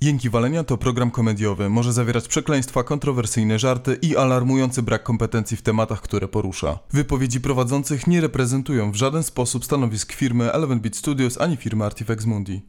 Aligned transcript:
Jęki 0.00 0.30
Walenia 0.30 0.64
to 0.64 0.76
program 0.76 1.10
komediowy. 1.10 1.68
Może 1.70 1.92
zawierać 1.92 2.28
przekleństwa, 2.28 2.82
kontrowersyjne 2.82 3.58
żarty 3.58 3.98
i 4.02 4.16
alarmujący 4.16 4.82
brak 4.82 5.02
kompetencji 5.02 5.56
w 5.56 5.62
tematach, 5.62 6.00
które 6.00 6.28
porusza. 6.28 6.78
Wypowiedzi 6.92 7.40
prowadzących 7.40 8.06
nie 8.06 8.20
reprezentują 8.20 8.92
w 8.92 8.94
żaden 8.94 9.22
sposób 9.22 9.64
stanowisk 9.64 10.12
firmy 10.12 10.52
Eleven 10.52 10.80
Beat 10.80 10.96
Studios 10.96 11.40
ani 11.40 11.56
firmy 11.56 11.84
Artifex 11.84 12.24
Mundi. 12.26 12.62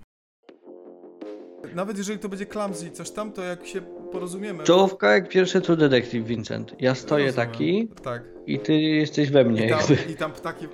Nawet 1.75 1.97
jeżeli 1.97 2.19
to 2.19 2.29
będzie 2.29 2.45
clumsy 2.45 2.91
coś 2.91 3.11
tam, 3.11 3.31
to 3.31 3.41
jak 3.43 3.67
się 3.67 3.81
porozumiemy... 4.11 4.63
Czołówka 4.63 5.11
jak 5.11 5.29
pierwszy 5.29 5.61
True 5.61 5.77
Detective, 5.77 6.25
Vincent. 6.27 6.75
Ja 6.79 6.95
stoję 6.95 7.25
Rozumiem. 7.25 7.47
taki 7.49 7.89
Tak. 8.03 8.23
i 8.45 8.59
ty 8.59 8.73
jesteś 8.73 9.31
we 9.31 9.43
mnie. 9.43 9.65
I 9.65 9.69
tam, 9.69 9.79
jakby. 9.79 10.11
i 10.11 10.15
tam 10.15 10.31
ptaki... 10.31 10.67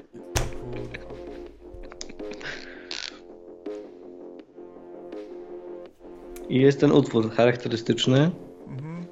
I 6.49 6.61
jest 6.61 6.79
ten 6.79 6.91
utwór 6.91 7.31
charakterystyczny. 7.31 8.31
Mhm. 8.67 9.05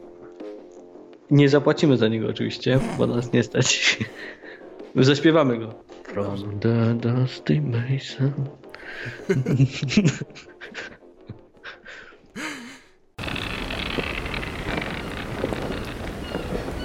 Nie 1.31 1.49
zapłacimy 1.49 1.97
za 1.97 2.07
niego 2.07 2.27
oczywiście, 2.27 2.79
bo 2.97 3.07
nas 3.07 3.33
nie 3.33 3.43
stać. 3.43 3.99
Zaśpiewamy 4.95 5.57
go. 5.57 5.73
From 6.03 6.59
the 6.59 6.93
dusty 6.93 7.61
mason. 7.61 8.31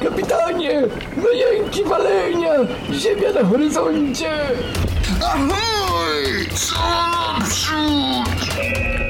Kapitanie! 0.00 0.82
No 1.16 1.30
jęki 1.30 1.84
walenia! 1.84 2.54
Ziemia 2.92 3.32
na 3.32 3.44
horyzoncie! 3.44 4.30
Ahoj! 5.24 6.46
Co 6.54 6.76
naprzód! 7.38 9.05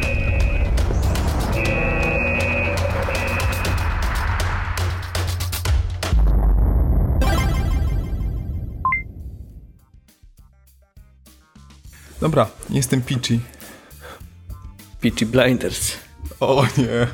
Dobra, 12.26 12.48
jestem 12.70 13.02
Peachy. 13.02 13.38
Peachy 15.00 15.26
Blinders. 15.26 15.92
O 16.40 16.66
nie. 16.78 17.06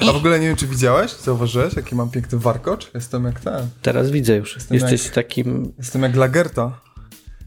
A 0.00 0.12
w 0.12 0.16
ogóle 0.16 0.40
nie 0.40 0.46
wiem, 0.46 0.56
czy 0.56 0.66
widziałeś? 0.66 1.12
Zauważyłeś, 1.12 1.74
jaki 1.74 1.94
mam 1.94 2.10
piękny 2.10 2.38
warkocz? 2.38 2.90
Jestem 2.94 3.24
jak 3.24 3.40
ten. 3.40 3.68
Teraz 3.82 4.10
widzę 4.10 4.36
już. 4.36 4.54
Jestem 4.54 4.74
Jesteś 4.74 5.04
jak- 5.04 5.14
takim... 5.14 5.72
Jestem 5.78 6.02
jak 6.02 6.16
Lagerta. 6.16 6.80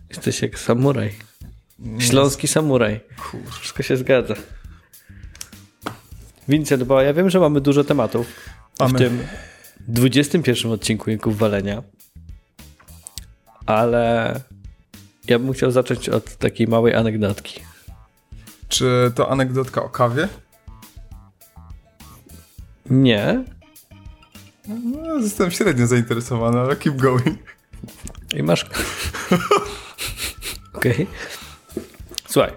Jesteś 0.10 0.42
jak 0.42 0.60
samuraj. 0.60 1.14
Śląski 2.00 2.48
samuraj. 2.48 3.00
Wszystko 3.60 3.84
się 3.84 3.98
zgadza. 3.98 4.34
Vincent, 6.48 6.84
bo 6.84 7.02
ja 7.02 7.14
wiem, 7.14 7.30
że 7.30 7.40
mamy 7.40 7.62
dużo 7.62 7.84
tematów 7.84 8.28
Mamy. 8.80 8.94
w 8.94 8.98
tym 8.98 9.28
21 9.88 10.72
odcinku 10.72 11.10
Jęków 11.10 11.38
Walenia, 11.38 11.84
ale 13.66 14.34
ja 15.28 15.40
bym 15.40 15.54
chciał 15.54 15.72
zacząć 15.72 16.10
od 16.10 16.36
takiej 16.36 16.68
małej 16.68 16.96
anegdotki. 16.96 17.62
Czy 18.68 19.12
to 19.16 19.30
anegdotka 19.30 19.84
o 19.84 19.90
kawie? 19.90 20.28
Nie? 22.90 23.44
No, 24.68 25.18
jestem 25.18 25.52
średnio 25.52 25.88
zainteresowany, 25.88 26.60
ale 26.60 26.76
keep 26.76 26.96
going. 26.96 27.40
I 28.36 28.44
masz... 28.44 28.66
Okej. 30.74 31.08
Słuchaj, 32.28 32.52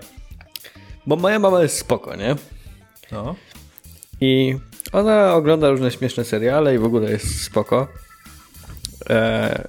bo 1.07 1.17
moja 1.17 1.39
mama 1.39 1.63
jest 1.63 1.79
spoko, 1.79 2.17
nie? 2.17 2.37
No. 3.13 3.35
I 4.21 4.59
ona 4.93 5.35
ogląda 5.35 5.71
różne 5.71 5.91
śmieszne 5.91 6.25
seriale 6.25 6.75
i 6.75 6.79
w 6.79 6.85
ogóle 6.85 7.11
jest 7.11 7.45
spoko. 7.45 7.89
E, 9.11 9.69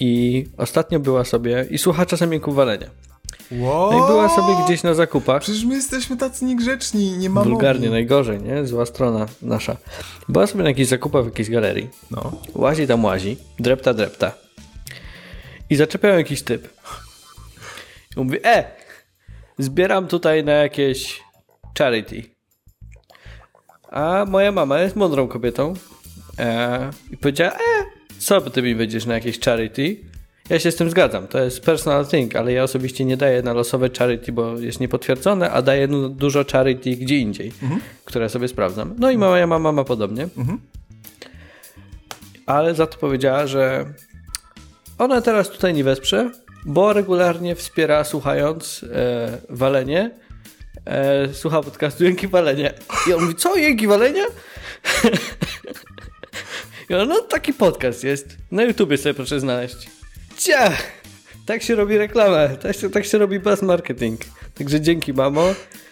I 0.00 0.44
ostatnio 0.56 1.00
była 1.00 1.24
sobie 1.24 1.66
i 1.70 1.78
słucha 1.78 2.06
czasem 2.06 2.32
jęków 2.32 2.54
walenia. 2.54 2.86
Wow. 3.52 3.92
No 3.92 4.04
i 4.04 4.06
była 4.10 4.28
sobie 4.28 4.64
gdzieś 4.64 4.82
na 4.82 4.94
zakupach. 4.94 5.42
Przecież 5.42 5.64
my 5.64 5.74
jesteśmy 5.74 6.16
tacy 6.16 6.44
niegrzeczni, 6.44 7.18
nie 7.18 7.30
mamy. 7.30 7.50
Wulgarnie, 7.50 7.90
najgorzej, 7.90 8.42
nie? 8.42 8.66
Zła 8.66 8.86
strona 8.86 9.26
nasza. 9.42 9.76
Była 10.28 10.46
sobie 10.46 10.62
na 10.62 10.68
jakichś 10.68 10.88
zakupach 10.88 11.22
w 11.22 11.26
jakiejś 11.26 11.50
galerii. 11.50 11.90
No. 12.10 12.32
Łazi 12.54 12.86
tam 12.86 13.04
łazi, 13.04 13.36
drepta, 13.58 13.94
drepta. 13.94 14.32
I 15.70 15.76
zaczepiał 15.76 16.18
jakiś 16.18 16.42
typ. 16.42 16.68
I 18.16 18.20
mówi, 18.20 18.38
e, 18.44 18.64
zbieram 19.58 20.06
tutaj 20.06 20.44
na 20.44 20.52
jakieś 20.52 21.22
charity. 21.78 22.22
A 23.90 24.24
moja 24.28 24.52
mama 24.52 24.80
jest 24.80 24.96
mądrą 24.96 25.28
kobietą. 25.28 25.74
E, 26.38 26.90
I 27.10 27.16
powiedziała, 27.16 27.52
e, 27.52 27.93
co 28.18 28.40
ty 28.40 28.62
mi 28.62 28.74
będziesz 28.74 29.06
na 29.06 29.14
jakieś 29.14 29.40
charity? 29.40 29.96
Ja 30.50 30.58
się 30.58 30.70
z 30.70 30.76
tym 30.76 30.90
zgadzam, 30.90 31.28
to 31.28 31.44
jest 31.44 31.60
personal 31.60 32.06
thing, 32.06 32.36
ale 32.36 32.52
ja 32.52 32.62
osobiście 32.62 33.04
nie 33.04 33.16
daję 33.16 33.42
na 33.42 33.52
losowe 33.52 33.90
charity, 33.98 34.32
bo 34.32 34.58
jest 34.58 34.80
niepotwierdzone, 34.80 35.50
a 35.50 35.62
daję 35.62 35.88
dużo 36.10 36.44
charity 36.52 36.90
gdzie 36.90 37.18
indziej, 37.18 37.52
które 38.04 38.28
sobie 38.28 38.48
sprawdzam. 38.48 38.94
No 38.98 39.10
i 39.10 39.18
moja 39.18 39.46
mama 39.46 39.72
ma 39.72 39.84
podobnie 39.84 40.28
ale 42.46 42.74
za 42.74 42.86
to 42.86 42.98
powiedziała, 42.98 43.46
że 43.46 43.84
ona 44.98 45.20
teraz 45.20 45.50
tutaj 45.50 45.74
nie 45.74 45.84
wesprze, 45.84 46.30
bo 46.64 46.92
regularnie 46.92 47.54
wspiera 47.54 48.04
słuchając 48.04 48.84
e, 48.92 49.38
walenie. 49.48 50.10
E, 50.86 51.34
słucha 51.34 51.62
podcastu 51.62 52.04
Jęki 52.04 52.28
Walenie. 52.28 52.72
I 53.08 53.12
on 53.12 53.22
mówi, 53.22 53.34
co 53.34 53.56
Jęki 53.56 53.86
Walenie? 53.86 54.26
On, 56.90 57.08
no 57.08 57.20
taki 57.20 57.52
podcast 57.52 58.04
jest. 58.04 58.36
Na 58.50 58.62
YouTubie 58.62 58.98
sobie 58.98 59.14
proszę 59.14 59.40
znaleźć. 59.40 59.76
Cia! 60.36 60.72
Tak 61.46 61.62
się 61.62 61.74
robi 61.74 61.98
reklamę, 61.98 62.56
tak 62.62 62.76
się, 62.76 62.90
tak 62.90 63.04
się 63.04 63.18
robi 63.18 63.40
buzz 63.40 63.62
marketing. 63.62 64.20
Także 64.54 64.80
dzięki 64.80 65.12
mamo. 65.12 65.44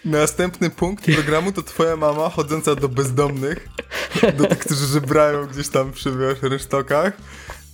Następny 0.05 0.69
punkt 0.69 1.05
programu 1.13 1.51
to 1.51 1.63
twoja 1.63 1.95
mama 1.95 2.29
chodząca 2.29 2.75
do 2.75 2.89
bezdomnych, 2.89 3.69
do 4.37 4.45
tych, 4.45 4.59
którzy 4.59 4.85
żebrają 4.85 5.45
gdzieś 5.45 5.69
tam 5.69 5.91
przy 5.91 6.11
wiesz, 6.11 6.51
resztokach. 6.51 7.13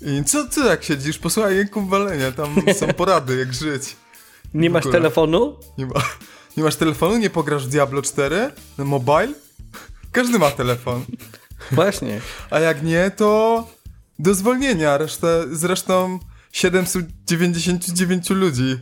I 0.02 0.24
co, 0.24 0.48
co 0.48 0.70
jak 0.70 0.84
siedzisz? 0.84 1.18
Posłuchaj 1.18 1.56
jęków 1.56 1.90
walenia, 1.90 2.32
tam 2.32 2.56
są 2.80 2.88
porady, 2.98 3.38
jak 3.38 3.54
żyć. 3.54 3.96
Nie 4.54 4.70
masz 4.70 4.84
telefonu? 4.92 5.56
Nie, 5.78 5.86
ma, 5.86 6.02
nie 6.58 6.64
masz 6.64 6.76
telefonu? 6.76 7.18
Nie 7.18 7.30
pograsz 7.30 7.66
w 7.68 7.70
Diablo 7.70 8.02
4? 8.02 8.52
Na 8.78 8.86
mobile? 8.86 9.34
Każdy 10.12 10.40
ma 10.40 10.52
telefon. 10.52 11.06
Właśnie. 11.72 12.22
A 12.50 12.60
jak 12.60 12.84
nie, 12.84 13.12
to 13.12 13.68
do 14.20 14.34
zwolnienia. 14.34 14.98
Resztę, 14.98 15.44
zresztą 15.52 16.20
799 16.52 18.30
ludzi. 18.30 18.80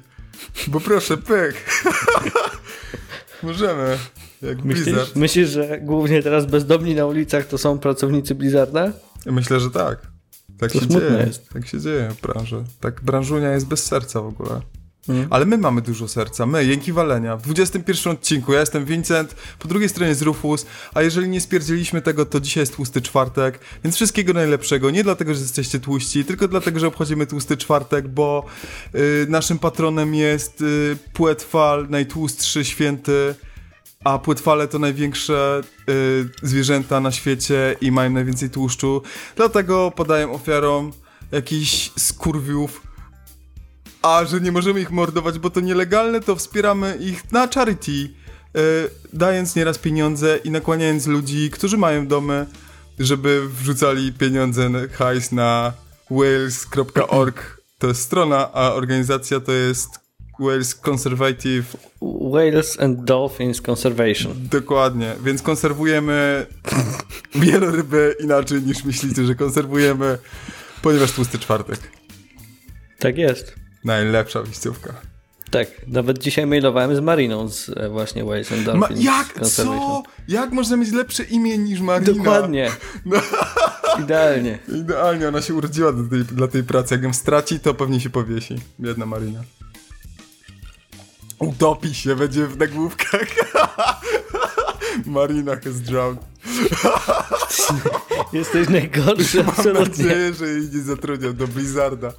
Bo 0.67 0.79
proszę, 0.79 1.17
pyk. 1.17 1.55
Możemy. 3.43 3.97
Jak 4.41 4.63
Myślisz, 4.66 4.85
Blizzard. 4.85 5.16
myślisz, 5.16 5.49
że 5.49 5.79
głównie 5.81 6.23
teraz 6.23 6.45
bezdomni 6.45 6.95
na 6.95 7.05
ulicach 7.05 7.47
to 7.47 7.57
są 7.57 7.79
pracownicy 7.79 8.35
Blizzarda? 8.35 8.91
Myślę, 9.25 9.59
że 9.59 9.71
tak. 9.71 10.01
Tak 10.59 10.71
To 10.71 10.79
się 10.79 10.87
dzieje. 10.87 11.23
jest. 11.27 11.49
Tak 11.49 11.67
się 11.67 11.79
dzieje 11.81 12.09
w 12.09 12.21
branży. 12.21 12.63
Tak 12.79 13.01
branżunia 13.03 13.51
jest 13.51 13.66
bez 13.67 13.85
serca 13.85 14.21
w 14.21 14.27
ogóle. 14.27 14.61
Mm. 15.09 15.28
Ale 15.29 15.45
my 15.45 15.57
mamy 15.57 15.81
dużo 15.81 16.07
serca. 16.07 16.45
My, 16.45 16.66
Jęki 16.66 16.94
Walenia. 16.94 17.38
W 17.38 17.41
21 17.41 18.13
odcinku 18.13 18.53
ja 18.53 18.59
jestem 18.59 18.85
Vincent, 18.85 19.35
po 19.59 19.68
drugiej 19.68 19.90
stronie 19.90 20.09
jest 20.09 20.22
Rufus, 20.22 20.66
a 20.94 21.01
jeżeli 21.01 21.29
nie 21.29 21.41
spierdzieliśmy 21.41 22.01
tego, 22.01 22.25
to 22.25 22.40
dzisiaj 22.40 22.62
jest 22.62 22.75
tłusty 22.75 23.01
czwartek, 23.01 23.59
więc 23.84 23.96
wszystkiego 23.96 24.34
najlepszego. 24.34 24.90
Nie 24.90 25.03
dlatego, 25.03 25.34
że 25.34 25.41
jesteście 25.41 25.79
tłuści, 25.79 26.25
tylko 26.25 26.47
dlatego, 26.47 26.79
że 26.79 26.88
obchodzimy 26.88 27.28
tłusty 27.28 27.57
czwartek, 27.57 28.07
bo 28.07 28.46
y, 28.96 29.25
naszym 29.29 29.59
patronem 29.59 30.16
jest 30.16 30.62
y, 30.62 30.97
Płetwal, 31.13 31.88
najtłustszy 31.90 32.66
święty, 32.66 33.35
a 34.03 34.20
płetwale 34.20 34.67
to 34.67 34.79
największe 34.79 35.61
y, 35.90 36.29
zwierzęta 36.43 36.99
na 36.99 37.11
świecie 37.11 37.76
i 37.81 37.91
mają 37.91 38.09
najwięcej 38.09 38.49
tłuszczu. 38.49 39.02
Dlatego 39.35 39.91
podają 39.91 40.34
ofiarom 40.34 40.91
jakichś 41.31 41.91
skurwiów. 41.97 42.86
A 44.07 44.25
że 44.25 44.41
nie 44.41 44.51
możemy 44.51 44.81
ich 44.81 44.91
mordować, 44.91 45.39
bo 45.39 45.49
to 45.49 45.59
nielegalne, 45.59 46.21
to 46.21 46.35
wspieramy 46.35 46.97
ich 46.99 47.31
na 47.31 47.47
charity, 47.47 47.91
y, 47.91 48.09
dając 49.13 49.55
nieraz 49.55 49.77
pieniądze 49.77 50.39
i 50.43 50.51
nakłaniając 50.51 51.07
ludzi, 51.07 51.49
którzy 51.49 51.77
mają 51.77 52.07
domy, 52.07 52.45
żeby 52.99 53.49
wrzucali 53.49 54.13
pieniądze, 54.13 54.69
hajs 54.91 55.31
na 55.31 55.73
wales.org. 56.11 57.61
To 57.79 57.87
jest 57.87 58.01
strona, 58.01 58.53
a 58.53 58.73
organizacja 58.73 59.39
to 59.39 59.51
jest 59.51 59.89
Wales 60.39 60.75
Conservative 60.75 61.77
Whales 62.31 62.79
and 62.79 63.03
Dolphins 63.03 63.61
Conservation. 63.69 64.33
Dokładnie, 64.51 65.15
więc 65.23 65.41
konserwujemy 65.41 66.45
wieloryby 67.45 68.15
inaczej 68.19 68.61
niż 68.61 68.83
myślicie, 68.83 69.25
że 69.25 69.35
konserwujemy, 69.35 70.17
ponieważ 70.81 71.11
tłusty 71.11 71.39
czwartek. 71.39 71.79
Tak 72.99 73.17
jest. 73.17 73.66
Najlepsza 73.84 74.41
wyjściówka. 74.41 74.94
Tak, 75.52 75.68
nawet 75.88 76.18
dzisiaj 76.18 76.46
mailowałem 76.46 76.96
z 76.96 77.00
Mariną 77.00 77.50
z 77.50 77.70
e, 77.70 77.90
właśnie 77.90 78.26
Ways 78.26 78.52
and 78.52 78.66
Ma, 78.66 78.74
Dolphins 78.74 79.02
jak? 79.03 79.38
Conservation. 79.41 79.79
Co? 79.79 80.03
Jak 80.28 80.52
można 80.52 80.78
mieć 80.78 80.91
lepsze 80.91 81.24
imię 81.24 81.58
niż 81.58 81.79
Marina? 81.79 82.14
Dokładnie. 82.14 82.72
No. 83.06 83.18
Idealnie. 84.03 84.59
Idealnie, 84.68 85.28
ona 85.28 85.41
się 85.41 85.53
urodziła 85.53 85.91
do 85.94 86.03
tej, 86.09 86.24
dla 86.24 86.47
tej 86.47 86.64
pracy. 86.64 86.94
Jak 86.96 87.03
ją 87.03 87.14
straci, 87.14 87.59
to 87.59 87.74
pewnie 87.74 88.00
się 88.00 88.09
powiesi. 88.09 88.56
Biedna 88.79 89.06
Marina. 89.06 89.40
Utopi 91.40 91.96
się, 91.96 92.16
będzie 92.16 92.47
w 92.47 92.58
nagłówkach. 92.58 93.28
Marina 95.06 95.56
has 95.56 95.82
drowned. 95.82 96.24
Jesteś 98.34 98.70
najgorszy, 98.70 99.38
Mam 99.38 99.50
absolutnie. 99.50 100.06
nadzieję, 100.06 100.34
że 100.34 100.47
jej 100.47 100.62
nie 100.62 100.82
zatrudnią 100.82 101.34
do 101.34 101.47
Blizzarda. 101.47 102.12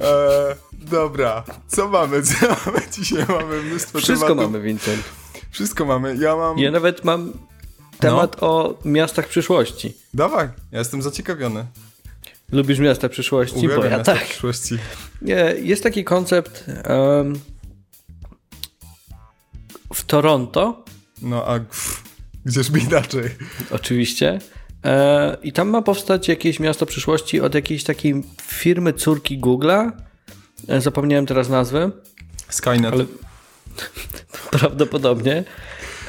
E, 0.00 0.56
dobra, 0.72 1.44
co 1.68 1.88
mamy? 1.88 2.22
Co 2.40 2.46
mamy? 2.66 2.80
Dzisiaj 2.92 3.26
mamy 3.28 3.62
mnóstwo 3.62 3.98
Wszystko 3.98 4.28
tematów. 4.28 4.52
mamy, 4.52 4.64
Vincent. 4.64 5.02
Wszystko 5.50 5.84
mamy. 5.84 6.16
Ja 6.16 6.36
mam... 6.36 6.58
Ja 6.58 6.70
nawet 6.70 7.04
mam 7.04 7.32
temat 8.00 8.42
o 8.42 8.78
miastach 8.84 9.28
przyszłości. 9.28 9.96
Dawaj, 10.14 10.48
ja 10.72 10.78
jestem 10.78 11.02
zaciekawiony. 11.02 11.66
Lubisz 12.52 12.78
miasta 12.78 13.08
przyszłości? 13.08 13.54
Bo 13.54 13.60
Uwielbiam 13.60 13.90
ja 13.90 13.96
miasta 13.98 14.14
tak. 14.14 14.24
przyszłości. 14.24 14.78
Nie, 15.22 15.54
jest 15.62 15.82
taki 15.82 16.04
koncept 16.04 16.64
em, 16.68 17.38
w 19.94 20.04
Toronto, 20.04 20.84
No 21.22 21.44
a 21.46 21.58
pff, 21.60 22.02
gdzieżby 22.44 22.78
inaczej. 22.80 23.30
oczywiście. 23.70 24.38
E, 24.84 25.36
I 25.42 25.52
tam 25.52 25.68
ma 25.68 25.82
powstać 25.82 26.28
jakieś 26.28 26.60
miasto 26.60 26.86
przyszłości 26.86 27.40
od 27.40 27.54
jakiejś 27.54 27.84
takiej 27.84 28.22
firmy 28.42 28.92
córki 28.92 29.40
Google'a. 29.40 29.92
E, 30.68 30.80
zapomniałem 30.80 31.26
teraz 31.26 31.48
nazwy, 31.48 31.90
Skynet. 32.48 32.92
ale 32.92 33.04
prawdopodobnie. 34.50 35.44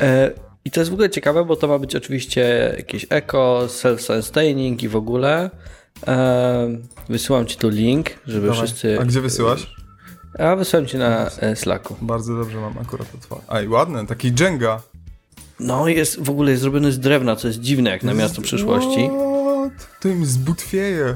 E, 0.01 0.31
I 0.65 0.71
to 0.71 0.79
jest 0.79 0.91
w 0.91 0.93
ogóle 0.93 1.09
ciekawe, 1.09 1.45
bo 1.45 1.55
to 1.55 1.67
ma 1.67 1.79
być 1.79 1.95
oczywiście 1.95 2.73
jakieś 2.77 3.05
eco, 3.09 3.61
self-sustaining 3.67 4.83
i 4.83 4.87
w 4.89 4.95
ogóle. 4.95 5.49
Wysyłam 7.09 7.45
ci 7.45 7.57
tu 7.57 7.69
link, 7.69 8.09
żeby 8.27 8.47
Dawaj. 8.47 8.65
wszyscy. 8.67 8.99
A 9.01 9.05
gdzie 9.05 9.21
wysyłasz? 9.21 9.75
A 10.39 10.55
wysyłam 10.55 10.85
ci 10.85 10.97
na 10.97 11.29
Slacku. 11.55 11.95
Bardzo 12.01 12.35
dobrze 12.35 12.57
mam 12.61 12.77
akurat 12.77 13.07
otwarty. 13.15 13.45
Aj, 13.47 13.67
ładne, 13.67 14.07
taki 14.07 14.31
Jenga. 14.39 14.81
No, 15.59 15.87
jest 15.87 16.23
w 16.23 16.29
ogóle 16.29 16.51
jest 16.51 16.61
zrobiony 16.61 16.91
z 16.91 16.99
drewna, 16.99 17.35
co 17.35 17.47
jest 17.47 17.59
dziwne 17.59 17.89
jak 17.89 18.03
na 18.03 18.13
miasto 18.13 18.41
przyszłości. 18.41 19.09
What? 19.09 19.99
To 20.01 20.09
im 20.09 20.25
zbutwieje. 20.25 21.15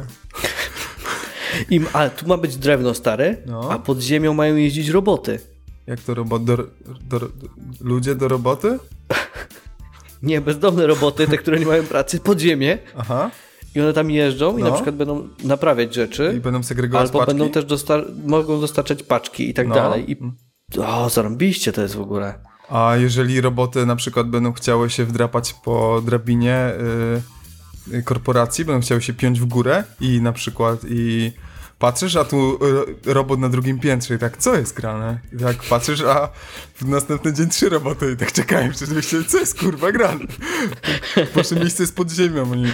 I, 1.70 1.82
ale 1.94 2.10
tu 2.10 2.28
ma 2.28 2.38
być 2.38 2.58
drewno 2.58 2.94
stare, 2.94 3.38
No. 3.46 3.72
a 3.72 3.80
pod 3.80 4.00
ziemią 4.02 4.34
mają 4.34 4.56
jeździć 4.56 4.90
roboty. 4.90 5.40
Jak 5.88 6.00
to 6.00 6.14
robot? 6.14 6.44
Do, 6.44 6.58
do, 6.58 7.20
do, 7.20 7.28
ludzie 7.82 8.16
do 8.16 8.28
roboty? 8.28 8.80
Nie, 10.24 10.42
bezdomne 10.42 10.88
roboty, 10.88 11.28
te, 11.28 11.38
które 11.38 11.60
nie 11.60 11.66
mają 11.66 11.84
pracy, 11.84 12.20
pod 12.20 12.40
ziemię. 12.40 12.78
Aha. 12.98 13.32
I 13.76 13.82
one 13.82 13.94
tam 13.94 14.12
jeżdżą 14.12 14.58
i 14.58 14.62
No. 14.64 14.70
na 14.70 14.76
przykład 14.76 14.96
będą 14.96 15.28
naprawiać 15.44 15.92
I 15.92 15.94
rzeczy, 15.94 16.40
będą 16.44 16.64
segregować 16.64 17.08
albo 17.08 17.20
paczki? 17.20 17.36
będą 17.38 17.50
też 17.54 17.66
dostar- 17.66 18.06
mogą 18.26 18.62
dostarczać 18.62 19.04
paczki 19.04 19.50
i 19.50 19.54
tak 19.54 19.68
No. 19.68 19.76
dalej. 19.76 20.12
I 20.12 20.18
o, 20.80 21.10
zarąbiście 21.10 21.72
to 21.74 21.82
jest 21.82 21.96
w 21.96 22.02
ogóle. 22.02 22.34
A 22.70 22.96
jeżeli 22.96 23.42
roboty 23.42 23.86
na 23.86 23.96
przykład 23.96 24.30
będą 24.30 24.54
chciały 24.54 24.90
się 24.90 25.06
wdrapać 25.06 25.54
po 25.54 26.02
drabinie 26.06 26.72
y, 27.92 27.96
y, 27.96 28.04
korporacji, 28.04 28.66
będą 28.66 28.82
chciały 28.82 29.02
się 29.02 29.14
piąć 29.14 29.40
w 29.40 29.46
górę 29.46 29.84
i 30.00 30.22
na 30.22 30.32
przykład 30.34 30.80
i 30.90 31.32
patrzysz, 31.80 32.16
a 32.16 32.26
tu 32.26 32.60
robot 33.06 33.40
na 33.40 33.50
drugim 33.50 33.80
piętrze 33.80 34.16
i 34.16 34.20
tak, 34.20 34.38
co 34.38 34.56
jest 34.56 34.76
grane? 34.76 35.20
I 35.34 35.38
tak 35.38 35.64
patrzysz, 35.64 36.02
a 36.02 36.30
w 36.76 36.86
następny 36.86 37.34
dzień 37.34 37.50
trzy 37.50 37.70
roboty 37.70 38.12
i 38.12 38.18
tak 38.18 38.32
czekają, 38.32 38.72
przecież 38.72 38.90
myślę, 38.90 39.24
co 39.24 39.38
jest 39.40 39.60
kurwa 39.60 39.92
grane? 39.92 40.26
Wasze 41.36 41.56
miejsce 41.56 41.84
jest 41.84 41.96
pod 41.96 42.12
ziemią. 42.12 42.52
Oni... 42.52 42.72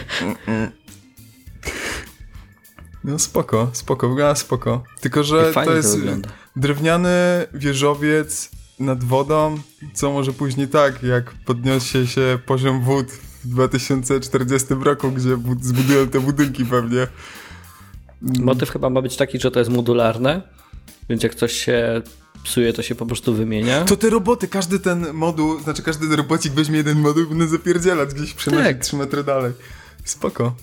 No 3.04 3.20
spoko, 3.20 3.70
spoko, 3.74 4.10
wygląda 4.10 4.36
spoko. 4.36 4.84
Tylko, 5.02 5.24
że 5.24 5.54
to 5.54 5.66
to 5.66 5.76
jest 5.76 5.98
wygląda. 5.98 6.30
drewniany 6.56 7.10
wieżowiec 7.54 8.52
nad 8.80 9.04
wodą, 9.04 9.58
co 9.94 10.12
może 10.12 10.34
później 10.34 10.68
tak, 10.68 11.04
jak 11.04 11.32
podniesie 11.46 12.08
się 12.08 12.40
poziom 12.46 12.82
wód 12.84 13.08
w 13.44 13.48
2040 13.48 14.68
roku, 14.84 15.12
gdzie 15.12 15.38
bud- 15.38 15.64
zbudują 15.64 16.08
te 16.08 16.20
budynki 16.20 16.66
pewnie. 16.66 17.08
Motyw 18.22 18.70
chyba 18.70 18.90
ma 18.90 19.02
być 19.02 19.16
taki, 19.18 19.40
że 19.40 19.52
to 19.52 19.60
jest 19.60 19.72
modularne, 19.72 20.42
więc 21.10 21.24
jak 21.24 21.36
coś 21.36 21.54
się 21.54 22.02
psuje, 22.44 22.74
to 22.74 22.82
się 22.82 22.96
po 22.96 23.06
prostu 23.06 23.34
wymienia. 23.34 23.84
To 23.86 23.98
te 23.98 24.10
roboty, 24.10 24.48
każdy 24.48 24.80
ten 24.80 25.14
moduł, 25.14 25.60
znaczy 25.60 25.84
każdy 25.84 26.16
robocik 26.16 26.54
weźmie 26.54 26.78
jeden 26.78 27.00
moduł 27.00 27.24
i 27.24 27.28
będą 27.28 27.48
zapierdzielać 27.48 28.14
gdzieś 28.14 28.34
przenosić 28.34 28.68
Tak. 28.68 28.80
3 28.80 28.96
metry 28.96 29.24
dalej. 29.24 29.52
Spoko. 30.04 30.56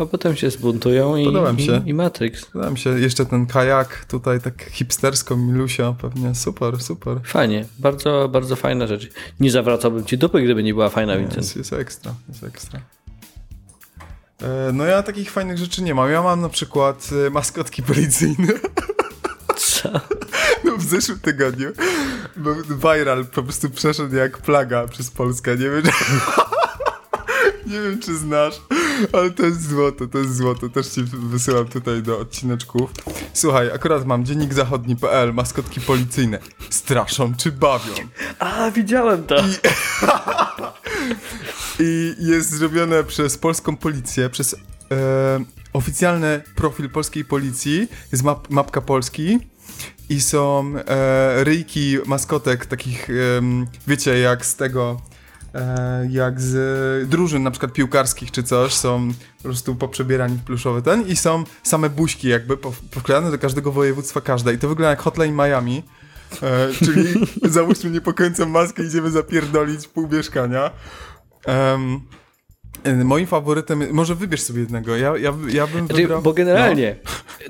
A 0.00 0.06
potem 0.06 0.36
się 0.36 0.50
zbuntują 0.50 1.16
i, 1.16 1.24
Podoba 1.24 1.52
mi 1.52 1.62
się. 1.62 1.82
i, 1.86 1.88
i 1.88 1.94
Matrix. 1.94 2.44
Podoba 2.44 2.70
mi 2.70 2.78
się 2.78 3.00
jeszcze 3.00 3.26
ten 3.26 3.46
kajak, 3.46 4.04
tutaj 4.04 4.40
tak 4.40 4.62
hipstersko, 4.70 5.36
milusia, 5.36 5.92
pewnie 5.92 6.34
super, 6.34 6.82
super. 6.82 7.20
Fajnie, 7.24 7.64
bardzo, 7.78 8.28
bardzo 8.32 8.56
fajna 8.56 8.86
rzecz. 8.86 9.08
Nie 9.40 9.50
zawracałbym 9.50 10.04
ci 10.04 10.18
dupy, 10.18 10.42
gdyby 10.42 10.62
nie 10.62 10.74
była 10.74 10.88
fajna, 10.88 11.16
Vincent. 11.16 11.36
Jest, 11.36 11.56
jest 11.56 11.72
ekstra, 11.72 12.14
jest 12.28 12.44
ekstra. 12.44 12.80
E, 14.42 14.72
No 14.72 14.84
ja 14.84 15.02
takich 15.02 15.30
fajnych 15.30 15.58
rzeczy 15.58 15.82
nie 15.82 15.94
mam. 15.94 16.10
Ja 16.10 16.22
mam 16.22 16.40
na 16.40 16.48
przykład 16.48 17.10
e, 17.26 17.30
maskotki 17.30 17.82
policyjne. 17.82 18.52
Co? 19.56 19.90
No 20.64 20.76
w 20.76 20.82
zeszłym 20.82 21.18
tygodniu 21.18 21.72
bo 22.36 22.54
viral 22.94 23.26
po 23.26 23.42
prostu 23.42 23.70
przeszedł 23.70 24.16
jak 24.16 24.38
plaga 24.38 24.86
przez 24.88 25.10
Polskę. 25.10 25.50
Nie 25.56 25.70
wiem, 25.70 25.82
czy... 25.82 25.90
nie 27.66 27.80
wiem, 27.80 27.98
czy 27.98 28.16
znasz, 28.16 28.60
ale 29.12 29.30
to 29.30 29.42
jest 29.42 29.68
złoto, 29.68 30.06
to 30.06 30.18
jest 30.18 30.36
złoto. 30.36 30.68
Też 30.68 30.88
ci 30.88 31.02
wysyłam 31.02 31.68
tutaj 31.68 32.02
do 32.02 32.18
odcineczków. 32.18 32.90
Słuchaj, 33.32 33.70
akurat 33.72 34.06
mam 34.06 34.24
dziennik 34.24 34.54
zachodni.pl, 34.54 35.34
maskotki 35.34 35.80
policyjne. 35.80 36.38
Straszą 36.70 37.34
czy 37.34 37.52
bawią? 37.52 37.92
A, 38.38 38.70
widziałem 38.70 39.26
to. 39.26 39.36
I 41.80 42.14
jest 42.32 42.50
zrobione 42.50 43.04
przez 43.04 43.38
polską 43.38 43.76
policję, 43.76 44.30
przez 44.30 44.54
e, 44.54 44.56
oficjalny 45.72 46.42
profil 46.54 46.90
polskiej 46.90 47.24
policji. 47.24 47.88
Jest 48.12 48.24
map, 48.24 48.50
mapka 48.50 48.80
Polski 48.80 49.38
i 50.08 50.20
są 50.20 50.72
e, 50.76 51.44
ryjki 51.44 51.98
maskotek 52.06 52.66
takich, 52.66 53.10
em, 53.10 53.66
wiecie, 53.86 54.18
jak 54.18 54.46
z 54.46 54.56
tego, 54.56 55.00
e, 55.06 55.09
jak 56.10 56.40
z 56.40 57.08
drużyn 57.08 57.42
na 57.42 57.50
przykład 57.50 57.72
piłkarskich 57.72 58.30
czy 58.30 58.42
coś, 58.42 58.74
są 58.74 59.12
po 59.36 59.42
prostu 59.42 59.74
poprzebierani 59.74 60.36
w 60.38 60.44
pluszowy 60.44 60.82
ten 60.82 61.06
i 61.06 61.16
są 61.16 61.44
same 61.62 61.90
buźki 61.90 62.28
jakby 62.28 62.56
po- 62.56 62.72
powklejane 62.90 63.30
do 63.30 63.38
każdego 63.38 63.72
województwa 63.72 64.20
każda 64.20 64.52
i 64.52 64.58
to 64.58 64.68
wygląda 64.68 64.90
jak 64.90 65.00
Hotline 65.02 65.34
Miami. 65.34 65.82
E, 66.42 66.68
czyli 66.84 67.26
załóżmy 67.54 67.90
niepokojącą 67.90 68.48
maskę 68.48 68.84
idziemy 68.84 69.10
zapierdolić 69.10 69.88
pół 69.88 70.08
mieszkania. 70.08 70.70
E, 71.48 73.04
moim 73.04 73.26
faworytem, 73.26 73.92
może 73.92 74.14
wybierz 74.14 74.42
sobie 74.42 74.60
jednego, 74.60 74.96
ja, 74.96 75.16
ja, 75.16 75.34
ja 75.48 75.66
bym 75.66 75.86
Znaczy, 75.86 76.02
wybrał... 76.02 76.22
bo 76.22 76.32
generalnie 76.32 76.96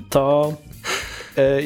to 0.09 0.53
e, 0.67 0.70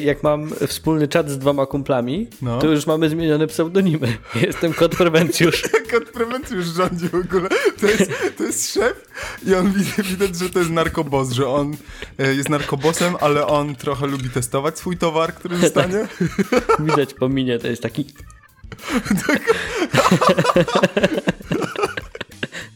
jak 0.02 0.22
mam 0.22 0.50
wspólny 0.66 1.08
czat 1.08 1.30
z 1.30 1.38
dwoma 1.38 1.66
kumplami, 1.66 2.26
No. 2.42 2.58
to 2.58 2.66
już 2.66 2.86
mamy 2.86 3.08
zmienione 3.08 3.46
pseudonimy. 3.46 4.16
Jestem 4.46 4.72
kot 4.72 4.96
prewencjusz. 4.96 5.62
Kot 5.92 6.04
prewencji 6.04 6.56
już 6.56 6.66
rządzi 6.66 7.08
w 7.08 7.14
ogóle. 7.14 7.48
To 7.80 7.86
jest, 7.86 8.10
to 8.38 8.44
jest 8.44 8.72
szef 8.74 9.08
i 9.46 9.54
on 9.54 9.72
widać, 9.98 10.36
że 10.36 10.50
to 10.50 10.58
jest 10.58 10.70
narkobos, 10.70 11.32
że 11.32 11.48
on 11.48 11.76
e, 12.18 12.34
jest 12.34 12.48
narkobosem, 12.48 13.14
ale 13.20 13.46
on 13.46 13.76
trochę 13.76 14.06
lubi 14.06 14.30
testować 14.30 14.78
swój 14.78 14.96
towar, 14.96 15.34
który 15.34 15.58
dostanie. 15.58 16.06
Widać 16.88 17.14
po 17.14 17.28
minie, 17.28 17.58
to 17.58 17.68
jest 17.68 17.82
taki... 17.82 18.04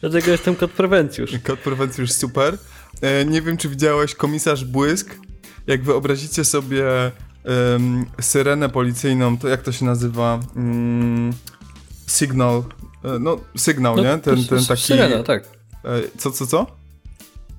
Dlatego 0.00 0.30
jestem 0.30 0.56
kot 0.56 0.70
prewencjusz. 0.70 1.30
Kot 1.44 1.58
prewencji 1.60 2.00
już 2.00 2.12
super. 2.12 2.58
E, 3.00 3.24
nie 3.24 3.42
wiem, 3.42 3.56
czy 3.56 3.68
widziałeś 3.68 4.14
komisarz 4.14 4.64
Błysk. 4.64 5.14
Jak 5.70 5.82
wyobrazicie 5.82 6.44
sobie 6.44 6.84
em, 7.44 8.06
syrenę 8.20 8.68
policyjną, 8.68 9.38
to 9.38 9.48
jak 9.48 9.62
to 9.62 9.72
się 9.72 9.84
nazywa? 9.84 10.40
Mm, 10.56 11.32
signal. 12.06 12.62
E, 13.04 13.18
no, 13.18 13.40
sygnał, 13.56 13.96
nie? 13.96 14.18
Ten, 14.18 14.44
ten 14.44 14.64
taki... 14.64 14.82
Syrena, 14.82 15.22
tak. 15.22 15.44
E, 15.84 16.18
co, 16.18 16.30
co, 16.30 16.46
co? 16.46 16.66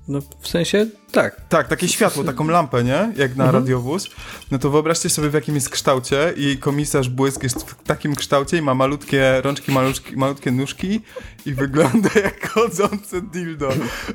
No 0.08 0.18
w 0.40 0.48
sensie 0.48 0.86
tak. 1.12 1.48
Tak, 1.48 1.68
takie 1.68 1.88
światło, 1.88 2.24
taką 2.24 2.48
lampę, 2.48 2.84
nie? 2.84 3.12
Jak 3.16 3.36
na 3.36 3.50
radiowóz. 3.50 4.10
No 4.50 4.58
to 4.58 4.70
wyobraźcie 4.70 5.08
sobie 5.08 5.30
w 5.30 5.34
jakim 5.34 5.54
jest 5.54 5.70
kształcie 5.70 6.34
i 6.36 6.58
komisarz 6.58 7.08
Błysk 7.08 7.42
jest 7.42 7.70
w 7.70 7.82
takim 7.82 8.14
kształcie 8.14 8.56
i 8.56 8.62
ma 8.62 8.74
malutkie 8.74 9.40
rączki, 9.40 9.72
malutkie, 9.72 10.16
malutkie 10.16 10.50
nóżki 10.50 11.00
i 11.46 11.54
wygląda 11.62 12.10
jak 12.14 12.48
chodzące 12.48 13.22
dildo. 13.22 13.68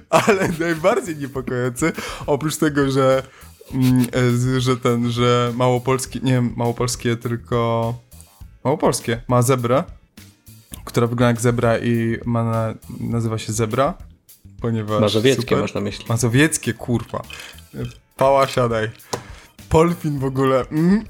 Ale 0.10 0.50
najbardziej 0.60 1.18
niepokojący, 1.18 1.92
oprócz 2.26 2.58
tego, 2.58 2.92
że 2.92 3.24
że 4.58 4.78
ten, 4.78 5.12
że 5.12 5.54
małopolskie, 5.56 6.20
nie 6.20 6.42
małopolskie, 6.42 7.16
tylko 7.16 7.94
małopolskie, 8.64 9.22
ma 9.28 9.42
zebrę, 9.42 9.84
która 10.86 11.08
wygląda 11.08 11.28
jak 11.28 11.42
zebra 11.42 11.78
i 11.78 12.18
ma 12.26 12.44
na, 12.44 12.74
nazywa 13.00 13.38
się 13.38 13.54
zebra, 13.54 13.94
ponieważ... 14.62 15.02
Mazowieckie 15.02 15.42
super. 15.42 15.58
masz 15.58 15.74
na 15.74 15.82
myśli. 15.82 16.06
Mazowieckie, 16.10 16.74
kurwa. 16.74 17.22
Pała, 18.18 18.48
siadaj. 18.48 18.90
Polfin 19.70 20.20
w 20.20 20.24
ogóle. 20.24 20.66
Mm. 20.72 21.04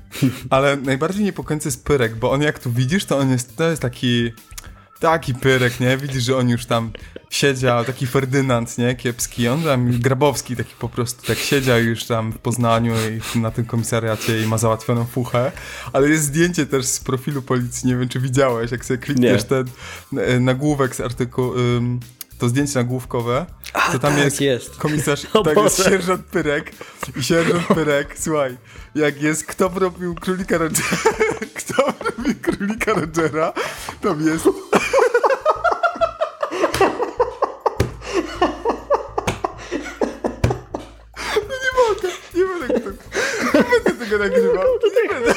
Ale 0.49 0.77
najbardziej 0.77 1.23
niepokojący 1.23 1.67
jest 1.67 1.85
Pyrek, 1.85 2.15
bo 2.15 2.31
on 2.31 2.41
jak 2.41 2.59
tu 2.59 2.71
widzisz, 2.71 3.05
to 3.05 3.17
on 3.17 3.29
jest, 3.29 3.57
to 3.57 3.69
jest 3.69 3.81
taki 3.81 4.31
taki 4.99 5.33
Pyrek, 5.33 5.79
nie? 5.79 5.97
Widzisz, 5.97 6.23
że 6.23 6.37
on 6.37 6.49
już 6.49 6.65
tam 6.65 6.91
siedział, 7.29 7.85
taki 7.85 8.07
Ferdynand, 8.07 8.77
nie? 8.77 8.95
Kiepski. 8.95 9.47
On 9.47 9.63
tam, 9.63 9.91
Grabowski 9.99 10.55
taki 10.55 10.75
po 10.79 10.89
prostu 10.89 11.27
tak 11.27 11.37
siedział 11.37 11.79
już 11.79 12.03
tam 12.05 12.31
w 12.31 12.37
Poznaniu 12.37 12.93
i 13.35 13.39
na 13.39 13.51
tym 13.51 13.65
komisariacie 13.65 14.41
i 14.41 14.45
ma 14.47 14.57
załatwioną 14.57 15.05
fuchę. 15.05 15.51
Ale 15.93 16.09
jest 16.09 16.23
zdjęcie 16.23 16.65
też 16.65 16.85
z 16.85 16.99
profilu 16.99 17.41
policji, 17.41 17.87
nie 17.89 17.95
wiem, 17.97 18.09
czy 18.09 18.19
widziałeś, 18.19 18.71
jak 18.71 18.85
sobie 18.85 18.97
klikniesz 18.97 19.41
Nie. 19.43 19.49
ten 19.49 19.67
e, 20.19 20.39
nagłówek 20.39 20.95
z 20.95 21.01
artykułu, 21.01 21.53
ym, 21.57 21.99
to 22.37 22.49
zdjęcie 22.49 22.79
nagłówkowe, 22.79 23.45
to 23.91 23.99
tam 23.99 24.13
tak, 24.13 24.23
jest, 24.23 24.41
jest. 24.41 24.75
komisarz, 24.77 25.25
O 25.33 25.43
tak 25.43 25.57
jest 25.57 25.77
Boże. 25.77 25.89
sierżant 25.89 26.25
Pyrek 26.25 26.71
i 27.15 27.23
sierżant 27.23 27.67
Pyrek, 27.67 28.15
słuchaj, 28.19 28.57
jak 28.95 29.21
jest 29.21 29.45
kto 29.45 29.71
robił 29.75 30.15
królika 30.15 30.57
Rogera, 30.57 30.87
kto 31.59 31.83
robił 32.17 32.35
królika 32.41 32.93
Rogera, 32.93 33.53
tam 34.01 34.25
jest 34.27 34.45
No 41.35 41.53
nie 41.63 41.71
mogę, 41.89 42.09
nie 42.35 42.45
będę 42.67 42.79
tego, 42.79 44.05
tego 44.17 44.35
nagrywał, 44.35 44.67
nie 45.03 45.09
będę. 45.09 45.33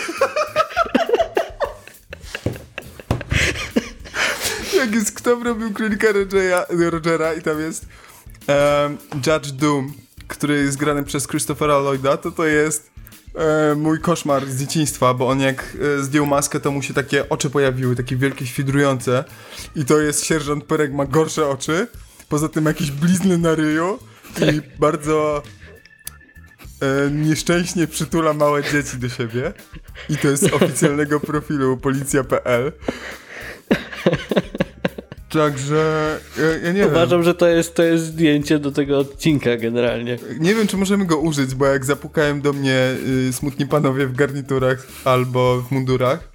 Jak 4.76 4.94
jest 4.94 5.12
kto 5.12 5.44
robił 5.44 5.72
królika 5.72 6.12
Rogera, 6.12 6.66
Rogera 6.68 7.34
i 7.34 7.42
tam 7.42 7.60
jest 7.60 7.86
em, 8.46 8.98
Judge 9.14 9.50
Doom, 9.50 9.92
który 10.28 10.62
jest 10.62 10.76
grany 10.76 11.04
przez 11.04 11.26
Christophera 11.26 11.78
Lloyda, 11.78 12.16
to 12.16 12.30
to 12.30 12.44
jest 12.44 12.90
e, 13.34 13.74
mój 13.74 14.00
koszmar 14.00 14.46
z 14.46 14.60
dzieciństwa, 14.60 15.14
bo 15.14 15.28
on 15.28 15.40
jak 15.40 15.76
e, 15.98 16.02
zdjął 16.02 16.26
maskę, 16.26 16.60
to 16.60 16.70
mu 16.70 16.82
się 16.82 16.94
takie 16.94 17.28
oczy 17.28 17.50
pojawiły, 17.50 17.96
takie 17.96 18.16
wielkie, 18.16 18.46
świdrujące. 18.46 19.24
I 19.76 19.84
to 19.84 20.00
jest 20.00 20.24
sierżant 20.24 20.64
Perek, 20.64 20.92
ma 20.92 21.04
gorsze 21.04 21.48
oczy, 21.48 21.86
poza 22.28 22.48
tym 22.48 22.64
jakieś 22.64 22.90
blizny 22.90 23.38
na 23.38 23.54
ryju 23.54 23.98
i 24.52 24.60
bardzo 24.78 25.42
e, 26.80 27.10
nieszczęśnie 27.10 27.86
przytula 27.86 28.32
małe 28.32 28.62
dzieci 28.62 28.96
do 28.96 29.08
siebie 29.08 29.52
i 30.08 30.16
to 30.16 30.28
jest 30.28 30.42
z 30.42 30.52
oficjalnego 30.52 31.20
profilu 31.20 31.76
policja.pl 31.76 32.72
Także 35.30 36.18
ja, 36.38 36.66
ja 36.66 36.72
nie 36.72 36.80
wiem. 36.80 36.88
Uważam, 36.88 37.22
że 37.22 37.34
to 37.34 37.48
jest, 37.48 37.74
to 37.74 37.82
jest 37.82 38.04
zdjęcie 38.04 38.58
do 38.58 38.72
tego 38.72 38.98
odcinka 38.98 39.56
generalnie. 39.56 40.18
Nie 40.40 40.54
wiem, 40.54 40.66
czy 40.66 40.76
możemy 40.76 41.06
go 41.06 41.18
użyć, 41.18 41.54
bo 41.54 41.66
jak 41.66 41.84
zapukałem 41.84 42.40
do 42.40 42.52
mnie 42.52 42.96
y, 43.28 43.32
smutni 43.32 43.66
panowie 43.66 44.06
w 44.06 44.16
garniturach 44.16 44.86
albo 45.04 45.60
w 45.60 45.70
mundurach, 45.70 46.32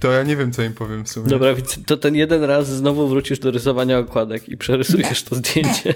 to 0.00 0.12
ja 0.12 0.22
nie 0.22 0.36
wiem, 0.36 0.52
co 0.52 0.62
im 0.62 0.72
powiem 0.72 1.04
w 1.04 1.08
sumie. 1.08 1.28
Dobra, 1.28 1.54
więc 1.54 1.78
to 1.86 1.96
ten 1.96 2.14
jeden 2.14 2.44
raz 2.44 2.68
znowu 2.68 3.08
wrócisz 3.08 3.38
do 3.38 3.50
rysowania 3.50 3.98
okładek 3.98 4.48
i 4.48 4.56
przerysujesz 4.56 5.22
to 5.22 5.36
zdjęcie. 5.36 5.94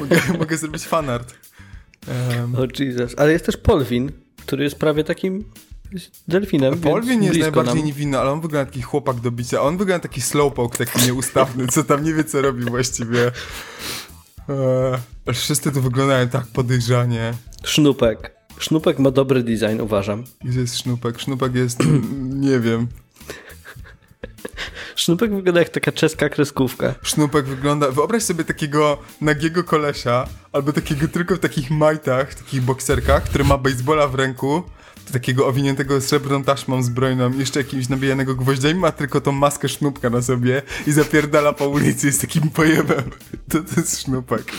Mogę, 0.00 0.20
mogę 0.38 0.56
zrobić 0.56 0.82
fanart. 0.82 1.34
Em, 2.10 2.54
O 2.54 2.66
Jesus. 2.78 3.14
Ale 3.18 3.32
jest 3.32 3.46
też 3.46 3.56
Polwin, 3.56 4.12
który 4.46 4.64
jest 4.64 4.76
prawie 4.76 5.04
takim 5.04 5.44
delfinem, 6.28 6.78
Polwin 6.80 7.22
jest 7.22 7.38
najbardziej 7.40 7.74
nam. 7.74 7.84
niewinny, 7.84 8.18
ale 8.18 8.30
on 8.30 8.40
wygląda 8.40 8.66
taki 8.70 8.82
chłopak 8.82 9.20
do 9.20 9.30
bicia. 9.30 9.62
On 9.62 9.76
wygląda 9.78 10.02
taki 10.08 10.20
slowpoke, 10.20 10.84
taki 10.86 11.06
nieustawny, 11.06 11.66
co 11.66 11.84
tam 11.84 12.04
nie 12.04 12.14
wie, 12.14 12.24
co 12.24 12.42
robi 12.42 12.64
właściwie. 12.64 13.32
Eee, 15.26 15.34
wszyscy 15.34 15.72
tu 15.72 15.82
wyglądają 15.82 16.28
tak 16.28 16.46
podejrzanie. 16.46 17.34
Sznupek. 17.64 18.32
Sznupek 18.58 18.98
ma 18.98 19.10
dobry 19.10 19.42
design, 19.42 19.80
uważam. 19.80 20.24
Gdzie 20.44 20.60
jest 20.60 20.76
Sznupek? 20.78 21.20
Sznupek 21.20 21.54
jest, 21.54 21.78
nie 22.46 22.60
wiem. 22.60 22.86
Sznupek 24.96 25.34
wygląda 25.34 25.60
jak 25.60 25.68
taka 25.68 25.92
czeska 25.92 26.28
kreskówka. 26.28 26.94
Sznupek 27.02 27.46
wygląda. 27.46 27.90
Wyobraź 27.90 28.22
sobie 28.22 28.44
takiego 28.44 28.98
nagiego 29.20 29.64
kolesia, 29.64 30.28
albo 30.52 30.72
takiego 30.72 31.08
tylko 31.08 31.36
w 31.36 31.38
takich 31.38 31.70
majtach, 31.70 32.34
takich 32.34 32.62
bokserkach, 32.62 33.24
który 33.24 33.44
ma 33.44 33.58
baseballa 33.58 34.08
w 34.08 34.14
ręku, 34.14 34.62
takiego 35.12 35.46
owiniętego 35.46 36.00
srebrną 36.00 36.44
taśmą 36.44 36.82
zbrojną, 36.82 37.32
jeszcze 37.32 37.60
jakimś 37.60 37.88
nabijanego 37.88 38.34
gwoździami, 38.34 38.80
ma 38.80 38.92
tylko 38.92 39.20
tą 39.20 39.32
maskę 39.32 39.68
sznupka 39.68 40.10
na 40.10 40.22
sobie 40.22 40.62
i 40.86 40.92
zapierdala 40.92 41.52
po 41.52 41.68
ulicy 41.68 42.12
z 42.12 42.18
takim 42.18 42.50
pojebem. 42.50 43.10
To, 43.48 43.58
to 43.58 43.80
jest 43.80 44.00
sznupek. 44.00 44.52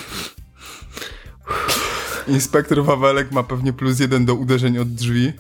Inspektor 2.27 2.83
Wawelek 2.83 3.31
ma 3.31 3.43
pewnie 3.43 3.73
plus 3.73 3.99
jeden 3.99 4.25
do 4.25 4.35
uderzeń 4.35 4.77
od 4.77 4.93
drzwi. 4.93 5.33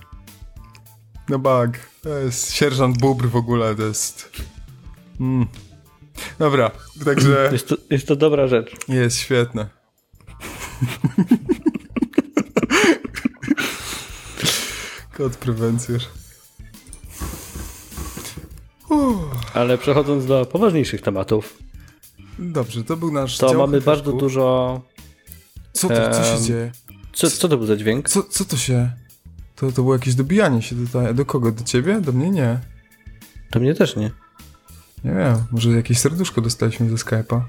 No 1.29 1.39
bag. 1.39 1.79
To 2.01 2.09
jest 2.09 2.53
sierżant 2.53 2.97
Bubr 2.97 3.27
w 3.27 3.35
ogóle, 3.35 3.75
to 3.75 3.83
jest... 3.83 4.29
Mm. 5.19 5.47
Dobra, 6.39 6.71
także 7.05 7.49
Jest 7.53 7.67
to, 7.67 7.75
jest 7.89 8.07
to 8.07 8.15
dobra 8.15 8.47
rzecz. 8.47 8.75
jest 8.87 9.17
świetne. 9.17 9.69
Kod 15.17 15.37
prewencjusz. 15.37 16.09
Ale 19.53 19.77
przechodząc 19.77 20.25
do 20.25 20.45
poważniejszych 20.45 21.01
tematów, 21.01 21.57
Dobrze, 22.39 22.83
to 22.83 22.97
był 22.97 23.11
nasz 23.11 23.37
to 23.37 23.53
mamy 23.53 23.81
bardzo 23.81 24.13
dużo... 24.13 24.81
Co, 25.73 25.87
to, 25.87 26.09
co 26.09 26.23
się 26.23 26.35
em, 26.35 26.43
dzieje? 26.43 26.71
Co, 27.13 27.29
co 27.29 27.47
to 27.49 27.57
był 27.57 27.67
za 27.67 27.75
dźwięk? 27.75 28.09
Co, 28.09 28.23
co 28.23 28.45
to 28.45 28.57
się... 28.57 28.91
To, 29.59 29.71
to 29.71 29.81
było 29.81 29.93
jakieś 29.93 30.15
dobijanie 30.15 30.61
się 30.61 30.75
tutaj. 30.75 31.15
Do 31.15 31.25
kogo? 31.25 31.51
Do 31.51 31.63
ciebie? 31.63 32.01
Do 32.01 32.11
mnie? 32.11 32.29
Nie. 32.29 32.59
To 33.51 33.59
mnie 33.59 33.75
też 33.75 33.95
nie. 33.95 34.11
Nie 35.03 35.13
wiem. 35.13 35.43
Może 35.51 35.69
jakieś 35.69 35.99
serduszko 35.99 36.41
dostaliśmy 36.41 36.89
ze 36.89 36.95
Skype'a? 36.95 37.41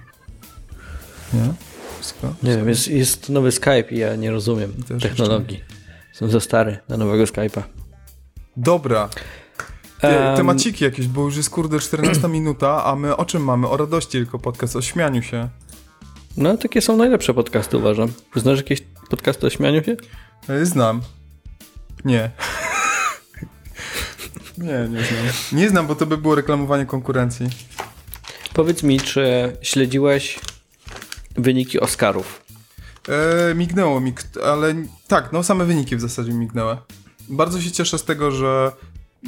Nie? 1.32 1.52
Nie 2.42 2.56
wiem, 2.56 2.68
jest, 2.68 2.88
jest 2.88 3.28
nowy 3.28 3.52
Skype 3.52 3.84
i 3.90 3.98
ja 3.98 4.16
nie 4.16 4.30
rozumiem 4.30 4.72
Też 4.72 5.02
technologii. 5.02 5.64
Jestem 6.08 6.30
za 6.30 6.40
stary 6.40 6.78
na 6.88 6.96
nowego 6.96 7.24
Skype'a. 7.24 7.62
Dobra. 8.56 9.08
Te, 10.00 10.30
Em, 10.30 10.36
temaciki 10.36 10.84
jakieś, 10.84 11.06
bo 11.06 11.24
już 11.24 11.36
jest 11.36 11.50
kurde 11.50 11.80
14 11.80 12.28
minuta, 12.38 12.84
a 12.84 12.96
my 12.96 13.16
o 13.16 13.24
czym 13.24 13.44
mamy? 13.44 13.68
O 13.68 13.76
radości 13.76 14.10
tylko 14.10 14.38
podcast, 14.38 14.76
o 14.76 14.82
śmianiu 14.82 15.22
się. 15.22 15.48
No, 16.36 16.56
takie 16.56 16.80
są 16.82 16.96
najlepsze 16.96 17.34
podcasty, 17.34 17.76
uważam. 17.76 18.12
Znasz 18.36 18.58
jakieś 18.58 18.80
podcasty 19.10 19.46
o 19.46 19.50
śmianiu 19.50 19.84
się? 19.84 19.96
E, 20.48 20.66
Znam. 20.66 21.00
Nie. 22.04 22.30
nie, 24.58 24.88
nie 24.90 25.04
znam. 25.04 25.24
Nie 25.52 25.68
znam, 25.68 25.86
bo 25.86 25.94
to 25.94 26.06
by 26.06 26.18
było 26.18 26.34
reklamowanie 26.34 26.86
konkurencji. 26.86 27.46
Powiedz 28.52 28.82
mi, 28.82 29.00
czy 29.00 29.56
śledziłeś 29.62 30.40
wyniki 31.36 31.80
Oscarów? 31.80 32.42
E, 33.08 33.54
mignęło 33.54 34.00
mi, 34.00 34.12
ale 34.44 34.74
tak, 35.08 35.32
no 35.32 35.42
same 35.42 35.64
wyniki 35.64 35.96
w 35.96 36.00
zasadzie 36.00 36.32
mignęły. 36.32 36.76
Bardzo 37.28 37.60
się 37.60 37.70
cieszę 37.70 37.98
z 37.98 38.04
tego, 38.04 38.30
że 38.30 38.72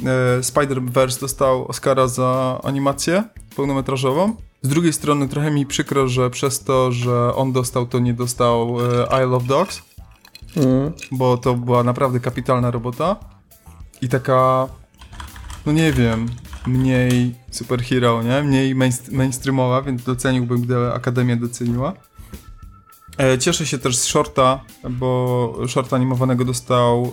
e, 0.05 0.39
Spider-Verse 0.39 1.19
dostał 1.19 1.67
Oscara 1.67 2.07
za 2.07 2.59
animację 2.63 3.23
pełnometrażową. 3.55 4.35
Z 4.61 4.67
drugiej 4.67 4.93
strony 4.93 5.27
trochę 5.27 5.51
mi 5.51 5.65
przykro, 5.65 6.07
że 6.07 6.29
przez 6.29 6.63
to, 6.63 6.91
że 6.91 7.35
on 7.35 7.51
dostał, 7.51 7.85
to 7.85 7.99
nie 7.99 8.13
dostał 8.13 8.77
e, 8.79 9.03
Isle 9.03 9.35
of 9.35 9.43
Dogs, 9.43 9.81
Mm. 10.57 10.93
bo 11.11 11.37
to 11.37 11.53
była 11.53 11.83
naprawdę 11.83 12.19
kapitalna 12.19 12.71
robota 12.71 13.15
i 14.01 14.09
taka, 14.09 14.67
no 15.65 15.71
nie 15.71 15.93
wiem, 15.93 16.25
mniej 16.67 17.35
superhero, 17.51 18.23
nie? 18.23 18.43
Mniej 18.43 18.75
mainst- 18.75 19.11
mainstreamowa, 19.11 19.81
więc 19.81 20.03
doceniłbym, 20.03 20.61
gdyby 20.61 20.93
Akademia 20.93 21.35
doceniła. 21.35 21.93
E, 23.17 23.37
cieszę 23.39 23.65
się 23.65 23.77
też 23.77 23.97
z 23.97 24.03
shorta, 24.03 24.63
bo 24.89 25.55
shorta 25.67 25.95
animowanego 25.95 26.45
dostał 26.45 27.11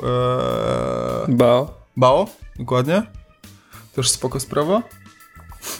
e, 1.28 1.36
Ba. 1.36 1.66
Bao, 1.96 2.26
dokładnie. 2.58 3.02
Też 3.94 4.10
spoko 4.10 4.40
sprawa. 4.40 4.82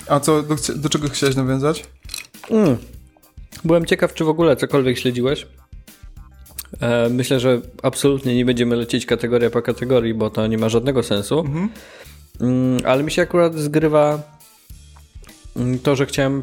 A 0.08 0.20
co, 0.20 0.42
do, 0.42 0.56
do 0.76 0.88
czego 0.88 1.08
chciałeś 1.08 1.36
nawiązać? 1.36 1.84
Mm. 2.50 2.76
Byłem 3.64 3.86
ciekaw, 3.86 4.14
czy 4.14 4.24
w 4.24 4.28
ogóle 4.28 4.56
cokolwiek 4.56 4.98
śledziłeś. 4.98 5.46
E, 6.80 7.08
myślę, 7.08 7.40
że 7.40 7.60
absolutnie 7.82 8.36
nie 8.36 8.44
będziemy 8.44 8.76
lecieć 8.76 9.06
kategoria 9.06 9.50
po 9.50 9.62
kategorii, 9.62 10.14
bo 10.14 10.30
to 10.30 10.46
nie 10.46 10.58
ma 10.58 10.68
żadnego 10.68 11.02
sensu. 11.02 11.44
Mm, 12.40 12.78
ale 12.84 13.02
mi 13.02 13.10
się 13.10 13.22
akurat 13.22 13.54
zgrywa 13.54 14.22
mm, 15.56 15.78
to, 15.78 15.96
że 15.96 16.06
chciałem 16.06 16.42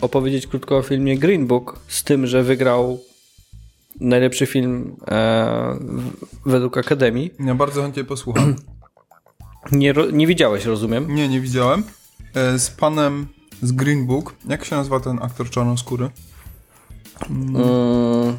opowiedzieć 0.00 0.46
krótko 0.46 0.76
o 0.76 0.82
filmie 0.82 1.18
Green 1.18 1.46
Book, 1.46 1.80
z 1.88 2.04
tym, 2.04 2.26
że 2.26 2.42
wygrał 2.42 3.00
najlepszy 4.00 4.46
film 4.46 4.96
e, 5.08 5.78
według 6.46 6.78
Akademii. 6.78 7.30
Ja 7.40 7.54
bardzo 7.54 7.82
chętnie 7.82 8.04
posłucham. 8.04 8.56
Nie, 9.72 9.94
nie 10.12 10.26
widziałeś, 10.26 10.64
rozumiem? 10.64 11.14
Nie, 11.14 11.28
nie 11.28 11.40
widziałem. 11.40 11.82
E, 12.34 12.58
z 12.58 12.70
panem 12.70 13.26
z 13.62 13.72
Green 13.72 14.06
Book. 14.06 14.34
Jak 14.48 14.64
się 14.64 14.76
nazywa 14.76 15.00
ten 15.00 15.18
aktor 15.22 15.50
czarnoskóry? 15.50 16.10
Mm. 17.30 18.38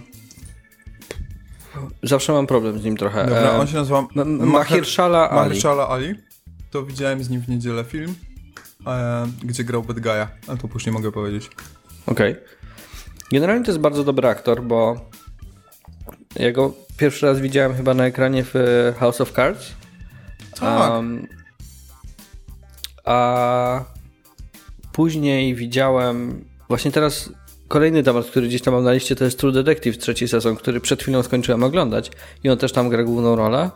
Zawsze 2.03 2.33
mam 2.33 2.47
problem 2.47 2.79
z 2.79 2.83
nim 2.83 2.97
trochę. 2.97 3.25
Dobra, 3.25 3.41
E, 3.41 3.57
on 3.57 3.67
się 3.67 3.75
nazywa 3.75 4.07
Ma- 4.15 4.25
Mahershala 4.25 5.29
Ali. 5.29 5.35
Mahershala 5.49 5.89
Ali. 5.89 6.15
To 6.71 6.83
widziałem 6.85 7.23
z 7.23 7.29
nim 7.29 7.41
w 7.41 7.49
niedzielę 7.49 7.83
film, 7.83 8.15
e, 8.87 9.27
gdzie 9.43 9.63
grał 9.63 9.83
Bad 9.83 9.97
Guy'a, 9.97 10.27
ale 10.47 10.57
to 10.57 10.67
nie 10.85 10.91
mogę 10.91 11.11
powiedzieć. 11.11 11.49
Okej. 12.05 12.35
Generalnie 13.31 13.65
to 13.65 13.71
jest 13.71 13.81
bardzo 13.81 14.03
dobry 14.03 14.27
aktor, 14.27 14.63
bo 14.63 15.09
ja 16.35 16.51
go 16.51 16.73
pierwszy 16.97 17.25
raz 17.25 17.39
widziałem 17.39 17.75
chyba 17.75 17.93
na 17.93 18.05
ekranie 18.05 18.43
w 18.43 18.55
e, 18.55 18.93
House 18.99 19.21
of 19.21 19.31
Cards. 19.31 19.71
Tak. 20.59 20.91
Um, 20.91 21.27
a 23.05 23.83
później 24.91 25.55
widziałem 25.55 26.45
właśnie 26.69 26.91
teraz 26.91 27.29
kolejny 27.67 28.03
temat, 28.03 28.25
który 28.25 28.47
gdzieś 28.47 28.61
tam 28.61 28.73
mam 28.73 28.83
na 28.83 28.93
liście, 28.93 29.15
to 29.15 29.25
jest 29.25 29.39
True 29.39 29.51
Detective, 29.51 29.97
trzeci 29.97 30.27
sezon, 30.27 30.55
który 30.55 30.79
przed 30.81 31.01
chwilą 31.01 31.23
skończyłem 31.23 31.63
oglądać 31.63 32.11
i 32.43 32.49
on 32.49 32.57
też 32.57 32.71
tam 32.71 32.89
gra 32.89 33.03
główną 33.03 33.35
rolę. 33.35 33.69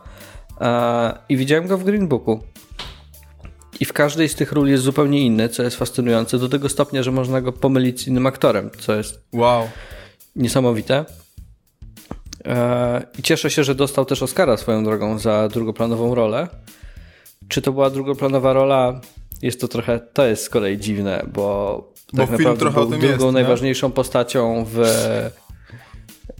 I 1.28 1.36
widziałem 1.36 1.66
go 1.66 1.78
w 1.78 1.84
Green 1.84 2.08
Booku. 2.08 2.40
I 3.80 3.84
w 3.84 3.92
każdej 3.92 4.28
z 4.28 4.34
tych 4.34 4.52
ról 4.52 4.68
jest 4.68 4.82
zupełnie 4.82 5.26
inny, 5.26 5.48
co 5.48 5.62
jest 5.62 5.76
fascynujące, 5.76 6.38
do 6.38 6.48
tego 6.48 6.68
stopnia, 6.68 7.02
że 7.02 7.12
można 7.12 7.40
go 7.40 7.52
pomylić 7.52 8.00
z 8.00 8.06
innym 8.06 8.26
aktorem, 8.26 8.70
co 8.78 8.94
jest 8.94 9.22
Wow. 9.32 9.68
niesamowite. 10.36 11.04
E, 12.44 13.02
I 13.18 13.22
cieszę 13.22 13.50
się, 13.50 13.64
że 13.64 13.74
dostał 13.74 14.04
też 14.04 14.22
Oscara 14.22 14.56
swoją 14.56 14.84
drogą 14.84 15.18
za 15.18 15.48
drugoplanową 15.48 16.14
rolę. 16.14 16.48
Czy 17.48 17.62
to 17.62 17.72
była 17.72 17.90
drugoplanowa 17.90 18.52
rola? 18.52 19.00
Jest 19.42 19.60
to 19.60 19.68
trochę, 19.68 20.00
to 20.12 20.26
jest 20.26 20.44
z 20.44 20.48
kolei 20.48 20.78
dziwne, 20.78 21.26
bo, 21.32 21.89
Bo 22.12 22.26
tak 22.26 22.36
film 22.36 22.56
trochę 22.56 22.80
o 22.80 22.86
był 22.86 22.90
tym 22.90 23.00
drugą 23.00 23.14
jest, 23.14 23.24
nie? 23.26 23.32
najważniejszą 23.32 23.90
postacią 23.90 24.66
w, 24.72 24.78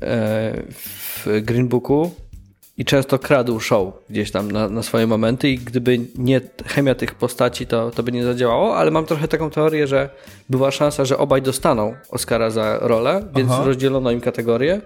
e, 0.02 0.62
w 0.72 1.26
Green 1.42 1.68
Booku 1.68 2.10
i 2.80 2.84
często 2.84 3.18
kradł 3.18 3.60
show 3.60 3.94
gdzieś 4.10 4.30
tam 4.30 4.50
na, 4.50 4.68
na 4.68 4.82
swoje 4.82 5.06
momenty 5.06 5.48
i 5.50 5.58
gdyby 5.58 6.00
nie 6.18 6.40
chemia 6.66 6.94
tych 6.94 7.14
postaci, 7.14 7.66
to, 7.66 7.90
to 7.90 8.02
by 8.02 8.12
nie 8.12 8.24
zadziałało, 8.24 8.76
ale 8.76 8.90
mam 8.90 9.06
trochę 9.06 9.28
taką 9.28 9.50
teorię, 9.50 9.86
że 9.86 10.08
była 10.48 10.70
szansa, 10.70 11.04
że 11.04 11.18
obaj 11.18 11.42
dostaną 11.42 11.94
Oscara 12.10 12.50
za 12.50 12.78
rolę, 12.78 13.24
więc 13.36 13.50
Aha. 13.52 13.64
rozdzielono 13.64 14.10
im 14.10 14.20
kategorie, 14.20 14.80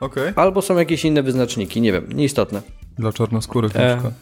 Okej. 0.00 0.32
albo 0.36 0.62
są 0.62 0.78
jakieś 0.78 1.04
inne 1.04 1.22
wyznaczniki, 1.22 1.80
nie 1.80 1.92
wiem, 1.92 2.06
nieistotne. 2.12 2.62
Dla 2.98 3.12
czarnoskórych 3.12 3.74
na 3.74 3.80
E. 3.80 3.94
przykład. 3.94 4.14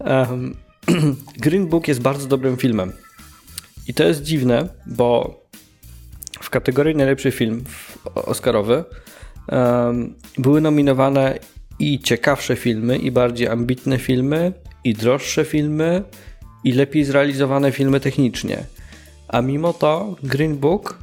Um, 0.00 0.63
Green 1.44 1.66
Book 1.66 1.88
jest 1.88 2.00
bardzo 2.00 2.28
dobrym 2.28 2.56
filmem. 2.56 2.92
I 3.88 3.94
to 3.94 4.04
jest 4.04 4.22
dziwne, 4.22 4.68
bo 4.86 5.40
w 6.40 6.50
kategorii 6.50 6.96
najlepszy 6.96 7.30
film 7.30 7.64
Oscarowy 8.14 8.84
um, 9.48 10.14
były 10.38 10.60
nominowane 10.60 11.38
i 11.78 11.98
ciekawsze 12.00 12.56
filmy, 12.56 12.98
i 12.98 13.10
bardziej 13.10 13.48
ambitne 13.48 13.98
filmy, 13.98 14.52
i 14.84 14.94
droższe 14.94 15.44
filmy, 15.44 16.02
i 16.64 16.72
lepiej 16.72 17.04
zrealizowane 17.04 17.72
filmy 17.72 18.00
technicznie. 18.00 18.64
A 19.28 19.42
mimo 19.42 19.72
to 19.72 20.16
Green 20.22 20.56
Book 20.56 20.98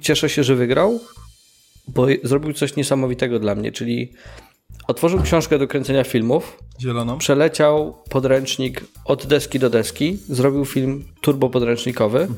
cieszę 0.00 0.28
się, 0.28 0.44
że 0.44 0.54
wygrał, 0.54 1.00
bo 1.88 2.06
zrobił 2.22 2.52
coś 2.52 2.76
niesamowitego 2.76 3.38
dla 3.38 3.54
mnie, 3.54 3.72
czyli 3.72 4.12
otworzył 4.86 5.22
książkę 5.22 5.58
do 5.58 5.66
kręcenia 5.68 6.04
filmów, 6.04 6.58
Zieloną. 6.80 7.18
przeleciał 7.18 7.96
podręcznik 8.10 8.84
od 9.04 9.26
deski 9.26 9.58
do 9.58 9.70
deski, 9.70 10.18
zrobił 10.28 10.64
film 10.64 11.04
turbo 11.20 11.50
podręcznikowy, 11.50 12.28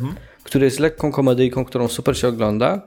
który 0.45 0.65
jest 0.65 0.81
lekką 0.81 1.13
komedyjką, 1.13 1.65
którą 1.65 1.89
super 1.89 2.19
się 2.19 2.29
ogląda, 2.29 2.83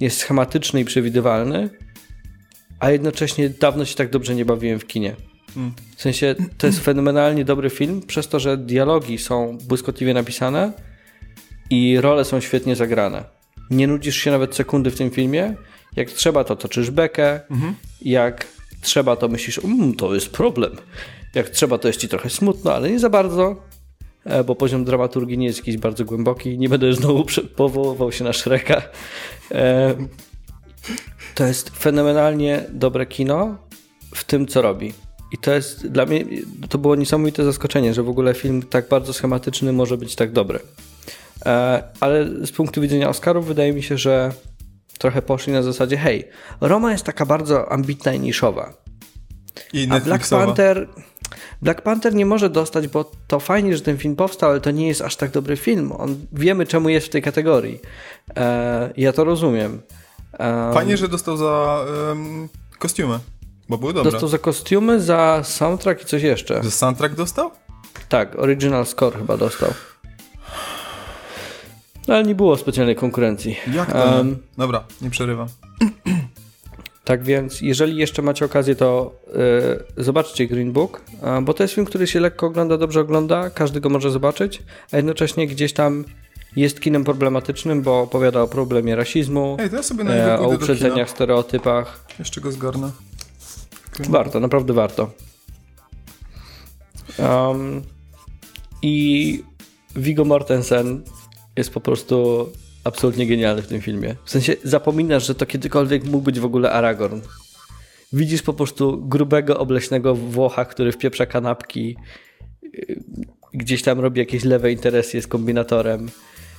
jest 0.00 0.18
schematyczny 0.18 0.80
i 0.80 0.84
przewidywalny, 0.84 1.70
a 2.80 2.90
jednocześnie 2.90 3.50
dawno 3.50 3.84
się 3.84 3.94
tak 3.94 4.10
dobrze 4.10 4.34
nie 4.34 4.44
bawiłem 4.44 4.78
w 4.78 4.86
kinie. 4.86 5.16
W 5.96 6.02
sensie 6.02 6.34
to 6.58 6.66
jest 6.66 6.80
fenomenalnie 6.80 7.44
dobry 7.44 7.70
film, 7.70 8.02
przez 8.02 8.28
to, 8.28 8.40
że 8.40 8.56
dialogi 8.56 9.18
są 9.18 9.58
błyskotliwie 9.68 10.14
napisane 10.14 10.72
i 11.70 12.00
role 12.00 12.24
są 12.24 12.40
świetnie 12.40 12.76
zagrane. 12.76 13.24
Nie 13.70 13.86
nudzisz 13.86 14.16
się 14.16 14.30
nawet 14.30 14.54
sekundy 14.54 14.90
w 14.90 14.96
tym 14.96 15.10
filmie. 15.10 15.54
Jak 15.96 16.10
trzeba, 16.10 16.44
to 16.44 16.56
toczysz 16.56 16.90
bekę. 16.90 17.40
Jak 18.02 18.46
trzeba, 18.84 19.16
to 19.16 19.28
myślisz, 19.28 19.58
um, 19.58 19.94
to 19.94 20.14
jest 20.14 20.28
problem. 20.30 20.76
Jak 21.34 21.50
trzeba, 21.50 21.78
to 21.78 21.88
jest 21.88 22.00
ci 22.00 22.08
trochę 22.08 22.30
smutno, 22.30 22.74
ale 22.74 22.90
nie 22.90 22.98
za 22.98 23.10
bardzo, 23.10 23.56
e, 24.24 24.44
bo 24.44 24.54
poziom 24.54 24.84
dramaturgii 24.84 25.38
nie 25.38 25.46
jest 25.46 25.58
jakiś 25.58 25.76
bardzo 25.76 26.04
głęboki. 26.04 26.58
Nie 26.58 26.68
będę 26.68 26.92
znowu 26.92 27.24
powoływał 27.56 28.12
się 28.12 28.24
na 28.24 28.32
Shreka. 28.32 28.82
E, 29.50 29.94
To 31.34 31.44
jest 31.44 31.70
fenomenalnie 31.70 32.64
dobre 32.72 33.06
kino 33.06 33.56
w 34.14 34.24
tym, 34.24 34.46
co 34.46 34.62
robi. 34.62 34.92
I 35.32 35.38
to 35.38 35.54
jest 35.54 35.86
dla 35.86 36.06
mnie, 36.06 36.24
to 36.68 36.78
było 36.78 36.96
niesamowite 36.96 37.44
zaskoczenie, 37.44 37.94
że 37.94 38.02
w 38.02 38.08
ogóle 38.08 38.34
film 38.34 38.62
tak 38.62 38.88
bardzo 38.88 39.12
schematyczny 39.12 39.72
może 39.72 39.96
być 39.96 40.14
tak 40.14 40.32
dobry. 40.32 40.58
E, 41.46 41.82
Ale 42.00 42.46
z 42.46 42.52
punktu 42.52 42.80
widzenia 42.80 43.08
Oscarów 43.08 43.46
wydaje 43.46 43.72
mi 43.72 43.82
się, 43.82 43.98
że 43.98 44.32
trochę 44.98 45.22
poszli 45.22 45.52
na 45.52 45.62
zasadzie, 45.62 45.96
hej, 45.96 46.28
Roma 46.60 46.92
jest 46.92 47.04
taka 47.04 47.26
bardzo 47.26 47.72
ambitna 47.72 48.12
i 48.12 48.20
niszowa. 48.20 48.72
I 49.72 49.88
A 49.90 50.00
Black. 50.00 50.28
Panther, 50.28 50.88
Black 51.62 51.82
Panther 51.82 52.14
nie 52.14 52.26
może 52.26 52.50
dostać, 52.50 52.88
bo 52.88 53.10
to 53.26 53.40
fajnie, 53.40 53.76
że 53.76 53.82
ten 53.82 53.98
film 53.98 54.16
powstał, 54.16 54.50
ale 54.50 54.60
to 54.60 54.70
nie 54.70 54.88
jest 54.88 55.00
aż 55.00 55.16
tak 55.16 55.30
dobry 55.30 55.56
film. 55.56 55.92
On, 55.92 56.16
wiemy, 56.32 56.66
czemu 56.66 56.88
jest 56.88 57.06
w 57.06 57.10
tej 57.10 57.22
kategorii. 57.22 57.80
E, 58.36 58.92
ja 58.96 59.12
to 59.12 59.24
rozumiem. 59.24 59.82
E, 60.38 60.70
Fajnie, 60.74 60.96
że 60.96 61.08
dostał 61.08 61.36
za 61.36 61.84
em, 62.10 62.48
kostiumy, 62.78 63.18
bo 63.68 63.78
były 63.78 63.92
dobre. 63.92 64.12
Dostał 64.12 64.28
za 64.28 64.38
kostiumy, 64.38 65.00
za 65.00 65.40
soundtrack 65.44 66.02
i 66.02 66.04
coś 66.04 66.22
jeszcze. 66.22 66.62
Że 66.62 66.70
soundtrack 66.70 67.14
dostał? 67.14 67.50
Tak, 68.08 68.38
original 68.38 68.86
score 68.86 69.18
chyba 69.18 69.36
dostał. 69.36 69.70
No, 72.08 72.14
ale 72.14 72.24
nie 72.24 72.34
było 72.34 72.56
specjalnej 72.56 72.96
konkurencji. 72.96 73.56
Jak 73.72 73.92
to? 73.92 74.24
Nie? 74.24 74.34
Dobra, 74.58 74.84
nie 75.02 75.10
przerywam. 75.10 75.48
Tak 77.04 77.22
więc, 77.22 77.60
jeżeli 77.60 77.96
jeszcze 77.96 78.22
macie 78.22 78.44
okazję, 78.44 78.74
to 78.76 79.14
y, 79.98 80.04
zobaczcie 80.04 80.46
Green 80.46 80.72
Book, 80.72 81.02
bo 81.42 81.54
to 81.54 81.62
jest 81.62 81.74
film, 81.74 81.86
który 81.86 82.06
się 82.06 82.20
lekko 82.20 82.46
ogląda, 82.46 82.78
dobrze 82.78 83.00
ogląda, 83.00 83.50
każdy 83.50 83.80
go 83.80 83.88
może 83.88 84.10
zobaczyć, 84.10 84.62
a 84.92 84.96
jednocześnie 84.96 85.46
gdzieś 85.46 85.72
tam 85.72 86.04
jest 86.56 86.80
kinem 86.80 87.04
problematycznym, 87.04 87.82
bo 87.82 88.00
opowiada 88.00 88.42
o 88.42 88.48
problemie 88.48 88.96
rasizmu, 88.96 89.56
Ej, 89.60 89.70
to 89.70 89.76
ja 89.76 89.82
sobie 89.82 90.04
e, 90.04 90.38
o 90.38 90.48
uprzedzeniach, 90.48 91.10
stereotypach. 91.10 92.04
Jeszcze 92.18 92.40
go 92.40 92.52
zgarnę. 92.52 92.90
Warto, 94.08 94.40
naprawdę 94.40 94.72
warto. 94.72 95.10
Um, 97.18 97.82
I 98.82 99.42
Viggo 99.96 100.24
Mortensen 100.24 101.02
jest 101.56 101.70
po 101.70 101.80
prostu 101.80 102.48
absolutnie 102.84 103.26
genialny 103.26 103.62
w 103.62 103.66
tym 103.66 103.80
filmie. 103.80 104.16
W 104.24 104.30
sensie 104.30 104.56
zapominasz, 104.64 105.26
że 105.26 105.34
to 105.34 105.46
kiedykolwiek 105.46 106.04
mógł 106.04 106.24
być 106.24 106.40
w 106.40 106.44
ogóle 106.44 106.72
Aragorn. 106.72 107.20
Widzisz 108.12 108.42
po 108.42 108.52
prostu 108.52 109.08
grubego, 109.08 109.58
obleśnego 109.58 110.14
Włocha, 110.14 110.64
który 110.64 110.92
wpieprza 110.92 111.26
kanapki, 111.26 111.96
yy, 112.62 113.00
gdzieś 113.54 113.82
tam 113.82 114.00
robi 114.00 114.18
jakieś 114.18 114.44
lewe 114.44 114.72
interesy 114.72 115.22
z 115.22 115.26
kombinatorem. 115.26 116.08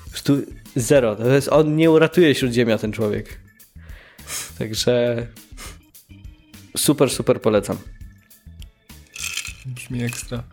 Po 0.03 0.10
prostu 0.10 0.38
zero. 0.75 1.15
To 1.15 1.27
jest, 1.27 1.47
on 1.47 1.75
nie 1.75 1.91
uratuje 1.91 2.36
Śródziemia, 2.36 2.77
ten 2.77 2.91
człowiek. 2.91 3.39
Także 4.60 5.27
super, 6.77 7.10
super 7.10 7.41
polecam. 7.41 7.77
Brzmi 9.65 10.03
ekstra. 10.03 10.43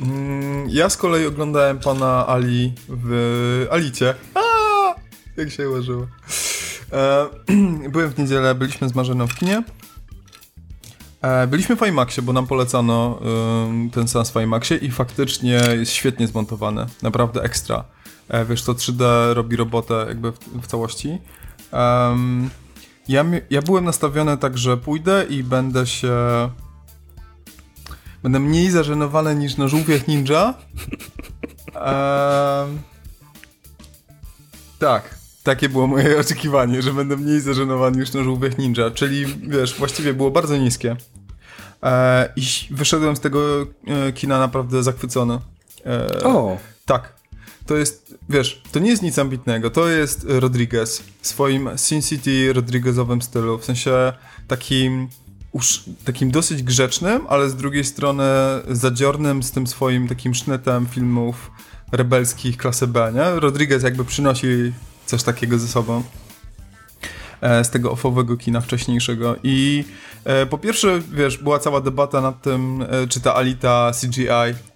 Mm, 0.00 0.68
ja 0.70 0.90
z 0.90 0.96
kolei 0.96 1.26
oglądałem 1.26 1.78
pana 1.78 2.26
Ali 2.26 2.72
w 2.88 3.66
Alicie. 3.70 4.14
Aaa! 4.34 4.94
Jak 5.36 5.50
się 5.50 5.68
ułożyło. 5.68 6.06
E, 6.92 7.26
byłem 7.92 8.10
w 8.10 8.18
niedzielę, 8.18 8.54
byliśmy 8.54 8.88
z 8.88 8.94
Marzeną 8.94 9.26
w 9.26 9.34
kinie. 9.34 9.62
E, 11.22 11.46
byliśmy 11.46 11.76
w 11.76 11.86
IMAXie, 11.86 12.22
bo 12.22 12.32
nam 12.32 12.46
polecano 12.46 13.20
ten 13.92 14.08
seans 14.08 14.30
w 14.30 14.40
IMAXie 14.40 14.76
i 14.76 14.90
faktycznie 14.90 15.60
jest 15.78 15.92
świetnie 15.92 16.26
zmontowany. 16.26 16.86
Naprawdę 17.02 17.42
ekstra. 17.42 17.84
E, 18.28 18.44
wiesz, 18.44 18.62
to 18.62 18.74
3D 18.74 19.32
robi 19.34 19.56
robotę 19.56 20.04
jakby 20.08 20.32
w, 20.32 20.38
w 20.62 20.66
całości. 20.66 21.18
Ja, 23.08 23.24
ja 23.50 23.62
byłem 23.62 23.84
nastawiony 23.84 24.36
tak, 24.36 24.58
że 24.58 24.76
pójdę 24.76 25.26
i 25.28 25.42
będę 25.42 25.86
się 25.86 26.16
Będę 28.24 28.40
mniej 28.40 28.70
zażenowany 28.70 29.34
niż 29.34 29.56
na 29.56 29.68
żółwiach 29.68 30.08
ninja. 30.08 30.54
Tak. 34.78 35.18
takie 35.42 35.68
było 35.68 35.86
moje 35.86 36.18
oczekiwanie, 36.20 36.82
że 36.82 36.92
będę 36.92 37.16
mniej 37.16 37.40
zażenowany 37.40 37.98
niż 37.98 38.12
na 38.12 38.22
żółwiech 38.22 38.58
ninja, 38.58 38.90
czyli 38.90 39.26
wiesz, 39.26 39.74
właściwie 39.78 40.14
było 40.14 40.30
bardzo 40.30 40.56
niskie. 40.56 40.96
E, 41.82 42.32
I 42.36 42.42
wyszedłem 42.70 43.16
z 43.16 43.20
tego 43.20 43.40
e, 43.86 44.12
kina 44.12 44.38
naprawdę 44.38 44.82
zachwycony. 44.82 45.38
E, 45.86 46.24
O, 46.24 46.58
tak. 46.84 47.12
To 47.66 47.76
jest, 47.76 48.18
wiesz, 48.28 48.62
to 48.72 48.78
nie 48.78 48.90
jest 48.90 49.02
nic 49.02 49.18
ambitnego, 49.18 49.70
to 49.70 49.88
jest 49.88 50.26
Rodriguez 50.28 51.02
w 51.20 51.26
swoim 51.26 51.70
Sin 51.76 52.02
City 52.02 52.52
Rodriguezowym 52.52 53.22
stylu, 53.22 53.58
w 53.58 53.64
sensie 53.64 54.12
takim, 54.48 55.08
takim 56.04 56.30
dosyć 56.30 56.62
grzecznym, 56.62 57.22
ale 57.28 57.50
z 57.50 57.56
drugiej 57.56 57.84
strony 57.84 58.24
zadziornym 58.68 59.42
z 59.42 59.50
tym 59.50 59.66
swoim 59.66 60.08
takim 60.08 60.34
sznytem 60.34 60.86
filmów 60.86 61.50
rebelskich 61.92 62.56
klasy 62.56 62.86
B, 62.86 63.12
nie? 63.14 63.40
Rodriguez 63.40 63.82
jakby 63.82 64.04
przynosi 64.04 64.72
coś 65.06 65.22
takiego 65.22 65.58
ze 65.58 65.68
sobą 65.68 66.02
e, 67.40 67.64
z 67.64 67.70
tego 67.70 67.90
ofowego 67.90 68.36
kina 68.36 68.60
wcześniejszego 68.60 69.36
i 69.42 69.84
e, 70.24 70.46
po 70.46 70.58
pierwsze, 70.58 71.00
wiesz, 71.12 71.38
była 71.38 71.58
cała 71.58 71.80
debata 71.80 72.20
nad 72.20 72.42
tym, 72.42 72.82
e, 72.82 73.08
czy 73.08 73.20
ta 73.20 73.34
Alita 73.34 73.92
CGI 74.00 74.73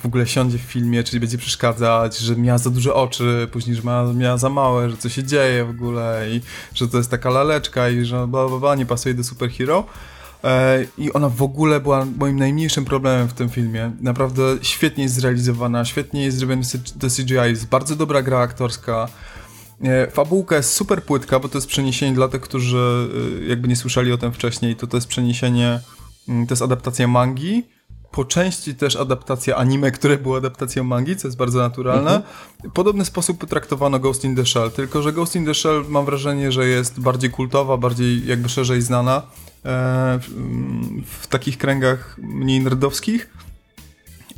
w 0.00 0.06
ogóle 0.06 0.26
siądzie 0.26 0.58
w 0.58 0.62
filmie, 0.62 1.04
czy 1.04 1.20
będzie 1.20 1.38
przeszkadzać, 1.38 2.18
że 2.18 2.36
miała 2.36 2.58
za 2.58 2.70
duże 2.70 2.94
oczy, 2.94 3.48
później, 3.52 3.76
że 3.76 3.82
miała, 3.82 4.12
miała 4.12 4.38
za 4.38 4.48
małe, 4.48 4.90
że 4.90 4.96
co 4.96 5.08
się 5.08 5.24
dzieje 5.24 5.64
w 5.64 5.70
ogóle 5.70 6.26
i 6.30 6.40
że 6.74 6.88
to 6.88 6.98
jest 6.98 7.10
taka 7.10 7.30
laleczka 7.30 7.88
i 7.88 8.04
że 8.04 8.26
bla, 8.26 8.48
bla, 8.48 8.58
bla 8.58 8.74
nie 8.74 8.86
pasuje 8.86 9.14
do 9.14 9.24
superhero. 9.24 9.84
E, 10.44 10.84
I 10.98 11.12
ona 11.12 11.28
w 11.28 11.42
ogóle 11.42 11.80
była 11.80 12.06
moim 12.16 12.38
najmniejszym 12.38 12.84
problemem 12.84 13.28
w 13.28 13.32
tym 13.32 13.48
filmie. 13.48 13.92
Naprawdę 14.00 14.42
świetnie 14.62 15.02
jest 15.02 15.14
zrealizowana, 15.14 15.84
świetnie 15.84 16.24
jest 16.24 16.38
zrobiony 16.38 16.62
do 16.96 17.08
CGI, 17.08 17.34
jest 17.34 17.68
bardzo 17.68 17.96
dobra 17.96 18.22
gra 18.22 18.38
aktorska. 18.38 19.08
E, 19.82 20.10
Fabułka 20.10 20.56
jest 20.56 20.72
super 20.72 21.02
płytka, 21.02 21.40
bo 21.40 21.48
to 21.48 21.58
jest 21.58 21.68
przeniesienie 21.68 22.14
dla 22.14 22.28
tych, 22.28 22.40
którzy 22.40 23.08
e, 23.42 23.48
jakby 23.48 23.68
nie 23.68 23.76
słyszeli 23.76 24.12
o 24.12 24.18
tym 24.18 24.32
wcześniej, 24.32 24.76
to 24.76 24.86
to 24.86 24.96
jest 24.96 25.08
przeniesienie, 25.08 25.80
mm, 26.28 26.46
to 26.46 26.52
jest 26.52 26.62
adaptacja 26.62 27.08
mangi, 27.08 27.64
po 28.10 28.24
części 28.24 28.74
też 28.74 28.96
adaptacja 28.96 29.56
anime, 29.56 29.90
które 29.90 30.18
było 30.18 30.36
adaptacją 30.36 30.84
mangi, 30.84 31.16
co 31.16 31.28
jest 31.28 31.38
bardzo 31.38 31.58
naturalne. 31.58 32.16
Mhm. 32.16 32.70
Podobny 32.74 33.04
sposób 33.04 33.38
potraktowano 33.38 33.98
Ghost 33.98 34.24
in 34.24 34.36
the 34.36 34.46
Shell, 34.46 34.70
tylko 34.70 35.02
że 35.02 35.12
Ghost 35.12 35.36
in 35.36 35.46
the 35.46 35.54
Shell 35.54 35.84
mam 35.88 36.04
wrażenie, 36.04 36.52
że 36.52 36.68
jest 36.68 37.00
bardziej 37.00 37.30
kultowa, 37.30 37.76
bardziej 37.76 38.26
jakby 38.26 38.48
szerzej 38.48 38.82
znana 38.82 39.16
e, 39.16 40.18
w, 40.18 40.28
w 41.04 41.26
takich 41.26 41.58
kręgach 41.58 42.16
mniej 42.18 42.60
nerdowskich 42.60 43.30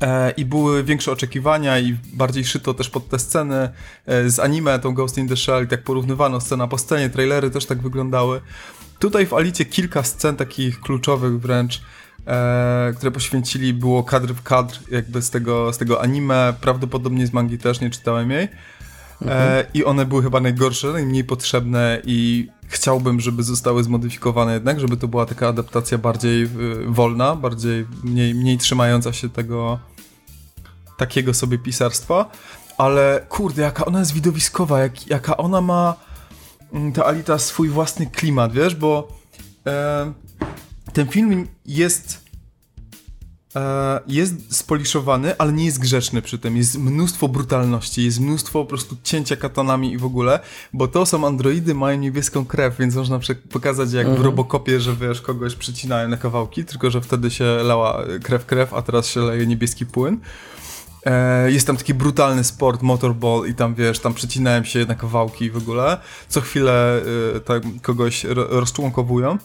e, 0.01 0.31
i 0.31 0.45
były 0.45 0.85
większe 0.85 1.13
oczekiwania 1.13 1.79
i 1.79 1.97
bardziej 2.13 2.45
szyto 2.45 2.75
też 2.75 2.91
pod 2.91 3.09
te 3.09 3.19
sceny 3.19 3.71
e, 4.07 4.31
z 4.31 4.39
anime, 4.39 4.79
tą 4.79 4.95
Ghost 4.95 5.19
in 5.19 5.29
the 5.29 5.37
Shell, 5.37 5.69
tak 5.69 5.85
porównywano 5.85 6.41
scena 6.41 6.69
po 6.69 6.79
scenie, 6.79 7.11
trailery 7.11 7.51
też 7.51 7.67
tak 7.67 7.83
wyglądały. 7.83 8.41
Tutaj 8.99 9.27
w 9.27 9.35
Alicie 9.35 9.65
kilka 9.65 10.03
scen 10.03 10.37
takich 10.37 10.81
kluczowych 10.81 11.41
wręcz, 11.41 11.83
e, 12.27 12.93
które 12.97 13.11
poświęcili, 13.11 13.75
było 13.75 14.05
kadr 14.05 14.35
w 14.35 14.43
kadr 14.43 14.79
jakby 14.91 15.23
z 15.23 15.31
tego, 15.31 15.73
z 15.73 15.79
tego 15.79 16.03
anime, 16.03 16.55
prawdopodobnie 16.61 17.27
z 17.27 17.33
mangi 17.33 17.59
też, 17.59 17.81
nie 17.81 17.91
czytałem 17.91 18.31
jej. 18.31 18.49
E, 19.27 19.67
I 19.75 19.85
one 19.85 20.07
były 20.07 20.23
chyba 20.23 20.41
najgorsze, 20.41 20.89
najmniej 20.93 21.25
potrzebne 21.25 22.03
i 22.05 22.49
chciałbym, 22.67 23.21
żeby 23.21 23.43
zostały 23.43 23.85
zmodyfikowane 23.85 24.55
jednak, 24.55 24.81
żeby 24.81 24.97
to 24.97 25.09
była 25.09 25.27
taka 25.27 25.49
adaptacja 25.49 25.99
bardziej 25.99 26.43
y, 26.43 26.49
wolna, 26.87 27.37
bardziej 27.37 27.87
mniej, 28.05 28.35
mniej 28.35 28.59
trzymająca 28.59 29.13
się 29.13 29.29
tego 29.29 29.79
takiego 30.97 31.35
sobie 31.35 31.59
pisarstwa, 31.59 32.31
ale 32.79 33.27
kurde, 33.29 33.63
jaka 33.63 33.85
ona 33.85 33.99
jest 33.99 34.13
widowiskowa, 34.13 34.81
jak, 34.81 35.07
jaka 35.07 35.37
ona 35.37 35.61
ma 35.61 35.95
mm, 36.73 36.93
ta 36.93 37.05
Alita 37.05 37.39
swój 37.39 37.69
własny 37.69 38.07
klimat, 38.07 38.53
wiesz, 38.53 38.75
bo 38.75 39.09
e, 39.67 40.13
ten 40.93 41.07
film 41.07 41.49
jest 41.67 42.31
e, 43.57 44.01
jest 44.07 44.57
spoliszowany, 44.57 45.39
ale 45.39 45.53
nie 45.53 45.65
jest 45.65 45.79
grzeczny 45.79 46.23
przy 46.23 46.39
tym. 46.39 46.57
Jest 46.57 46.79
mnóstwo 46.79 47.29
brutalności, 47.29 48.05
jest 48.05 48.21
mnóstwo 48.21 48.63
po 48.63 48.69
prostu 48.69 48.97
cięcia 49.03 49.37
katanami 49.37 49.93
i 49.93 49.99
w 49.99 50.05
ogóle, 50.05 50.41
bo 50.73 50.89
to 50.89 51.07
są 51.07 51.27
androidy, 51.27 51.75
mają 51.75 51.99
niebieską 51.99 52.45
krew, 52.45 52.79
więc 52.79 52.95
można 52.95 53.21
pokazać 53.51 53.93
jak 53.93 54.07
mhm. 54.07 54.23
w 54.23 54.25
Robocopie, 54.25 54.81
że 54.81 54.97
wiesz, 54.97 55.21
kogoś 55.21 55.55
przecinają 55.55 56.09
na 56.09 56.17
kawałki, 56.17 56.65
tylko 56.65 56.91
że 56.91 57.01
wtedy 57.01 57.31
się 57.31 57.45
lała 57.45 58.05
krew 58.23 58.47
krew, 58.47 58.75
a 58.75 58.83
teraz 58.83 59.07
się 59.07 59.21
leje 59.21 59.47
niebieski 59.47 59.87
płyn. 59.87 60.21
E, 61.07 61.53
jest 61.53 61.67
tam 61.67 61.77
taki 61.77 61.95
brutalny 61.95 62.45
sport, 62.45 62.83
motorball 62.83 63.49
i 63.49 63.55
tam 63.55 63.75
wiesz, 63.75 63.99
tam 63.99 64.15
przecinałem 64.15 64.65
się 64.65 64.85
na 64.85 64.95
kawałki 64.95 65.51
w 65.51 65.57
ogóle. 65.57 65.99
Co 66.29 66.41
chwilę 66.41 67.01
tam 67.45 67.61
kogoś 67.83 68.25
rozczłonkowują. 68.35 69.39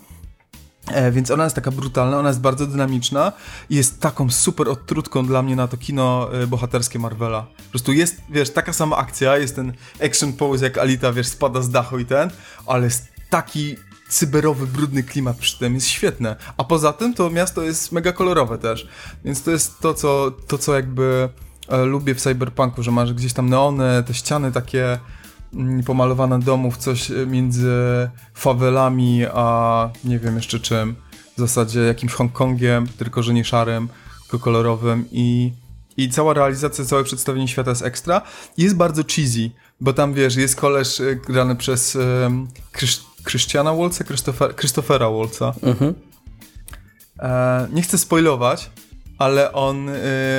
E, 0.92 1.12
więc 1.12 1.32
ona 1.32 1.44
jest 1.44 1.56
taka 1.56 1.72
brutalna, 1.72 2.20
ona 2.20 2.30
jest 2.30 2.42
bardzo 2.42 2.68
dynamiczna 2.68 3.32
i 3.70 3.76
jest 3.76 4.00
taką 4.00 4.30
super 4.30 4.70
odtrutką 4.70 5.26
dla 5.26 5.42
mnie 5.42 5.56
na 5.56 5.68
to 5.68 5.78
kino 5.78 6.30
y, 6.44 6.48
bohaterskie 6.48 7.00
Marvela. 7.00 7.42
Po 7.42 7.70
prostu 7.70 7.94
jest, 7.94 8.22
wiesz, 8.30 8.50
taka 8.50 8.74
sama 8.74 8.98
akcja, 8.98 9.38
jest 9.38 9.56
ten 9.56 9.74
action 10.06 10.34
pose 10.34 10.66
jak 10.66 10.78
Alita, 10.78 11.14
wiesz, 11.14 11.28
spada 11.28 11.62
z 11.62 11.70
dachu 11.70 12.00
i 12.00 12.06
ten, 12.06 12.30
ale 12.68 12.84
jest 12.84 13.08
taki 13.30 13.76
cyberowy, 14.10 14.68
brudny 14.68 15.04
klimat 15.04 15.38
przy 15.38 15.60
tym 15.60 15.76
jest 15.76 15.88
świetne. 15.88 16.36
A 16.58 16.64
poza 16.64 16.94
tym 16.94 17.14
to 17.14 17.30
miasto 17.30 17.62
jest 17.62 17.92
mega 17.92 18.12
kolorowe 18.12 18.58
też. 18.58 18.88
Więc 19.26 19.44
to 19.44 19.52
jest 19.52 19.80
to, 19.80 19.94
co, 19.94 20.32
to, 20.48 20.58
co 20.58 20.76
jakby 20.76 21.30
e, 21.68 21.86
lubię 21.86 22.16
w 22.16 22.22
cyberpunku, 22.22 22.84
że 22.84 22.92
masz 22.92 23.14
gdzieś 23.14 23.34
tam 23.34 23.50
neony, 23.50 24.04
te 24.08 24.14
ściany 24.14 24.52
takie 24.52 25.00
mm, 25.56 25.84
pomalowane 25.84 26.40
domów, 26.40 26.78
coś 26.78 27.12
między 27.28 27.74
fawelami, 28.34 29.26
a 29.34 29.90
nie 30.04 30.20
wiem 30.20 30.36
jeszcze 30.36 30.60
czym. 30.60 30.96
W 31.38 31.40
zasadzie 31.40 31.80
jakimś 31.80 32.14
Hongkongiem, 32.14 32.88
tylko 32.88 33.24
że 33.24 33.34
nie 33.34 33.46
szarym, 33.46 33.90
tylko 34.22 34.40
kolorowym 34.40 35.06
i, 35.12 35.54
i 35.98 36.10
cała 36.10 36.34
realizacja, 36.34 36.86
całe 36.86 37.04
przedstawienie 37.04 37.48
świata 37.48 37.70
jest 37.70 37.82
ekstra. 37.82 38.22
Jest 38.58 38.76
bardzo 38.76 39.04
cheesy, 39.04 39.52
bo 39.82 39.94
tam 39.94 40.14
wiesz, 40.14 40.36
jest 40.36 40.56
koleż 40.56 41.00
e, 41.00 41.16
grany 41.16 41.56
przez 41.56 41.96
um, 41.96 42.48
Christiana 43.26 43.74
Wolca, 43.74 44.04
Christophera 44.58 45.10
Wolca. 45.10 45.54
Mhm. 45.62 45.94
E, 47.20 47.68
nie 47.74 47.82
chcę 47.82 47.98
spoilować, 47.98 48.70
ale 49.18 49.54
on 49.54 49.90
e, 49.90 49.94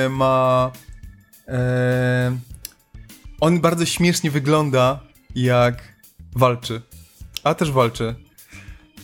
ma 0.09 0.71
e, 1.47 2.37
on 3.41 3.61
bardzo 3.61 3.85
śmiesznie 3.85 4.31
wygląda 4.31 4.99
jak 5.43 5.95
walczy. 6.35 6.81
A 7.43 7.53
też 7.53 7.71
walczy. 7.71 8.15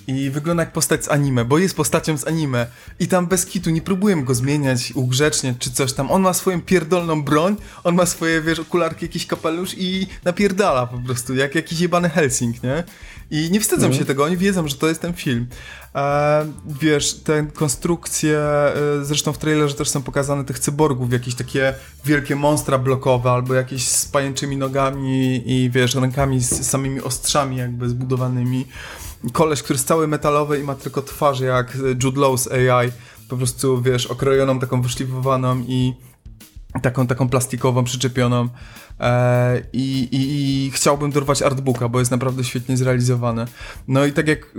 I 0.07 0.29
wygląda 0.29 0.63
jak 0.63 0.73
postać 0.73 1.05
z 1.05 1.09
anime, 1.09 1.45
bo 1.45 1.57
jest 1.57 1.75
postacią 1.75 2.17
z 2.17 2.27
anime. 2.27 2.67
I 2.99 3.07
tam 3.07 3.27
bez 3.27 3.45
kitu 3.45 3.69
nie 3.69 3.81
próbuję 3.81 4.15
go 4.15 4.35
zmieniać, 4.35 4.91
ugrzeczniać 4.95 5.57
czy 5.59 5.71
coś 5.71 5.93
tam. 5.93 6.11
On 6.11 6.21
ma 6.21 6.33
swoją 6.33 6.61
pierdolną 6.61 7.23
broń, 7.23 7.55
on 7.83 7.95
ma 7.95 8.05
swoje, 8.05 8.41
wiesz, 8.41 8.59
okularki, 8.59 9.05
jakiś 9.05 9.27
kapelusz 9.27 9.75
i 9.77 10.07
napierdala 10.23 10.87
po 10.87 10.97
prostu, 10.97 11.35
jak 11.35 11.55
jakiś 11.55 11.79
jebany 11.79 12.09
Helsing, 12.09 12.63
nie? 12.63 12.83
I 13.31 13.51
nie 13.51 13.59
wstydzą 13.59 13.85
mm. 13.85 13.97
się 13.97 14.05
tego, 14.05 14.23
oni 14.23 14.37
wiedzą, 14.37 14.67
że 14.67 14.75
to 14.75 14.87
jest 14.87 15.01
ten 15.01 15.13
film. 15.13 15.47
E, 15.95 16.45
wiesz, 16.65 17.13
te 17.13 17.47
konstrukcje, 17.53 18.39
e, 18.39 18.73
zresztą 19.01 19.33
w 19.33 19.37
trailerze 19.37 19.75
też 19.75 19.89
są 19.89 20.01
pokazane 20.01 20.43
tych 20.45 20.59
cyborgów, 20.59 21.13
jakieś 21.13 21.35
takie 21.35 21.73
wielkie 22.05 22.35
monstra 22.35 22.77
blokowe, 22.77 23.31
albo 23.31 23.53
jakieś 23.53 23.87
z 23.87 24.05
pajęczymi 24.05 24.57
nogami 24.57 25.43
i 25.45 25.69
wiesz, 25.69 25.95
rękami 25.95 26.39
z 26.39 26.69
samymi 26.69 27.01
ostrzami 27.01 27.57
jakby 27.57 27.89
zbudowanymi. 27.89 28.65
Koleś, 29.31 29.63
który 29.63 29.77
jest 29.77 29.87
cały 29.87 30.07
metalowy 30.07 30.59
i 30.59 30.63
ma 30.63 30.75
tylko 30.75 31.01
twarz 31.01 31.39
jak 31.39 31.77
Jude 32.03 32.21
Law's 32.21 32.71
AI, 32.71 32.91
po 33.29 33.37
prostu 33.37 33.81
wiesz, 33.81 34.05
okrojoną, 34.05 34.59
taką 34.59 34.81
wyszlifowaną 34.81 35.63
i 35.67 35.93
taką, 36.81 37.07
taką 37.07 37.29
plastikową, 37.29 37.83
przyczepioną. 37.83 38.49
E, 38.99 39.61
i, 39.73 40.07
i, 40.11 40.65
i, 40.65 40.71
chciałbym 40.71 41.11
dorwać 41.11 41.41
artbooka, 41.41 41.89
bo 41.89 41.99
jest 41.99 42.11
naprawdę 42.11 42.43
świetnie 42.43 42.77
zrealizowany. 42.77 43.45
No 43.87 44.05
i 44.05 44.13
tak 44.13 44.27
jak, 44.27 44.55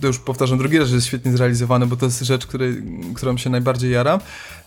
to 0.00 0.06
już 0.06 0.18
powtarzam 0.18 0.58
drugi 0.58 0.78
raz, 0.78 0.88
że 0.88 0.94
jest 0.94 1.06
świetnie 1.06 1.32
zrealizowany, 1.32 1.86
bo 1.86 1.96
to 1.96 2.06
jest 2.06 2.20
rzecz, 2.20 2.46
który, 2.46 2.82
którą 3.14 3.36
się 3.36 3.50
najbardziej 3.50 3.92
jaram, 3.92 4.20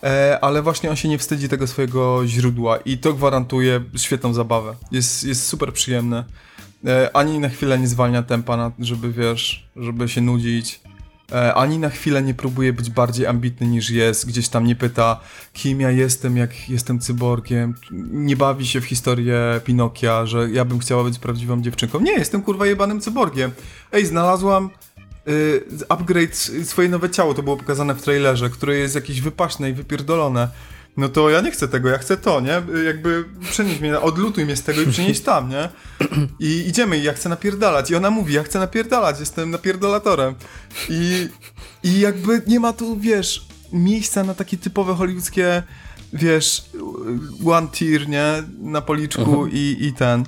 e, 0.03 0.39
ale 0.41 0.61
właśnie 0.61 0.89
on 0.89 0.95
się 0.95 1.09
nie 1.09 1.17
wstydzi 1.17 1.49
tego 1.49 1.67
swojego 1.67 2.27
źródła 2.27 2.77
i 2.77 2.97
to 2.97 3.13
gwarantuje 3.13 3.83
świetną 3.97 4.33
zabawę. 4.33 4.75
Jest, 4.91 5.23
jest 5.23 5.47
super 5.47 5.73
przyjemne. 5.73 6.25
E, 6.87 7.15
ani 7.15 7.39
na 7.39 7.49
chwilę 7.49 7.79
nie 7.79 7.87
zwalnia 7.87 8.23
tempa, 8.23 8.71
żeby 8.79 9.11
wiesz, 9.11 9.69
żeby 9.75 10.09
się 10.09 10.21
nudzić. 10.21 10.81
E, 11.31 11.53
ani 11.53 11.79
na 11.79 11.89
chwilę 11.89 12.21
nie 12.21 12.33
próbuje 12.33 12.73
być 12.73 12.89
bardziej 12.89 13.27
ambitny 13.27 13.67
niż 13.67 13.89
jest, 13.89 14.27
gdzieś 14.27 14.49
tam 14.49 14.65
nie 14.65 14.75
pyta, 14.75 15.19
kim 15.53 15.81
ja 15.81 15.91
jestem, 15.91 16.37
jak 16.37 16.69
jestem 16.69 16.99
cyborgiem, 16.99 17.75
nie 18.11 18.35
bawi 18.35 18.67
się 18.67 18.81
w 18.81 18.85
historię 18.85 19.61
Pinokia, 19.63 20.25
że 20.25 20.49
ja 20.51 20.65
bym 20.65 20.79
chciała 20.79 21.03
być 21.03 21.19
prawdziwą 21.19 21.61
dziewczynką. 21.61 21.99
Nie, 21.99 22.11
jestem 22.11 22.41
kurwa 22.41 22.65
jebanym 22.65 23.01
cyborgiem. 23.01 23.51
Ej, 23.91 24.05
znalazłam 24.05 24.69
y, 25.27 25.63
upgrade, 25.89 26.35
swoje 26.63 26.89
nowe 26.89 27.09
ciało, 27.09 27.33
to 27.33 27.43
było 27.43 27.57
pokazane 27.57 27.95
w 27.95 28.01
trailerze, 28.01 28.49
które 28.49 28.75
jest 28.77 28.95
jakieś 28.95 29.21
wypaśne 29.21 29.69
i 29.69 29.73
wypierdolone. 29.73 30.47
No 30.97 31.09
to 31.09 31.29
ja 31.29 31.41
nie 31.41 31.51
chcę 31.51 31.67
tego, 31.67 31.89
ja 31.89 31.97
chcę 31.97 32.17
to, 32.17 32.41
nie? 32.41 32.61
Jakby 32.85 33.25
przenieś 33.49 33.79
mnie, 33.79 33.99
odlutuj 33.99 34.45
mnie 34.45 34.55
z 34.55 34.63
tego 34.63 34.81
i 34.81 34.87
przenieś 34.87 35.19
tam, 35.19 35.49
nie? 35.49 35.69
I 36.39 36.67
idziemy 36.67 36.97
i 36.97 37.03
ja 37.03 37.13
chcę 37.13 37.29
napierdalać. 37.29 37.91
I 37.91 37.95
ona 37.95 38.09
mówi, 38.09 38.33
ja 38.33 38.43
chcę 38.43 38.59
napierdalać, 38.59 39.19
jestem 39.19 39.51
napierdalatorem. 39.51 40.35
I, 40.89 41.27
i 41.83 41.99
jakby 41.99 42.41
nie 42.47 42.59
ma 42.59 42.73
tu, 42.73 42.99
wiesz, 42.99 43.45
miejsca 43.73 44.23
na 44.23 44.33
takie 44.33 44.57
typowe 44.57 44.95
hollywoodzkie, 44.95 45.63
wiesz, 46.13 46.65
one 47.45 47.67
tier, 47.67 48.09
nie? 48.09 48.43
Na 48.59 48.81
policzku 48.81 49.47
i, 49.47 49.77
i 49.79 49.93
ten. 49.93 50.25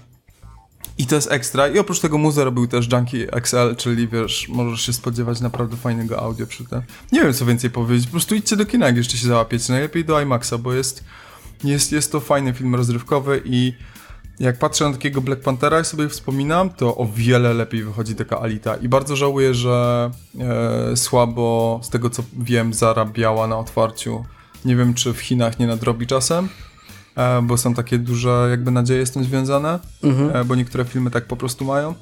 I 0.98 1.08
to 1.08 1.16
jest 1.16 1.32
ekstra. 1.32 1.68
I 1.68 1.80
oprócz 1.80 2.00
tego 2.00 2.18
muze 2.18 2.44
robił 2.44 2.68
też 2.68 2.92
Junkie 2.92 3.32
XL, 3.32 3.76
czyli 3.78 4.08
wiesz, 4.08 4.48
możesz 4.50 4.82
się 4.82 4.94
spodziewać 4.94 5.42
naprawdę 5.42 5.78
fajnego 5.78 6.20
audio 6.20 6.48
przy 6.48 6.66
tym. 6.66 6.82
Nie 7.12 7.22
wiem 7.22 7.34
co 7.34 7.46
więcej 7.46 7.70
powiedzieć, 7.70 8.06
po 8.06 8.12
prostu 8.12 8.36
idźcie 8.36 8.56
do 8.56 8.66
kina, 8.66 8.86
jak 8.86 8.98
jeszcze 8.98 9.18
się 9.18 9.28
załapiecie. 9.28 9.74
Najlepiej 9.74 10.06
do 10.06 10.22
IMAXa, 10.22 10.54
bo 10.60 10.74
jest, 10.74 11.04
jest, 11.64 11.92
jest 11.92 12.12
to 12.12 12.20
fajny 12.20 12.54
film 12.54 12.76
rozrywkowy 12.76 13.42
i 13.46 13.74
jak 14.40 14.60
patrzę 14.60 14.86
na 14.86 14.92
takiego 14.92 15.22
Black 15.22 15.42
Panthera 15.42 15.80
i 15.80 15.86
sobie 15.86 16.10
wspominam, 16.10 16.70
to 16.70 16.98
o 16.98 17.08
wiele 17.16 17.54
lepiej 17.54 17.84
wychodzi 17.84 18.16
taka 18.16 18.40
Alita. 18.40 18.76
I 18.76 18.90
bardzo 18.90 19.16
żałuję, 19.16 19.54
że 19.54 20.12
e, 20.40 20.98
słabo, 20.98 21.80
z 21.84 21.90
tego 21.90 22.10
co 22.10 22.24
wiem, 22.40 22.74
zarabiała 22.74 23.48
na 23.48 23.58
otwarciu. 23.58 24.26
Nie 24.66 24.76
wiem, 24.76 24.94
czy 24.94 25.14
w 25.14 25.20
Chinach 25.20 25.60
nie 25.60 25.68
nadrobi 25.68 26.08
czasem, 26.08 26.50
bo 27.44 27.58
są 27.58 27.74
takie 27.74 28.00
duże 28.00 28.48
jakby 28.50 28.72
nadzieje 28.72 29.06
z 29.06 29.12
tym 29.12 29.24
związane, 29.24 29.80
e, 30.34 30.46
bo 30.46 30.56
niektóre 30.56 30.86
filmy 30.86 31.12
tak 31.12 31.26
po 31.26 31.36
prostu 31.36 31.66
mają. 31.66 31.96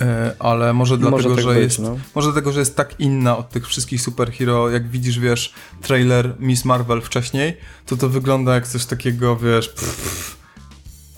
E, 0.00 0.34
ale 0.38 0.72
może 0.72 0.98
dlatego, 0.98 1.34
tak 1.34 1.44
że 1.44 1.54
być, 1.54 1.62
jest 1.62 1.78
no. 1.78 1.98
może 2.14 2.28
dlatego, 2.28 2.52
że 2.52 2.60
jest 2.60 2.76
tak 2.76 3.00
inna 3.00 3.36
od 3.36 3.50
tych 3.50 3.66
wszystkich 3.66 4.02
superhero, 4.02 4.70
jak 4.70 4.88
widzisz, 4.88 5.18
wiesz, 5.18 5.54
trailer 5.82 6.34
Miss 6.38 6.64
Marvel 6.64 7.00
wcześniej, 7.00 7.56
to 7.86 7.96
to 7.96 8.08
wygląda 8.08 8.54
jak 8.54 8.68
coś 8.68 8.86
takiego, 8.86 9.36
wiesz, 9.36 9.68
pff, 9.68 10.36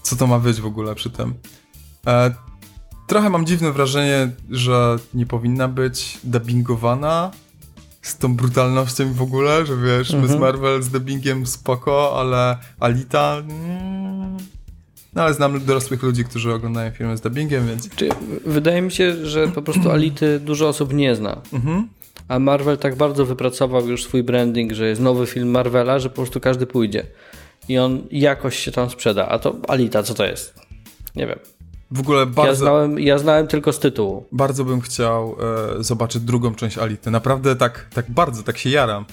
co 0.03 0.17
to 0.17 0.27
ma 0.27 0.39
być 0.39 0.61
w 0.61 0.67
ogóle 0.67 0.95
przy 0.95 1.11
tym. 1.11 1.35
E, 2.07 2.35
trochę 3.07 3.31
mam 3.31 3.47
dziwne 3.47 3.73
wrażenie, 3.73 4.31
że 4.51 4.97
nie 5.15 5.27
powinna 5.27 5.69
być 5.69 6.19
dubbingowana 6.25 7.31
z 8.07 8.19
tą 8.19 8.37
brutalnością 8.37 9.13
w 9.13 9.23
ogóle, 9.23 9.67
że 9.67 9.77
wiesz, 9.77 10.13
Miss 10.13 10.39
Marvel 10.41 10.83
z 10.83 10.89
dubbingiem 10.89 11.47
spoko, 11.47 12.21
ale 12.21 12.57
Alita... 12.81 13.37
Mm, 13.37 14.37
no 15.15 15.23
ale 15.23 15.35
znam 15.35 15.65
dorosłych 15.65 16.03
ludzi, 16.03 16.25
którzy 16.25 16.55
oglądają 16.55 16.91
filmy 16.91 17.17
z 17.17 17.21
dubbingiem, 17.21 17.67
więc... 17.67 17.89
Czy, 17.97 18.09
wydaje 18.47 18.83
mi 18.83 18.93
się, 18.93 19.27
że 19.27 19.49
po 19.49 19.63
prostu 19.63 19.91
Ality 19.91 20.41
dużo 20.41 20.69
osób 20.69 20.93
nie 20.93 21.15
zna. 21.15 21.41
A 22.29 22.39
Marvel 22.39 22.79
tak 22.79 22.97
bardzo 22.97 23.27
wypracował 23.27 23.89
już 23.89 24.05
swój 24.05 24.23
branding, 24.23 24.73
że 24.73 24.89
jest 24.89 25.01
nowy 25.01 25.27
film 25.27 25.51
Marvela, 25.51 25.99
że 25.99 26.09
po 26.09 26.17
prostu 26.17 26.41
każdy 26.41 26.67
pójdzie. 26.67 27.07
I 27.69 27.79
on 27.79 28.03
jakoś 28.11 28.59
się 28.59 28.73
tam 28.73 28.91
sprzeda. 28.91 29.29
A 29.29 29.39
to 29.39 29.57
Alita, 29.69 30.03
co 30.03 30.15
to 30.15 30.25
jest? 30.25 30.55
Nie 31.17 31.27
wiem. 31.27 31.39
W 31.91 32.01
ogóle 32.01 32.21
Ja 32.21 32.27
bardzo... 32.27 32.55
znałem, 32.55 32.99
ja 32.99 33.19
znałem 33.19 33.47
tylko 33.47 33.73
z 33.73 33.79
tytułu. 33.79 34.27
Bardzo 34.33 34.65
bym 34.65 34.81
chciał 34.81 35.37
e, 35.79 35.83
zobaczyć 35.85 36.23
drugą 36.23 36.55
część 36.55 36.79
Ality. 36.79 37.11
Naprawdę 37.11 37.57
tak, 37.57 37.87
tak 37.95 38.11
bardzo, 38.11 38.43
tak 38.43 38.59
się 38.59 38.71
jaram. 38.71 39.05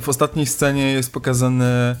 W 0.00 0.08
ostatniej 0.08 0.46
scenie 0.46 0.92
jest 0.92 1.12
pokazany 1.12 1.64
e, 1.64 1.96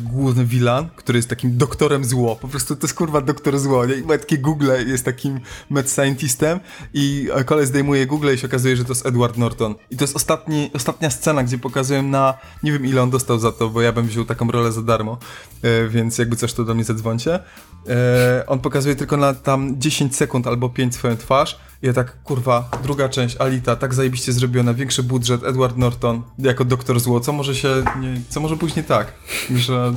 główny 0.00 0.44
villain, 0.44 0.88
który 0.96 1.18
jest 1.18 1.28
takim 1.28 1.56
doktorem 1.58 2.04
zło. 2.04 2.36
Po 2.36 2.48
prostu 2.48 2.76
to 2.76 2.86
jest 2.86 2.94
kurwa 2.94 3.20
doktor 3.20 3.58
zło. 3.58 3.86
Nie? 3.86 3.96
Ma 3.96 4.18
takie 4.18 4.38
Google 4.38 4.70
jest 4.86 5.04
takim 5.04 5.40
mad 5.70 5.90
scientistem 5.90 6.60
i 6.94 7.28
e, 7.34 7.44
kolej 7.44 7.66
zdejmuje 7.66 8.06
Google 8.06 8.34
i 8.34 8.38
się 8.38 8.46
okazuje, 8.46 8.76
że 8.76 8.84
to 8.84 8.92
jest 8.92 9.06
Edward 9.06 9.36
Norton. 9.36 9.74
I 9.90 9.96
to 9.96 10.04
jest 10.04 10.16
ostatni, 10.16 10.70
ostatnia 10.74 11.10
scena, 11.10 11.44
gdzie 11.44 11.58
pokazują 11.58 12.02
na... 12.02 12.34
Nie 12.62 12.72
wiem 12.72 12.86
ile 12.86 13.02
on 13.02 13.10
dostał 13.10 13.38
za 13.38 13.52
to, 13.52 13.68
bo 13.68 13.80
ja 13.80 13.92
bym 13.92 14.06
wziął 14.06 14.24
taką 14.24 14.50
rolę 14.50 14.72
za 14.72 14.82
darmo, 14.82 15.18
e, 15.62 15.88
więc 15.88 16.18
jakby 16.18 16.36
coś 16.36 16.52
to 16.52 16.64
do 16.64 16.74
mnie 16.74 16.84
zadzwońcie. 16.84 17.40
E, 17.88 18.46
on 18.46 18.58
pokazuje 18.58 18.96
tylko 18.96 19.16
na 19.16 19.34
tam 19.34 19.80
10 19.80 20.16
sekund 20.16 20.46
albo 20.46 20.68
5 20.68 20.94
swoją 20.94 21.16
twarz 21.16 21.58
i 21.82 21.86
ja 21.86 21.92
tak, 21.92 22.22
kurwa, 22.22 22.70
druga 22.82 23.08
część, 23.08 23.36
Alita, 23.36 23.76
tak 23.76 23.94
zajebiście 23.94 24.32
zrobiona, 24.32 24.74
większy 24.74 25.02
budżet, 25.02 25.44
Edward 25.44 25.76
Norton 25.76 26.22
jako 26.38 26.64
doktor 26.64 27.00
zło, 27.00 27.20
co 27.20 27.32
może 27.32 27.54
się, 27.54 27.68
nie, 28.00 28.20
co 28.28 28.40
może 28.40 28.56
pójść 28.56 28.76
nie 28.76 28.82
tak, 28.82 29.12
że 29.56 29.94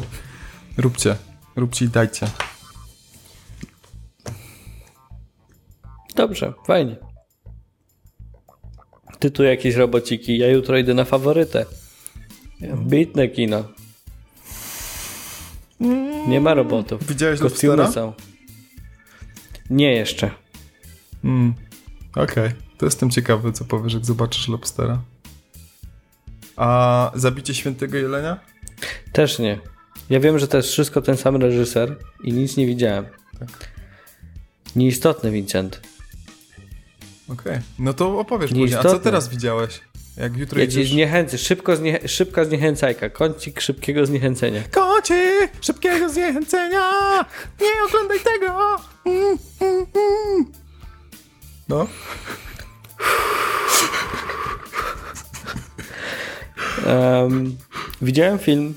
róbcie, 0.77 1.15
róbcie 1.55 1.85
i 1.85 1.89
dajcie. 1.89 2.27
Dobrze, 6.15 6.53
fajnie. 6.67 6.95
Ty 9.19 9.31
tu 9.31 9.43
jakieś 9.43 9.75
robociki, 9.75 10.37
ja 10.37 10.47
jutro 10.47 10.77
idę 10.77 10.93
na 10.93 11.05
faworytę. 11.05 11.65
Bitne 12.75 13.27
kino. 13.27 13.63
Nie 16.27 16.41
ma 16.41 16.53
robotów. 16.53 17.07
Widziałeś 17.07 17.39
Kostiumy 17.39 17.75
Lobstera? 17.75 18.05
są. 18.07 18.13
Nie 19.69 19.93
jeszcze. 19.93 20.31
Mm. 21.23 21.53
Okej, 22.15 22.51
to 22.77 22.85
jestem 22.85 23.09
ciekawy, 23.09 23.51
co 23.51 23.65
powiesz, 23.65 23.93
jak 23.93 24.05
zobaczysz 24.05 24.47
Lobstera. 24.47 25.01
A 26.57 27.11
zabicie 27.15 27.53
świętego 27.55 27.97
jelenia? 27.97 28.39
Też 29.13 29.39
nie. 29.39 29.59
Ja 30.09 30.19
wiem, 30.19 30.39
że 30.39 30.47
to 30.47 30.57
jest 30.57 30.69
wszystko 30.69 31.01
ten 31.01 31.17
sam 31.17 31.35
reżyser 31.35 31.95
i 32.23 32.33
nic 32.33 32.57
nie 32.57 32.65
widziałem. 32.67 33.05
Nieistotny, 34.75 35.31
Vincent. 35.31 35.81
Okej, 37.29 37.59
no 37.79 37.93
to 37.93 38.19
opowiesz 38.19 38.49
później. 38.49 38.65
A 38.67 38.69
co 38.69 38.73
Nieistotne. 38.83 39.03
teraz 39.03 39.29
widziałeś? 39.29 39.81
Jak 40.19 40.37
jutro 40.37 40.59
Ja 40.59 40.67
cię 40.67 40.71
idziesz... 40.71 40.89
zniechęcę. 40.89 41.37
Szybko 41.37 41.75
znie... 41.75 41.99
Szybka 42.07 42.45
zniechęcajka. 42.45 43.09
Kącik 43.09 43.61
szybkiego 43.61 44.05
zniechęcenia. 44.05 44.61
Kocie 44.71 45.49
szybkiego 45.61 46.09
zniechęcenia! 46.09 46.81
Nie 47.61 47.83
oglądaj 47.87 48.19
tego! 48.19 48.75
Mm, 49.05 49.37
mm, 49.61 49.85
mm. 49.95 50.45
No, 51.69 51.87
Em, 56.85 57.57
widziałem 58.01 58.39
film 58.39 58.73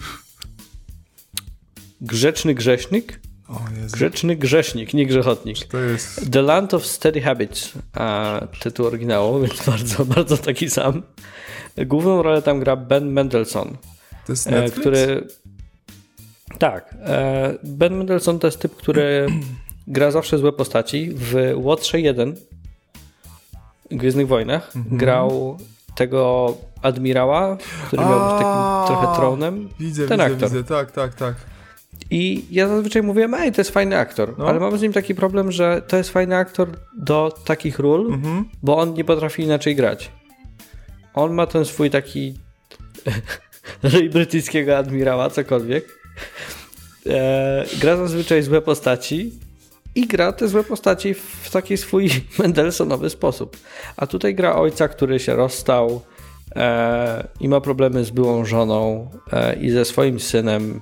Grzeczny 2.00 2.54
Grześnik. 2.54 3.20
Grzeczny 3.92 4.36
Grzesznik, 4.36 4.94
nie 4.94 5.06
Grzechotnik. 5.06 5.64
to 5.66 5.78
jest... 5.78 6.32
The 6.32 6.42
Land 6.42 6.74
of 6.74 6.86
Steady 6.86 7.20
Habits, 7.22 7.72
a 7.94 8.40
tytuł 8.60 8.86
oryginału, 8.86 9.40
więc 9.42 9.66
bardzo, 9.66 10.04
bardzo 10.04 10.36
taki 10.36 10.70
sam. 10.70 11.02
Główną 11.86 12.22
rolę 12.22 12.42
tam 12.42 12.60
gra 12.60 12.76
Ben 12.76 13.12
Mendelsohn, 13.12 13.68
To 14.26 14.32
jest 14.32 14.46
e, 14.46 14.50
Netflix? 14.50 14.80
który... 14.80 15.26
Tak, 16.58 16.94
e, 17.04 17.54
Ben 17.62 17.96
Mendelsohn 17.96 18.38
to 18.38 18.46
jest 18.46 18.60
typ, 18.60 18.76
który 18.76 19.26
gra 19.86 20.10
zawsze 20.10 20.38
złe 20.38 20.52
postaci. 20.52 21.10
W 21.14 21.52
Łotrze 21.56 22.00
1 22.00 22.34
Gwiezdnych 23.90 24.28
Wojnach 24.28 24.76
Mhm. 24.76 24.96
grał 24.96 25.58
tego 25.94 26.54
admirała, 26.82 27.56
który 27.86 28.02
miał 28.02 28.20
być 28.20 28.30
takim 28.44 28.86
trochę 28.96 29.16
tronem. 29.16 29.68
Widzę, 29.80 30.08
Ten 30.08 30.20
widzę, 30.20 30.32
aktor. 30.34 30.48
widzę, 30.50 30.64
tak, 30.64 30.90
tak, 30.92 31.14
tak. 31.14 31.34
I 32.10 32.44
ja 32.50 32.68
zazwyczaj 32.68 33.02
mówię, 33.02 33.28
ej, 33.38 33.52
to 33.52 33.60
jest 33.60 33.70
fajny 33.70 33.98
aktor, 33.98 34.34
No. 34.38 34.46
ale 34.48 34.60
mam 34.60 34.78
z 34.78 34.82
nim 34.82 34.92
taki 34.92 35.14
problem, 35.14 35.52
że 35.52 35.82
to 35.88 35.96
jest 35.96 36.10
fajny 36.10 36.36
aktor 36.36 36.68
do 36.98 37.34
takich 37.44 37.78
ról, 37.78 38.06
Mhm. 38.12 38.44
bo 38.62 38.76
on 38.78 38.94
nie 38.94 39.04
potrafi 39.04 39.42
inaczej 39.42 39.76
grać. 39.76 40.10
On 41.14 41.34
ma 41.34 41.46
ten 41.46 41.64
swój 41.64 41.90
taki 41.90 42.34
ryj 43.82 44.10
brytyjskiego 44.10 44.78
admirała, 44.78 45.30
cokolwiek. 45.30 45.98
E, 47.06 47.64
gra 47.80 47.96
zazwyczaj 47.96 48.42
złe 48.42 48.62
postaci 48.62 49.32
i 49.94 50.06
gra 50.06 50.32
te 50.32 50.48
złe 50.48 50.64
postaci 50.64 51.14
w 51.14 51.50
taki 51.52 51.76
swój 51.76 52.08
Mendelsonowy 52.38 53.10
sposób. 53.10 53.56
A 53.96 54.06
tutaj 54.06 54.34
gra 54.34 54.56
ojca, 54.56 54.88
który 54.88 55.18
się 55.18 55.36
rozstał 55.36 56.02
e, 56.56 57.26
i 57.40 57.48
ma 57.48 57.60
problemy 57.60 58.04
z 58.04 58.10
byłą 58.10 58.44
żoną 58.44 59.10
e, 59.32 59.54
i 59.56 59.70
ze 59.70 59.84
swoim 59.84 60.20
synem 60.20 60.80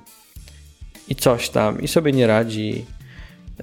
i 1.11 1.15
coś 1.15 1.49
tam, 1.51 1.81
i 1.83 1.89
sobie 1.89 2.13
nie 2.13 2.27
radzi. 2.27 2.85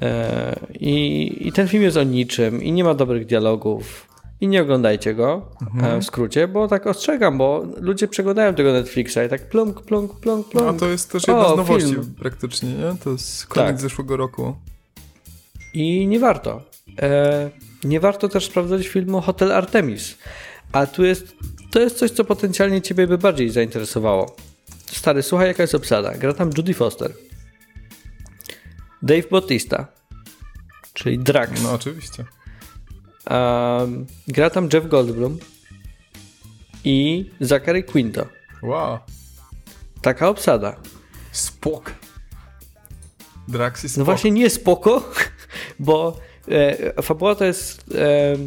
E, 0.02 0.60
i, 0.80 1.48
I 1.48 1.52
ten 1.52 1.68
film 1.68 1.84
jest 1.84 1.98
o 1.98 2.04
niczym, 2.04 2.64
i 2.64 2.72
nie 2.72 2.84
ma 2.84 2.94
dobrych 2.94 3.26
dialogów. 3.26 4.08
I 4.42 4.48
nie 4.48 4.62
oglądajcie 4.62 5.14
go 5.16 5.42
e, 5.84 6.00
w 6.02 6.06
skrócie, 6.06 6.48
bo 6.48 6.68
tak 6.68 6.88
ostrzegam, 6.88 7.38
bo 7.38 7.66
ludzie 7.78 8.08
przeglądają 8.08 8.54
tego 8.56 8.74
Netflixa 8.74 9.18
i 9.26 9.30
tak 9.30 9.50
plunk, 9.50 9.82
plunk, 9.82 10.20
plunk, 10.20 10.50
plunk. 10.50 10.68
A 10.76 10.80
to 10.80 10.88
jest 10.90 11.12
też 11.12 11.28
jedna 11.28 11.46
O, 11.46 11.54
z 11.54 11.58
nowości 11.58 11.90
film. 11.90 12.14
praktycznie, 12.20 12.70
nie? 12.70 12.96
To 13.04 13.10
jest 13.10 13.48
koniec 13.48 13.68
Tak. 13.70 13.80
zeszłego 13.82 14.18
roku. 14.18 14.56
I 15.74 16.08
nie 16.08 16.20
warto. 16.20 16.62
E, 17.02 17.50
nie 17.84 18.00
warto 18.00 18.30
też 18.30 18.46
sprawdzać 18.46 18.88
filmu 18.88 19.22
Hotel 19.22 19.52
Artemis. 19.52 20.18
A 20.72 20.86
tu 20.86 21.06
jest, 21.06 21.36
to 21.72 21.80
jest 21.80 21.98
coś, 21.98 22.12
co 22.12 22.24
potencjalnie 22.26 22.82
ciebie 22.82 23.08
by 23.08 23.18
bardziej 23.18 23.50
zainteresowało. 23.50 24.36
Stary, 24.86 25.24
słuchaj, 25.24 25.48
jaka 25.48 25.64
jest 25.64 25.76
obsada. 25.76 26.18
Gra 26.18 26.34
tam 26.34 26.50
Judy 26.58 26.74
Foster. 26.74 27.14
Dave 29.02 29.30
Bautista, 29.32 29.88
czyli 30.94 31.20
Drax. 31.20 31.64
No 31.64 31.72
oczywiście. 31.74 32.26
Um, 33.30 34.06
gra 34.28 34.50
tam 34.50 34.70
Jeff 34.74 34.88
Goldblum 34.88 35.38
i 36.84 37.30
Zachary 37.40 37.84
Quinto. 37.84 38.26
Wow. 38.64 39.00
taka 40.02 40.30
obsada. 40.30 40.76
Spok. 41.32 41.94
Drax 43.48 43.84
No 43.84 43.90
spok. 43.90 44.06
właśnie 44.06 44.32
nie 44.32 44.50
spoko, 44.50 45.12
bo 45.80 46.20
e, 46.48 47.02
fabuła 47.02 47.36
to 47.36 47.46
jest 47.46 47.84
e, 47.96 48.38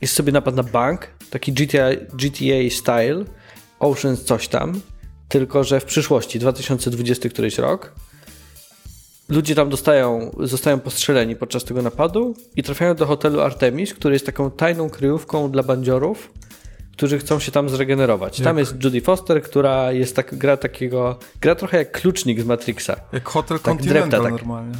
jest 0.00 0.14
sobie 0.14 0.32
napad 0.32 0.56
na 0.56 0.62
bank, 0.62 1.06
taki 1.30 1.52
GTA, 1.52 1.90
GTA 2.12 2.70
style, 2.70 3.24
Oceans 3.78 4.24
coś 4.24 4.48
tam, 4.48 4.80
tylko 5.28 5.64
że 5.64 5.80
w 5.80 5.84
przyszłości, 5.84 6.38
2020 6.38 7.28
któryś 7.28 7.58
rok. 7.58 7.92
Ludzie 9.28 9.54
tam 9.54 9.68
dostają, 9.70 10.30
zostają 10.40 10.80
postrzeleni 10.80 11.36
podczas 11.36 11.64
tego 11.64 11.82
napadu 11.82 12.34
i 12.56 12.62
trafiają 12.62 12.94
do 12.94 13.06
hotelu 13.06 13.40
Artemis, 13.40 13.94
który 13.94 14.14
jest 14.14 14.26
taką 14.26 14.50
tajną 14.50 14.90
kryjówką 14.90 15.50
dla 15.50 15.62
bandziorów, 15.62 16.32
którzy 16.92 17.18
chcą 17.18 17.38
się 17.38 17.52
tam 17.52 17.68
zregenerować. 17.68 18.40
Tam 18.40 18.58
jest 18.58 18.84
Judy 18.84 19.00
Foster, 19.00 19.42
która 19.42 19.92
jest 19.92 20.16
tak, 20.16 20.34
gra 20.38 20.56
takiego, 20.56 21.18
gra 21.40 21.54
trochę 21.54 21.76
jak 21.78 21.92
klucznik 21.92 22.40
z 22.40 22.44
Matrixa. 22.44 22.96
Jak 23.12 23.28
Hotel 23.28 23.58
Tak, 23.58 23.64
Continental 23.64 24.08
drepta 24.10 24.22
tak. 24.30 24.32
normalnie. 24.32 24.74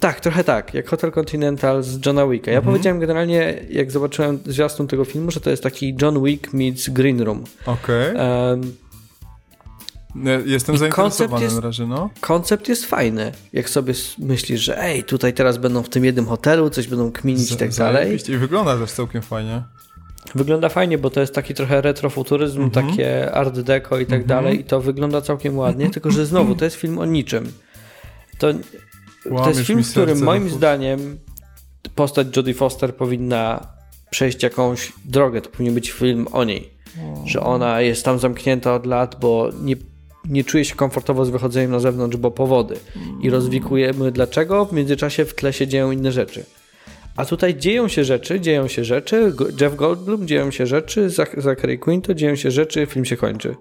Tak, 0.00 0.20
trochę 0.20 0.44
tak, 0.44 0.74
jak 0.74 0.88
Hotel 0.88 1.12
Continental 1.12 1.82
z 1.82 2.06
Johna 2.06 2.26
Wicka. 2.26 2.50
Ja 2.50 2.58
Mhm. 2.58 2.72
powiedziałem 2.74 3.00
generalnie, 3.00 3.54
jak 3.70 3.90
zobaczyłem 3.90 4.38
zwiastun 4.46 4.86
tego 4.86 5.04
filmu, 5.04 5.30
że 5.30 5.40
to 5.40 5.50
jest 5.50 5.62
taki 5.62 5.96
John 6.02 6.24
Wick 6.24 6.52
meets 6.52 6.88
Green 6.88 7.20
Room. 7.22 7.44
Okej. 7.66 8.14
Um, 8.16 8.60
Nie, 8.60 8.66
Jestem 10.46 10.74
i 10.74 10.78
zainteresowany 10.78 11.42
jest- 11.44 11.54
na 11.54 11.60
razie, 11.60 11.86
no. 11.86 12.10
koncept 12.20 12.68
jest 12.68 12.86
fajny, 12.86 13.32
jak 13.52 13.70
sobie 13.70 13.94
myślisz, 14.18 14.60
że 14.60 14.82
ej, 14.82 15.04
tutaj 15.04 15.32
teraz 15.34 15.58
będą 15.58 15.82
w 15.82 15.88
tym 15.88 16.04
jednym 16.04 16.26
hotelu, 16.26 16.70
coś 16.70 16.86
będą 16.86 17.12
kminić 17.12 17.52
i 17.52 17.56
tak 17.56 17.72
Z- 17.72 17.76
dalej. 17.78 18.18
I 18.28 18.36
wygląda 18.36 18.76
też 18.78 18.92
całkiem 18.92 19.22
fajnie. 19.22 19.62
Wygląda 20.34 20.68
fajnie, 20.68 20.98
bo 20.98 21.10
to 21.10 21.20
jest 21.20 21.34
taki 21.34 21.54
trochę 21.54 21.80
retrofuturyzm, 21.80 22.62
Mhm. 22.62 22.86
takie 22.88 23.32
art 23.32 23.58
deco 23.60 23.98
i 23.98 24.06
tak 24.06 24.26
dalej 24.26 24.60
i 24.60 24.64
to 24.64 24.80
wygląda 24.80 25.20
całkiem 25.20 25.58
ładnie, 25.58 25.90
tylko 25.90 26.10
że 26.10 26.26
znowu, 26.26 26.54
to 26.54 26.64
jest 26.64 26.76
film 26.76 26.98
o 26.98 27.04
niczym. 27.04 27.52
To, 28.38 28.48
to 29.42 29.48
jest 29.48 29.60
film, 29.60 29.82
w 29.84 29.90
którym 29.90 30.22
moim 30.24 30.42
Rufus. 30.42 30.56
zdaniem 30.58 31.18
postać 31.94 32.36
Jodie 32.36 32.54
Foster 32.54 32.94
powinna 32.96 33.66
przejść 34.10 34.42
jakąś 34.42 34.92
drogę, 35.04 35.40
to 35.40 35.50
powinien 35.50 35.74
być 35.74 35.90
film 35.90 36.26
o 36.32 36.44
niej. 36.44 36.70
Że 37.26 37.40
ona 37.40 37.80
jest 37.80 38.04
tam 38.04 38.18
zamknięta 38.18 38.74
od 38.74 38.86
lat, 38.86 39.16
bo 39.20 39.48
nie, 39.62 39.76
nie 40.30 40.44
czuje 40.44 40.64
się 40.64 40.74
komfortowo 40.74 41.24
z 41.24 41.30
wychodzeniem 41.30 41.70
na 41.70 41.80
zewnątrz, 41.80 42.16
bo 42.16 42.30
powody. 42.30 42.76
I 43.22 43.30
rozwikujemy 43.30 44.12
dlaczego, 44.12 44.64
w 44.64 44.72
międzyczasie 44.72 45.24
w 45.24 45.34
tle 45.34 45.52
się 45.52 45.66
dzieją 45.66 45.90
inne 45.90 46.12
rzeczy. 46.12 46.44
A 47.16 47.24
tutaj 47.24 47.54
dzieją 47.54 47.88
się 47.88 48.04
rzeczy, 48.04 48.40
dzieją 48.40 48.68
się 48.68 48.84
rzeczy, 48.84 49.32
Jeff 49.60 49.76
Goldblum, 49.76 50.26
dzieją 50.26 50.50
się 50.50 50.66
rzeczy, 50.66 51.10
Zach- 51.10 51.40
Zachary 51.40 51.78
Quinto, 51.78 52.14
dzieją 52.14 52.36
się 52.36 52.50
rzeczy, 52.50 52.86
film 52.86 53.04
się 53.04 53.16
kończy. 53.16 53.54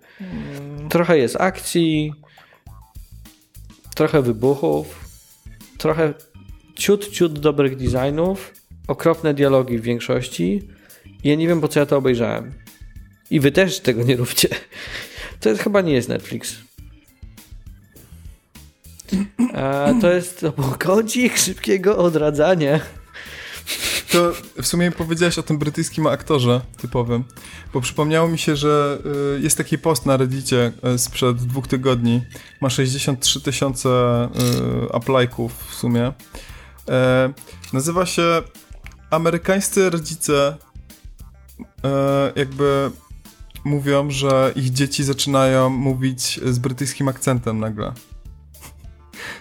Trochę 0.89 1.17
jest 1.17 1.36
akcji, 1.41 2.13
trochę 3.95 4.21
wybuchów, 4.21 5.05
trochę 5.77 6.13
ciut, 6.75 7.10
ciut 7.10 7.39
dobrych 7.39 7.75
designów, 7.75 8.53
okropne 8.88 9.34
dialogi 9.34 9.77
w 9.77 9.82
większości. 9.82 10.67
Ja 11.23 11.36
nie 11.36 11.47
wiem, 11.47 11.62
po 11.62 11.67
co 11.67 11.79
ja 11.79 11.86
to 11.86 11.97
obejrzałem. 11.97 12.53
I 13.32 13.39
wy 13.39 13.51
też 13.51 13.79
tego 13.79 14.03
nie 14.03 14.15
róbcie. 14.15 14.49
To 15.39 15.49
jest, 15.49 15.62
chyba 15.62 15.82
nie 15.82 15.93
jest 15.93 16.10
Netflix. 16.10 16.56
A 19.56 19.93
to 20.02 20.12
jest 20.12 20.45
kodzik 20.80 21.38
szybkiego 21.38 21.97
odradzania. 21.97 22.80
To 24.12 24.34
w 24.62 24.67
sumie 24.67 24.91
powiedziałeś 24.91 25.39
o 25.39 25.43
tym 25.43 25.58
brytyjskim 25.58 26.08
aktorze 26.08 26.62
typowym, 26.78 27.23
bo 27.73 27.82
przypomniało 27.82 28.28
mi 28.28 28.38
się, 28.38 28.56
że 28.56 28.99
y, 29.38 29.41
jest 29.41 29.58
taki 29.58 29.78
post 29.78 30.06
na 30.06 30.17
Reddicie 30.17 30.71
y, 30.95 30.97
sprzed 30.97 31.38
dwóch 31.38 31.67
tygodni. 31.67 32.21
Ma 32.62 32.69
63 32.69 33.41
tysiące 33.41 33.89
y, 34.89 34.93
aplajków 34.93 35.67
w 35.69 35.73
sumie. 35.73 36.13
E, 36.89 37.34
nazywa 37.73 38.06
się 38.06 38.41
Amerykańscy 39.10 39.89
rodzice 39.89 40.58
e, 41.84 42.32
jakby 42.36 42.91
mówią, 43.63 44.11
że 44.11 44.51
ich 44.55 44.69
dzieci 44.69 45.03
zaczynają 45.03 45.69
mówić 45.69 46.39
z 46.45 46.59
brytyjskim 46.59 47.07
akcentem 47.07 47.59
nagle. 47.59 47.93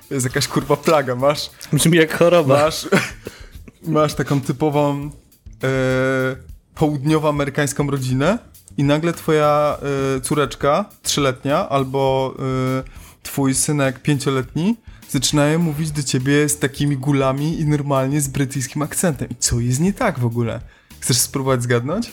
To 0.08 0.14
jest 0.14 0.26
jakaś 0.26 0.48
kurwa 0.48 0.76
plaga, 0.76 1.14
masz 1.14 1.50
Brzmi 1.72 1.98
jak 1.98 2.18
choroba. 2.18 2.64
Masz, 2.64 2.88
masz 3.82 4.14
taką 4.14 4.40
typową 4.40 5.10
e, 5.64 5.70
południowoamerykańską 6.74 7.90
rodzinę 7.90 8.38
i 8.76 8.84
nagle 8.84 9.12
twoja 9.12 9.78
e, 10.16 10.20
córeczka 10.20 10.84
trzyletnia 11.02 11.68
albo 11.68 12.34
e, 12.38 13.22
twój 13.22 13.54
synek 13.54 14.02
pięcioletni 14.02 14.76
zaczynają 15.10 15.58
mówić 15.58 15.90
do 15.90 16.02
ciebie 16.02 16.48
z 16.48 16.58
takimi 16.58 16.96
gulami 16.96 17.60
i 17.60 17.64
normalnie 17.64 18.20
z 18.20 18.28
brytyjskim 18.28 18.82
akcentem. 18.82 19.28
I 19.30 19.34
co 19.38 19.60
jest 19.60 19.80
nie 19.80 19.92
tak 19.92 20.18
w 20.18 20.24
ogóle? 20.24 20.60
Chcesz 21.00 21.18
spróbować 21.18 21.62
zgadnąć? 21.62 22.12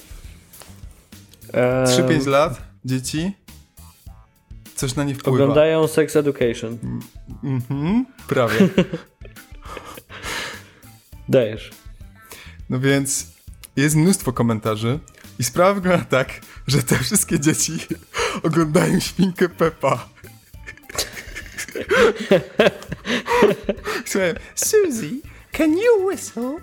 Eee, 1.53 1.86
3-5 1.86 2.27
lat, 2.27 2.62
dzieci. 2.86 3.31
Coś 4.75 4.95
na 4.95 5.03
nie 5.03 5.15
wpływa. 5.15 5.43
Oglądają 5.43 5.88
Sex 5.88 6.15
Education. 6.15 6.77
Mhm, 7.43 8.05
prawie. 8.27 8.60
Dajesz. 11.29 11.71
No 12.69 12.79
więc 12.79 13.27
jest 13.75 13.95
mnóstwo 13.95 14.34
komentarzy 14.34 14.99
i 15.39 15.43
sprawa 15.43 15.73
wygląda 15.73 16.05
tak, 16.05 16.29
że 16.67 16.84
te 16.84 16.99
wszystkie 16.99 17.39
dzieci 17.39 17.73
oglądają 18.43 18.99
świnkę 18.99 19.49
Peppa. 19.49 20.05
Słuchaj, 24.05 24.34
Suzy, 24.55 25.12
can 25.51 25.77
you 25.77 26.08
whistle? 26.08 26.58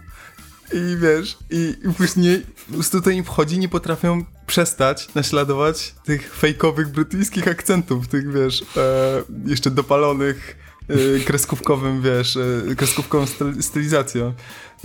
I 0.72 0.96
wiesz, 0.96 1.38
i, 1.50 1.74
później 1.96 2.46
po 2.66 2.72
prostu 2.72 3.00
to 3.00 3.10
im 3.10 3.24
wchodzi, 3.24 3.58
nie 3.58 3.68
potrafią 3.68 4.24
przestać 4.46 5.14
naśladować 5.14 5.94
tych 6.04 6.34
fejkowych 6.34 6.88
brytyjskich 6.88 7.48
akcentów, 7.48 8.08
tych 8.08 8.32
wiesz, 8.32 8.64
e, 8.76 9.22
jeszcze 9.46 9.70
dopalonych 9.70 10.56
e, 10.88 11.20
kreskówkowym, 11.24 12.02
wiesz, 12.02 12.36
e, 12.36 12.74
kreskówkową 12.74 13.26
styl, 13.26 13.62
stylizacją. 13.62 14.34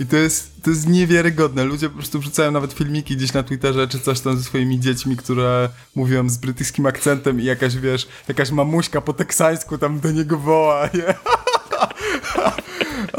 I 0.00 0.06
to 0.06 0.16
jest, 0.16 0.62
to 0.62 0.70
jest 0.70 0.88
niewiarygodne. 0.88 1.64
Ludzie 1.64 1.88
po 1.88 1.94
prostu 1.94 2.20
wrzucają 2.20 2.50
nawet 2.50 2.72
filmiki 2.72 3.16
gdzieś 3.16 3.32
na 3.32 3.42
Twitterze 3.42 3.88
czy 3.88 4.00
coś 4.00 4.20
tam 4.20 4.36
ze 4.36 4.44
swoimi 4.44 4.80
dziećmi, 4.80 5.16
które 5.16 5.68
mówią 5.94 6.28
z 6.28 6.36
brytyjskim 6.36 6.86
akcentem 6.86 7.40
i 7.40 7.44
jakaś, 7.44 7.76
wiesz, 7.76 8.08
jakaś 8.28 8.50
mamuśka 8.50 9.00
po 9.00 9.12
teksańsku 9.12 9.78
tam 9.78 10.00
do 10.00 10.10
niego 10.10 10.38
woła. 10.38 10.88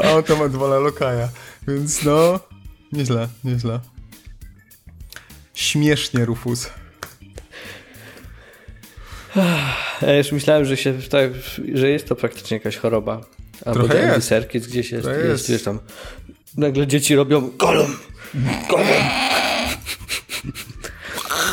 A 0.04 0.10
on 0.10 0.22
tam 0.22 0.40
odwala 0.40 0.78
lokaja. 0.78 1.28
Więc 1.68 2.04
no, 2.04 2.40
nieźle, 2.92 3.28
nieźle. 3.44 3.80
Śmiesznie, 5.54 6.24
Rufus. 6.24 6.70
Ja 10.02 10.16
już 10.16 10.32
myślałem, 10.32 10.64
że, 10.64 10.76
się, 10.76 10.94
tak, 11.10 11.30
że 11.74 11.88
jest 11.90 12.08
to 12.08 12.16
praktycznie 12.16 12.56
jakaś 12.56 12.76
choroba. 12.76 13.20
Albo 13.64 13.80
Trochę 13.80 14.14
jest. 14.14 14.28
Serkiec 14.28 14.66
gdzieś 14.66 14.92
jest, 14.92 15.06
jest, 15.08 15.24
jest. 15.24 15.50
wiesz 15.50 15.62
tam. 15.62 15.78
Nagle 16.56 16.86
dzieci 16.86 17.16
robią 17.16 17.50
golem, 17.58 17.96
golem. 18.70 19.02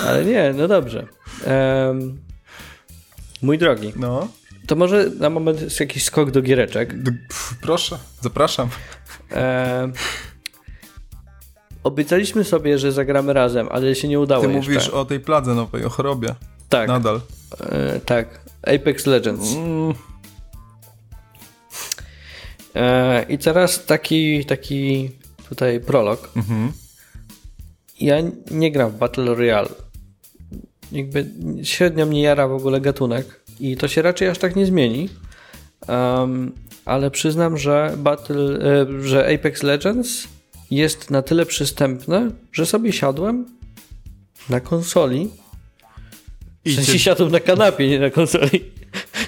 Ale 0.06 0.26
nie, 0.26 0.54
no 0.54 0.68
dobrze. 0.68 1.08
Em, 1.46 2.18
mój 3.42 3.58
drogi, 3.58 3.94
No, 3.96 4.28
to 4.68 4.76
może 4.76 5.10
na 5.20 5.30
moment 5.30 5.62
jest 5.62 5.80
jakiś 5.80 6.04
skok 6.04 6.32
do 6.32 6.42
giereczek. 6.42 6.94
Pff, 7.04 7.56
proszę, 7.62 7.98
zapraszam. 8.22 8.70
Em, 9.30 9.94
obiecaliśmy 11.84 12.44
sobie, 12.44 12.78
że 12.78 12.92
zagramy 12.92 13.34
razem, 13.34 13.68
ale 13.72 13.96
się 13.96 14.08
nie 14.08 14.20
udało 14.20 14.44
Ty 14.46 14.52
jeszcze. 14.54 14.72
mówisz 14.72 14.90
o 14.90 15.06
tej 15.06 15.20
pladze 15.20 15.54
nowej, 15.56 15.86
o 15.86 15.90
chorobie. 15.90 16.36
tak, 16.70 16.88
Nadal. 16.88 17.22
e, 17.60 18.00
tak. 18.00 18.40
Apex 18.64 19.06
Legends. 19.06 19.56
Mm, 19.56 19.94
E, 22.76 23.26
I 23.30 23.38
teraz 23.38 23.86
taki, 23.86 24.46
taki 24.46 25.12
tutaj 25.50 25.80
prolog. 25.80 26.32
mhm. 26.36 26.72
Ja 28.00 28.16
nie 28.52 28.72
gram 28.72 28.92
w 28.92 28.96
Battle 28.98 29.36
Royale. 29.36 29.70
Jakby 30.92 31.26
średnio 31.64 32.06
mnie 32.06 32.22
jara 32.22 32.48
w 32.48 32.54
ogóle 32.54 32.82
gatunek 32.82 33.42
i 33.60 33.78
to 33.78 33.88
się 33.88 34.02
raczej 34.02 34.28
aż 34.28 34.38
tak 34.38 34.56
nie 34.56 34.66
zmieni. 34.66 35.10
Um, 35.88 36.52
ale 36.86 37.12
przyznam, 37.12 37.58
że 37.58 37.94
Battle, 37.98 38.60
e, 38.60 39.02
że 39.02 39.34
Apex 39.36 39.64
Legends 39.64 40.28
jest 40.72 41.12
na 41.12 41.22
tyle 41.22 41.46
przystępne, 41.46 42.32
że 42.52 42.66
sobie 42.66 42.94
siadłem 42.94 43.46
na 44.50 44.60
konsoli. 44.60 45.30
W 46.66 46.70
I 46.70 46.76
sensie 46.76 46.92
cię, 46.92 47.00
siadłem 47.00 47.32
na 47.32 47.40
kanapie, 47.40 47.88
nie 47.90 48.00
na 48.00 48.10
konsoli. 48.10 48.66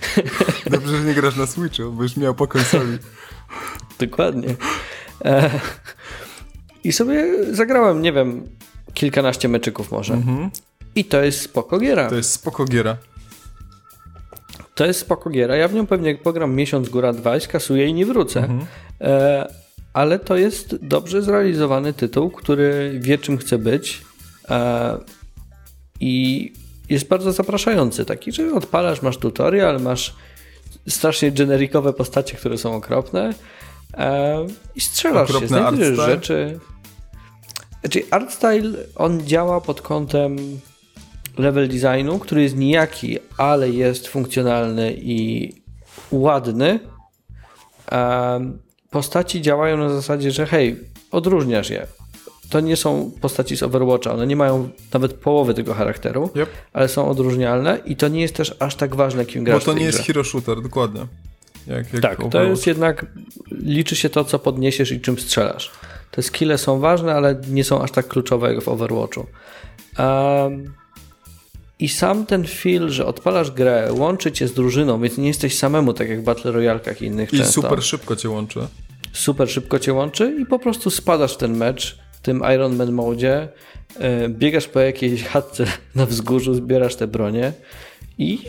dobrze, 0.72 0.98
że 0.98 1.04
nie 1.04 1.14
grasz 1.14 1.36
na 1.36 1.46
Switchu, 1.46 1.92
bo 1.92 2.04
już 2.04 2.18
miał 2.18 2.36
po 2.36 2.48
konsoli. 2.48 2.98
Dokładnie. 4.00 4.56
E, 5.26 5.60
I 6.84 6.92
sobie 6.92 7.46
zagrałem, 7.56 8.02
nie 8.02 8.14
wiem, 8.14 8.48
kilkanaście 8.94 9.50
meczyków 9.50 9.92
może. 9.92 10.14
Mhm. 10.14 10.50
I 10.96 11.06
to 11.06 11.24
jest 11.24 11.42
spoko 11.42 11.80
giera. 11.80 12.10
To 12.10 12.16
jest 12.16 12.32
spoko 12.32 12.66
giera. 12.66 12.98
to 14.76 14.86
jest 14.86 15.00
spoko 15.00 15.30
giera. 15.30 15.56
Ja 15.56 15.68
w 15.68 15.74
nią 15.74 15.88
pewnie 15.88 16.16
pogram 16.16 16.56
miesiąc, 16.56 16.90
góra 16.90 17.14
dwa 17.14 17.38
i 17.38 17.42
skasuję 17.42 17.88
i 17.88 17.94
nie 17.94 18.06
wrócę. 18.06 18.48
E, 19.02 19.48
ale 20.00 20.20
to 20.20 20.38
jest 20.38 20.76
dobrze 20.76 21.22
zrealizowany 21.22 21.94
tytuł, 21.94 22.30
który 22.30 23.00
wie 23.02 23.18
czym 23.18 23.38
chce 23.38 23.58
być 23.58 24.02
e, 24.50 24.98
i 26.00 26.54
jest 26.90 27.08
bardzo 27.08 27.32
zapraszający. 27.32 28.06
Taki, 28.06 28.32
że 28.32 28.54
odpalasz, 28.54 29.02
masz 29.02 29.18
tutorial, 29.18 29.82
masz 29.82 30.16
strasznie 30.88 31.32
generikowe 31.32 31.94
postacie, 31.94 32.38
które 32.38 32.58
są 32.58 32.76
okropne 32.76 33.34
e, 33.94 34.46
i 34.76 34.82
strzelasz 34.82 35.30
Okropny 35.30 35.48
się, 35.48 35.54
znajdujesz 35.54 35.98
rzeczy. 35.98 36.60
Znaczy 37.82 38.04
art 38.12 38.32
style, 38.32 38.78
on 38.96 39.26
działa 39.26 39.62
pod 39.62 39.82
kątem 39.82 40.38
level 41.38 41.70
designu, 41.70 42.20
który 42.20 42.42
jest 42.42 42.56
nijaki, 42.56 43.18
ale 43.38 43.70
jest 43.70 44.08
funkcjonalny 44.08 44.94
i 44.98 45.52
ładny. 46.12 46.80
Em, 47.92 48.69
Postaci 48.92 49.42
działają 49.42 49.78
na 49.78 49.90
zasadzie, 49.90 50.32
że 50.32 50.46
hej, 50.46 50.80
odróżniasz 51.12 51.70
je. 51.70 51.88
To 52.50 52.60
nie 52.60 52.76
są 52.76 53.12
postaci 53.22 53.58
z 53.58 53.64
Overwatcha, 53.64 54.12
one 54.14 54.28
nie 54.28 54.36
mają 54.36 54.70
nawet 54.94 55.14
połowy 55.14 55.54
tego 55.54 55.74
charakteru, 55.74 56.30
Yep. 56.36 56.50
ale 56.74 56.88
są 56.88 57.10
odróżnialne 57.10 57.80
i 57.86 57.96
to 57.96 58.08
nie 58.08 58.22
jest 58.22 58.36
też 58.36 58.56
aż 58.60 58.76
tak 58.76 58.96
ważne, 58.96 59.26
kim 59.26 59.44
grasz 59.44 59.60
Bo 59.60 59.66
to 59.66 59.72
w 59.72 59.74
tej 59.74 59.80
nie 59.82 59.86
jest 59.86 59.98
grze. 59.98 60.08
hero 60.08 60.24
shooter, 60.24 60.62
dokładnie. 60.62 61.02
Jak, 61.68 61.94
jak 61.94 62.02
Tak, 62.02 62.18
to 62.18 62.26
Overwatch. 62.26 62.50
jest 62.50 62.68
jednak, 62.68 63.06
liczy 63.52 63.96
się 63.96 64.10
to, 64.10 64.24
co 64.26 64.40
podniesiesz 64.40 64.92
i 64.92 65.02
czym 65.02 65.20
strzelasz. 65.20 65.72
Te 66.12 66.22
skille 66.24 66.58
są 66.58 66.80
ważne, 66.80 67.14
ale 67.14 67.42
nie 67.50 67.64
są 67.64 67.82
aż 67.82 67.92
tak 67.92 68.08
kluczowe 68.08 68.54
jak 68.54 68.64
w 68.64 68.68
Overwatchu. 68.68 69.26
Um, 70.00 70.74
I 71.80 71.90
sam 71.90 72.26
ten 72.26 72.48
feel, 72.48 72.90
że 72.90 73.06
odpalasz 73.06 73.52
grę, 73.52 73.88
łączy 73.94 74.32
cię 74.32 74.48
z 74.48 74.54
drużyną, 74.54 75.02
więc 75.02 75.18
nie 75.18 75.28
jesteś 75.28 75.58
samemu, 75.58 75.94
tak 75.94 76.10
jak 76.10 76.22
w 76.22 76.24
Battle 76.24 76.52
Royalkach 76.52 77.02
i 77.02 77.06
innych 77.06 77.34
I 77.34 77.38
często. 77.38 77.54
super 77.54 77.84
szybko 77.84 78.16
cię 78.16 78.30
łączy. 78.30 78.60
super 79.14 79.50
szybko 79.50 79.80
cię 79.80 79.94
łączy 79.94 80.36
i 80.42 80.46
po 80.46 80.60
prostu 80.60 80.90
spadasz 80.90 81.34
w 81.34 81.38
ten 81.38 81.58
mecz 81.58 82.00
w 82.12 82.20
tym 82.22 82.44
Iron 82.56 82.76
Man 82.76 82.92
modzie, 82.92 83.48
e, 84.00 84.30
biegasz 84.30 84.68
po 84.68 84.80
jakiejś 84.80 85.24
chatce 85.24 85.66
na 85.96 86.06
wzgórzu, 86.06 86.54
zbierasz 86.54 86.96
te 86.96 87.08
bronie 87.08 87.54
i 88.18 88.40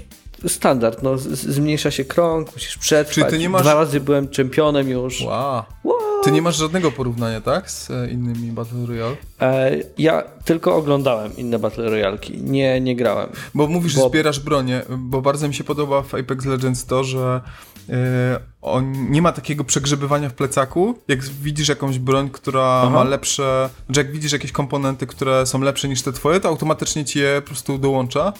standard, 0.49 1.03
no, 1.03 1.18
zmniejsza 1.18 1.91
się 1.91 2.05
krąg, 2.05 2.53
musisz 2.55 2.78
przetrwać. 2.78 3.14
Czyli 3.14 3.26
ty 3.26 3.39
nie 3.39 3.49
masz- 3.49 3.62
Dwa 3.62 3.74
razy 3.74 4.01
byłem 4.01 4.28
czempionem 4.28 4.89
już. 4.89 5.20
Wow. 5.22 5.62
Wow. 5.85 5.99
Ty 6.22 6.32
nie 6.32 6.42
masz 6.42 6.56
żadnego 6.56 6.92
porównania, 6.92 7.40
tak? 7.40 7.70
Z 7.70 7.90
e, 7.90 8.10
innymi 8.10 8.52
Battle 8.52 8.86
Royale? 8.86 9.16
E, 9.40 9.76
ja 9.98 10.22
tylko 10.44 10.76
oglądałem 10.76 11.36
inne 11.36 11.58
Battle 11.58 11.90
Royalki, 11.90 12.42
nie, 12.42 12.80
nie 12.80 12.96
grałem. 12.96 13.28
Bo 13.54 13.66
mówisz, 13.66 13.94
Bo- 13.96 14.02
że 14.02 14.08
zbierasz 14.08 14.40
bronię, 14.40 14.82
bo 14.98 15.22
bardzo 15.22 15.48
mi 15.48 15.54
się 15.54 15.64
podoba 15.64 16.02
w 16.02 16.14
Apex 16.14 16.44
Legends 16.44 16.86
to, 16.86 17.04
że 17.04 17.40
e, 17.88 18.40
on 18.62 19.10
nie 19.10 19.22
ma 19.22 19.32
takiego 19.32 19.64
przegrzebywania 19.64 20.28
w 20.28 20.34
plecaku. 20.34 20.98
Jak 21.08 21.22
widzisz 21.22 21.68
jakąś 21.68 21.98
broń, 21.98 22.30
która 22.30 22.90
ma 22.90 23.04
lepsze, 23.04 23.70
że 23.88 24.00
jak 24.00 24.12
widzisz 24.12 24.32
jakieś 24.32 24.52
komponenty, 24.52 25.06
które 25.06 25.46
są 25.46 25.60
lepsze 25.60 25.88
niż 25.88 26.02
te 26.02 26.12
twoje, 26.12 26.40
to 26.40 26.48
automatycznie 26.48 27.04
ci 27.04 27.18
je 27.18 27.40
po 27.40 27.46
prostu 27.46 27.78
dołącza. 27.78 28.32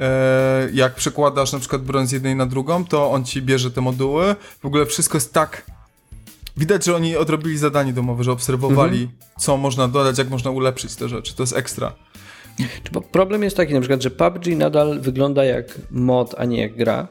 E, 0.00 0.68
jak 0.72 0.94
przekładasz 0.94 1.52
na 1.52 1.58
przykład 1.58 1.82
broń 1.82 2.06
z 2.06 2.12
jednej 2.12 2.36
na 2.36 2.46
drugą, 2.46 2.84
to 2.84 3.10
on 3.10 3.24
ci 3.24 3.42
bierze 3.42 3.70
te 3.70 3.80
moduły. 3.80 4.36
W 4.62 4.66
ogóle 4.66 4.86
wszystko 4.86 5.16
jest 5.16 5.32
tak. 5.32 5.75
Widać, 6.56 6.84
że 6.84 6.96
oni 6.96 7.16
odrobili 7.16 7.58
zadanie 7.58 7.92
domowe, 7.92 8.24
że 8.24 8.32
obserwowali, 8.32 9.08
co 9.38 9.56
można 9.56 9.88
dodać, 9.88 10.18
jak 10.18 10.30
można 10.30 10.50
ulepszyć 10.50 10.94
te 10.94 11.08
rzeczy. 11.08 11.36
To 11.36 11.42
jest 11.42 11.56
ekstra. 11.56 11.92
Bo 12.92 13.00
problem 13.00 13.42
jest 13.42 13.56
taki 13.56 13.74
na 13.74 13.80
przykład, 13.80 14.02
że 14.02 14.10
PUBG 14.10 14.46
nadal 14.46 15.00
wygląda 15.00 15.44
jak 15.44 15.66
mod, 15.90 16.34
a 16.38 16.44
nie 16.44 16.60
jak 16.60 16.76
gra. 16.76 17.08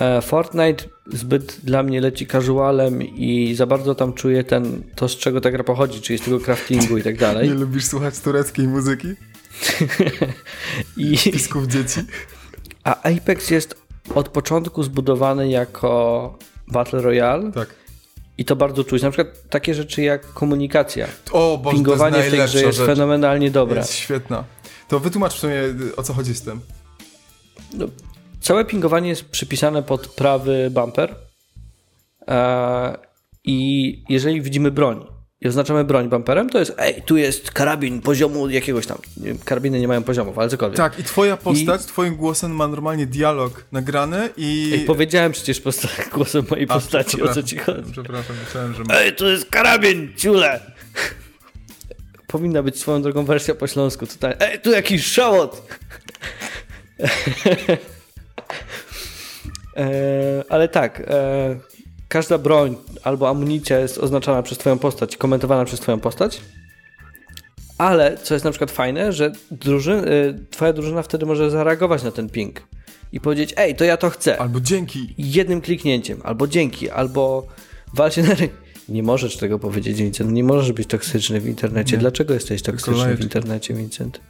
E, 0.00 0.22
Fortnite 0.22 0.84
zbyt 1.12 1.60
dla 1.64 1.82
mnie 1.82 2.00
leci 2.00 2.26
casualem 2.26 3.02
i 3.02 3.54
za 3.54 3.66
bardzo 3.66 3.94
tam 3.94 4.12
czuję 4.12 4.44
ten, 4.44 4.82
to 4.94 5.08
z 5.08 5.16
czego 5.16 5.40
ta 5.40 5.50
gra 5.50 5.64
pochodzi, 5.64 6.00
czyli 6.00 6.18
z 6.18 6.22
tego 6.22 6.40
craftingu 6.40 6.98
i 6.98 7.02
tak 7.02 7.18
dalej. 7.18 7.48
Nie 7.48 7.54
lubisz 7.54 7.84
słuchać 7.84 8.20
tureckiej 8.20 8.68
muzyki? 8.68 9.08
I, 10.96 11.18
Pisków 11.32 11.66
dzieci? 11.66 12.00
a 12.84 13.02
Apex 13.02 13.50
jest 13.50 13.82
od 14.14 14.28
początku 14.28 14.82
zbudowany 14.82 15.48
jako 15.48 16.38
Battle 16.68 17.02
Royale 17.02 17.52
Tak. 17.52 17.68
I 18.38 18.44
to 18.44 18.56
bardzo 18.56 18.84
czuć. 18.84 19.02
Na 19.02 19.10
przykład 19.10 19.48
takie 19.50 19.74
rzeczy 19.74 20.02
jak 20.02 20.32
komunikacja. 20.32 21.06
O, 21.32 21.58
Boże, 21.58 21.76
Pingowanie 21.76 22.16
to 22.16 22.20
w 22.20 22.24
jest 22.24 22.30
tej 22.36 22.40
grze 22.40 22.46
najlepsza 22.46 22.66
jest 22.66 22.78
rzecz. 22.78 22.86
fenomenalnie 22.86 23.50
dobre. 23.50 23.76
Jest 23.80 23.94
świetna. 23.94 24.44
To 24.88 25.00
wytłumacz 25.00 25.34
w 25.34 25.38
sumie, 25.38 25.54
o 25.96 26.02
co 26.02 26.12
chodzi 26.14 26.34
z 26.34 26.42
tym. 26.42 26.60
No, 27.74 27.86
całe 28.40 28.64
pingowanie 28.64 29.08
jest 29.08 29.24
przypisane 29.24 29.82
pod 29.82 30.06
prawy 30.06 30.70
bumper. 30.70 31.14
E, 32.28 32.98
I 33.44 34.04
jeżeli 34.08 34.42
widzimy 34.42 34.70
broń 34.70 35.06
i 35.46 35.48
oznaczamy 35.48 35.84
broń 35.84 36.08
bumperem, 36.08 36.50
to 36.50 36.58
jest 36.58 36.74
ej, 36.78 37.02
tu 37.02 37.16
jest 37.16 37.50
karabin 37.50 38.00
poziomu 38.00 38.50
jakiegoś 38.50 38.86
tam. 38.86 38.98
Karabiny 39.44 39.80
nie 39.80 39.88
mają 39.88 40.02
poziomów, 40.02 40.38
ale 40.38 40.48
cokolwiek. 40.48 40.76
Tak, 40.76 40.98
i 40.98 41.04
twoja 41.04 41.36
postać, 41.36 41.84
twoim 41.84 42.16
głosem 42.16 42.56
ma 42.56 42.68
normalnie 42.68 43.06
dialog 43.06 43.64
nagrany 43.72 44.30
i... 44.36 44.70
Ej, 44.74 44.80
powiedziałem 44.80 45.32
przecież 45.32 45.60
posta- 45.60 46.08
głosem 46.14 46.46
mojej 46.50 46.66
A, 46.68 46.74
postaci, 46.74 47.22
o 47.22 47.34
co 47.34 47.42
ci 47.42 47.58
chodzi. 47.58 47.92
Przepraszam, 47.92 48.36
myślałem, 48.44 48.74
że... 48.74 48.82
Ej, 48.90 49.16
tu 49.16 49.28
jest 49.28 49.50
karabin, 49.50 50.12
ciule! 50.16 50.60
Powinna 52.26 52.62
być 52.62 52.80
swoją 52.80 53.02
drogą 53.02 53.24
wersja 53.24 53.54
po 53.54 53.66
śląsku 53.66 54.06
tutaj. 54.06 54.34
Ej, 54.40 54.60
tu 54.60 54.70
jakiś 54.70 55.06
szałot! 55.06 55.68
e, 59.76 60.44
ale 60.48 60.68
tak, 60.68 61.00
e, 61.00 61.56
każda 62.08 62.38
broń 62.38 62.76
albo 63.02 63.28
amunicja 63.28 63.78
jest 63.78 63.98
oznaczana 63.98 64.42
przez 64.42 64.58
twoją 64.58 64.78
postać, 64.78 65.16
komentowana 65.16 65.64
przez 65.64 65.80
twoją 65.80 66.00
postać. 66.00 66.40
Ale, 67.78 68.18
co 68.22 68.34
jest 68.34 68.44
na 68.44 68.50
przykład 68.50 68.70
fajne, 68.70 69.12
że 69.12 69.32
drużyn, 69.50 70.08
y, 70.08 70.38
twoja 70.50 70.72
drużyna 70.72 71.02
wtedy 71.02 71.26
może 71.26 71.50
zareagować 71.50 72.02
na 72.02 72.10
ten 72.10 72.30
ping 72.30 72.62
i 73.12 73.20
powiedzieć, 73.20 73.54
ej, 73.56 73.76
to 73.76 73.84
ja 73.84 73.96
to 73.96 74.10
chcę 74.10 74.38
Albo 74.38 74.60
dzięki. 74.60 75.14
jednym 75.18 75.60
kliknięciem, 75.60 76.20
albo 76.24 76.46
dzięki, 76.46 76.90
albo 76.90 77.46
wal 77.94 78.10
się 78.10 78.22
na 78.22 78.34
ryj. 78.34 78.50
Nie 78.88 79.02
możesz 79.02 79.36
tego 79.36 79.58
powiedzieć, 79.58 79.96
Vincent. 79.96 80.32
Nie 80.32 80.44
możesz 80.44 80.72
być 80.72 80.88
toksyczny 80.88 81.40
w 81.40 81.46
internecie. 81.46 81.92
Nie. 81.92 81.98
Dlaczego 81.98 82.34
jesteś 82.34 82.62
toksyczny 82.62 83.16
w 83.16 83.20
internecie, 83.20 83.74
Vincent? 83.74 84.20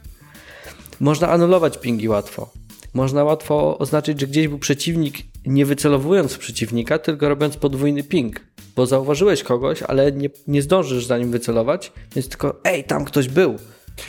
Można 0.99 1.29
anulować 1.29 1.77
pingi 1.77 2.09
łatwo. 2.09 2.49
Można 2.97 3.23
łatwo 3.23 3.77
oznaczyć, 3.77 4.19
że 4.19 4.27
gdzieś 4.27 4.47
był 4.47 4.59
przeciwnik, 4.59 5.17
nie 5.45 5.65
wycelowując 5.65 6.33
w 6.33 6.37
przeciwnika, 6.37 6.99
tylko 6.99 7.29
robiąc 7.29 7.57
podwójny 7.57 8.03
ping. 8.03 8.41
Bo 8.75 8.85
zauważyłeś 8.85 9.43
kogoś, 9.43 9.83
ale 9.83 10.11
nie, 10.11 10.29
nie 10.47 10.61
zdążysz 10.61 11.05
za 11.05 11.17
nim 11.17 11.31
wycelować, 11.31 11.91
więc 12.15 12.29
tylko 12.29 12.59
ej, 12.63 12.83
tam 12.83 13.05
ktoś 13.05 13.27
był. 13.27 13.55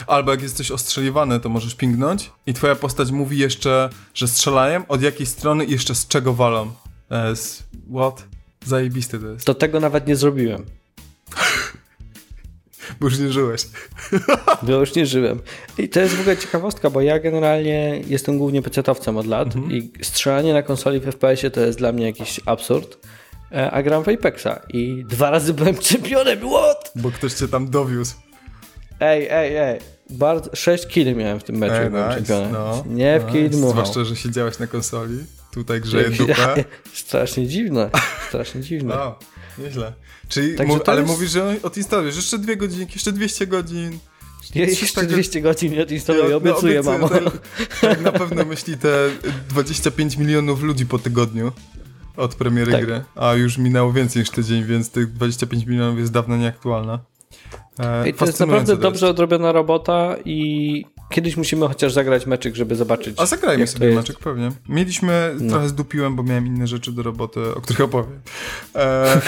Albo 0.07 0.31
jak 0.31 0.41
jesteś 0.41 0.71
ostrzeliwany, 0.71 1.39
to 1.39 1.49
możesz 1.49 1.75
pingnąć 1.75 2.31
i 2.47 2.53
twoja 2.53 2.75
postać 2.75 3.11
mówi 3.11 3.37
jeszcze, 3.37 3.89
że 4.13 4.27
strzelają, 4.27 4.87
od 4.87 5.01
jakiej 5.01 5.25
strony 5.25 5.65
i 5.65 5.71
jeszcze 5.71 5.95
z 5.95 6.07
czego 6.07 6.33
walą. 6.33 6.71
Z... 7.35 7.63
What? 7.95 8.23
Zajebiste 8.65 9.19
to 9.19 9.27
jest. 9.27 9.45
To 9.45 9.53
tego 9.53 9.79
nawet 9.79 10.07
nie 10.07 10.15
zrobiłem. 10.15 10.65
Bo 12.99 13.07
już 13.07 13.19
nie 13.19 13.31
żyłeś. 13.31 13.61
Bo 14.63 14.71
już 14.73 14.95
nie 14.95 15.05
żyłem. 15.05 15.39
I 15.77 15.89
to 15.89 15.99
jest 15.99 16.15
w 16.15 16.19
ogóle 16.21 16.37
ciekawostka, 16.37 16.89
bo 16.89 17.01
ja 17.01 17.19
generalnie 17.19 18.01
jestem 18.07 18.37
głównie 18.37 18.61
pecetowcem 18.61 19.17
od 19.17 19.25
lat 19.25 19.47
i 19.69 19.91
strzelanie 20.01 20.53
na 20.53 20.61
konsoli 20.63 20.99
w 20.99 21.03
FPS-ie 21.05 21.51
to 21.51 21.61
jest 21.61 21.77
dla 21.79 21.91
mnie 21.91 22.05
jakiś 22.05 22.39
absurd. 22.45 22.97
E, 23.51 23.71
A 23.71 23.83
gram 23.83 24.03
w 24.03 24.09
Apexa 24.09 24.61
i 24.73 25.05
dwa 25.09 25.29
razy 25.29 25.53
byłem 25.53 25.77
czempionem, 25.77 26.39
what? 26.39 26.91
Bo 26.95 27.11
ktoś 27.11 27.33
cię 27.33 27.47
tam 27.47 27.69
dowiózł. 27.69 28.15
Ej, 28.99 29.27
ej, 29.31 29.55
ej. 29.57 29.79
Bardzo, 30.09 30.49
6 30.55 30.87
killi 30.87 31.15
miałem 31.15 31.39
w 31.39 31.43
tym 31.43 31.55
meczu, 31.57 31.73
Ej, 31.75 31.89
byłem 31.89 32.05
nice, 32.09 32.17
czempionem. 32.17 32.51
no, 32.51 32.83
nie 32.87 33.19
w 33.19 33.31
kill 33.31 33.43
nice. 33.43 33.57
dmuchał. 33.57 33.71
Zwłaszcza, 33.85 34.03
że 34.03 34.15
siedziałeś 34.15 34.59
na 34.59 34.67
konsoli. 34.67 35.17
Tutaj 35.53 35.81
grzeje 35.81 36.09
dupę. 36.17 36.63
Strasznie 36.93 37.47
dziwne. 37.47 37.89
Strasznie 38.27 38.61
dziwne. 38.61 38.95
No, 38.95 39.19
nieźle. 39.63 39.93
Czyli, 40.29 40.55
Także 40.55 40.79
to 40.79 40.91
ale 40.91 41.01
jest- 41.01 41.13
mówisz, 41.13 41.31
że 41.31 41.55
odinstalujesz 41.63 42.15
jeszcze 42.15 42.37
dwie 42.37 42.57
godzinki, 42.57 42.93
jeszcze 42.93 43.11
200 43.11 43.47
godzin. 43.47 43.99
Coś 44.47 44.55
jeszcze 44.81 44.95
takiego- 44.95 45.13
200 45.13 45.41
godzin 45.41 45.71
nie 45.73 45.81
odinstaluję, 45.81 46.29
Ja- 46.29 46.35
obiecuję, 46.35 46.81
no, 46.85 46.91
mamo. 46.91 47.09
Tak, 47.09 47.23
tak 47.81 48.01
na 48.01 48.11
pewno 48.11 48.45
myśli 48.45 48.77
te 48.77 49.09
25 49.49 50.17
milionów 50.17 50.61
ludzi 50.63 50.85
po 50.85 50.99
tygodniu 50.99 51.51
od 52.17 52.35
premiery 52.35 52.71
Tak. 52.71 52.85
gry. 52.85 53.03
A 53.15 53.33
już 53.33 53.57
minęło 53.57 53.93
więcej 53.93 54.19
niż 54.19 54.29
tydzień, 54.29 54.63
więc 54.65 54.89
tych 54.91 55.13
25 55.13 55.65
milionów 55.65 55.99
jest 55.99 56.11
dawno 56.11 56.37
nieaktualna. 56.37 56.99
E, 57.79 58.13
to 58.13 58.25
jest 58.25 58.39
naprawdę 58.39 58.77
dobrze 58.77 59.09
odrobiona 59.09 59.51
robota 59.51 60.15
i 60.25 60.85
kiedyś 61.09 61.37
musimy 61.37 61.67
chociaż 61.67 61.93
zagrać 61.93 62.25
meczyk, 62.25 62.55
żeby 62.55 62.75
zobaczyć. 62.75 63.15
A 63.19 63.25
zagrajmy 63.25 63.67
sobie 63.67 63.85
jest. 63.85 63.97
meczek 63.97 64.19
pewnie. 64.19 64.51
Mieliśmy, 64.69 65.35
No. 65.39 65.49
trochę 65.51 65.69
zdupiłem, 65.69 66.15
bo 66.15 66.23
miałem 66.23 66.47
inne 66.47 66.67
rzeczy 66.67 66.91
do 66.91 67.03
roboty, 67.03 67.55
o 67.55 67.61
których 67.61 67.81
opowiem. 67.81 68.19
E, 68.75 69.21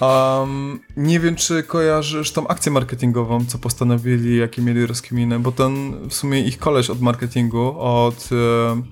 um, 0.40 0.80
nie 0.96 1.20
wiem, 1.20 1.36
czy 1.36 1.62
kojarzysz 1.62 2.32
tą 2.32 2.48
akcję 2.48 2.72
marketingową, 2.72 3.46
co 3.46 3.58
postanowili, 3.58 4.36
jakie 4.36 4.62
mieli 4.62 4.86
rozkminę, 4.86 5.38
bo 5.38 5.52
ten 5.52 5.92
w 6.08 6.14
sumie 6.14 6.40
ich 6.40 6.58
koleś 6.58 6.90
od 6.90 7.00
marketingu, 7.00 7.74
od... 7.78 8.28
E, 8.32 8.82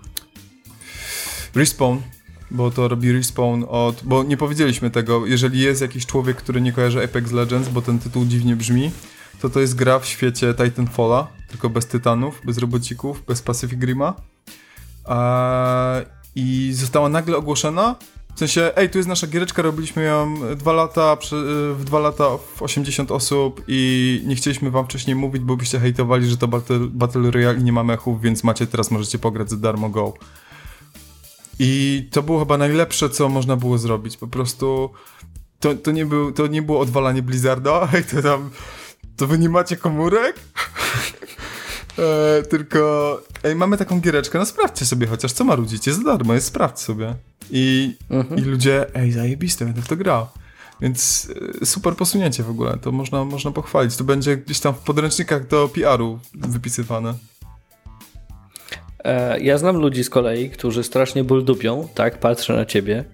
Respawn, 1.55 1.99
bo 2.51 2.71
to 2.71 2.89
robi 2.89 3.13
Respawn 3.13 3.65
od... 3.69 4.01
Bo 4.05 4.23
nie 4.23 4.37
powiedzieliśmy 4.37 4.91
tego, 4.91 5.27
jeżeli 5.27 5.61
jest 5.61 5.81
jakiś 5.81 6.07
człowiek, 6.07 6.37
który 6.37 6.61
nie 6.61 6.73
kojarzy 6.73 7.05
Apex 7.05 7.33
Legends, 7.33 7.69
bo 7.69 7.83
ten 7.83 7.99
tytuł 7.99 8.25
dziwnie 8.27 8.57
brzmi, 8.57 8.91
to 9.45 9.51
to 9.51 9.61
jest 9.61 9.75
gra 9.75 9.99
w 9.99 10.07
świecie 10.07 10.55
Titanfalla, 10.55 11.27
tylko 11.49 11.71
bez 11.71 11.87
tytanów, 11.87 12.41
bez 12.45 12.59
robocików, 12.59 13.23
bez 13.27 13.43
Pacific 13.43 13.83
Rima. 13.83 14.15
Eee, 15.09 16.05
I 16.35 16.73
została 16.73 17.09
nagle 17.09 17.37
ogłoszona, 17.37 17.97
w 18.35 18.39
sensie, 18.39 18.73
ej, 18.77 18.91
tu 18.91 18.99
jest 18.99 19.09
nasza 19.09 19.27
giereczka, 19.27 19.63
robiliśmy 19.63 20.03
ją 20.05 20.35
dwa 20.57 20.73
lata, 20.73 21.17
w 21.75 21.85
dwa 21.85 21.99
lata 21.99 22.25
w 22.57 22.63
80 22.63 23.11
osób 23.11 23.63
i 23.69 24.23
nie 24.27 24.37
chcieliśmy 24.37 24.71
wam 24.71 24.85
wcześniej 24.85 25.17
mówić, 25.17 25.43
bo 25.43 25.57
byście 25.57 25.81
hejtowali, 25.81 26.31
że 26.31 26.37
to 26.37 26.49
Battle, 26.49 26.79
Battle 26.79 27.31
Royale 27.31 27.59
i 27.59 27.65
nie 27.65 27.73
ma 27.73 27.85
mechów, 27.85 28.23
więc 28.23 28.45
macie 28.45 28.67
teraz, 28.67 28.91
możecie 28.91 29.19
pograć 29.19 29.51
za 29.51 29.57
darmo, 29.57 29.89
go. 29.89 30.15
I 31.59 32.09
to 32.13 32.23
było 32.23 32.39
chyba 32.39 32.59
najlepsze, 32.59 33.11
co 33.11 33.29
można 33.29 33.57
było 33.57 33.79
zrobić. 33.79 34.17
Po 34.17 34.27
prostu 34.27 34.91
to, 35.61 35.75
to, 35.75 35.93
nie, 35.93 36.07
był, 36.07 36.33
to 36.33 36.47
nie 36.47 36.63
było 36.63 36.81
odwalanie 36.81 37.23
Blizzarda, 37.23 37.89
to 38.11 38.23
tam, 38.23 38.51
to 39.17 39.27
wy 39.27 39.39
nie 39.39 39.49
macie 39.49 39.77
komórek? 39.77 40.37
e, 41.99 42.43
tylko, 42.43 43.21
ej, 43.45 43.55
mamy 43.57 43.77
taką 43.79 44.01
giereczkę, 44.01 44.39
no 44.39 44.47
sprawdźcie 44.47 44.87
sobie 44.87 45.07
chociaż, 45.07 45.33
co 45.33 45.45
marudzicie, 45.45 45.95
za 45.95 46.03
darmo 46.03 46.35
jest, 46.35 46.47
sprawdź 46.47 46.79
sobie. 46.81 47.15
I, 47.51 47.97
Mhm. 48.11 48.41
i 48.41 48.43
ludzie, 48.45 48.95
ej, 48.95 49.13
zajebiste, 49.13 49.65
będę 49.65 49.83
w 49.83 49.89
to 49.89 49.97
grał. 49.97 50.27
Więc 50.81 51.29
e, 51.63 51.67
super 51.67 51.97
posunięcie 51.97 52.43
w 52.43 52.51
ogóle, 52.51 52.79
to 52.83 52.93
można, 52.93 53.25
można 53.25 53.51
pochwalić. 53.51 53.97
To 53.97 54.05
będzie 54.05 54.37
gdzieś 54.37 54.61
tam 54.61 54.75
w 54.75 54.79
podręcznikach 54.79 55.47
do 55.47 55.69
PR-u 55.69 56.19
wypisywane. 56.35 57.15
E, 59.05 59.41
ja 59.41 59.59
znam 59.59 59.77
ludzi 59.77 60.05
z 60.05 60.11
kolei, 60.11 60.51
którzy 60.51 60.85
strasznie 60.85 61.25
ból 61.25 61.45
dupią, 61.45 61.89
tak, 61.95 62.19
patrzę 62.21 62.57
na 62.57 62.65
ciebie. 62.65 63.05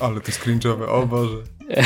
Ale 0.00 0.20
to 0.20 0.26
jest 0.26 0.40
cringe'owe, 0.46 0.82
o 0.88 1.06
Boże. 1.06 1.36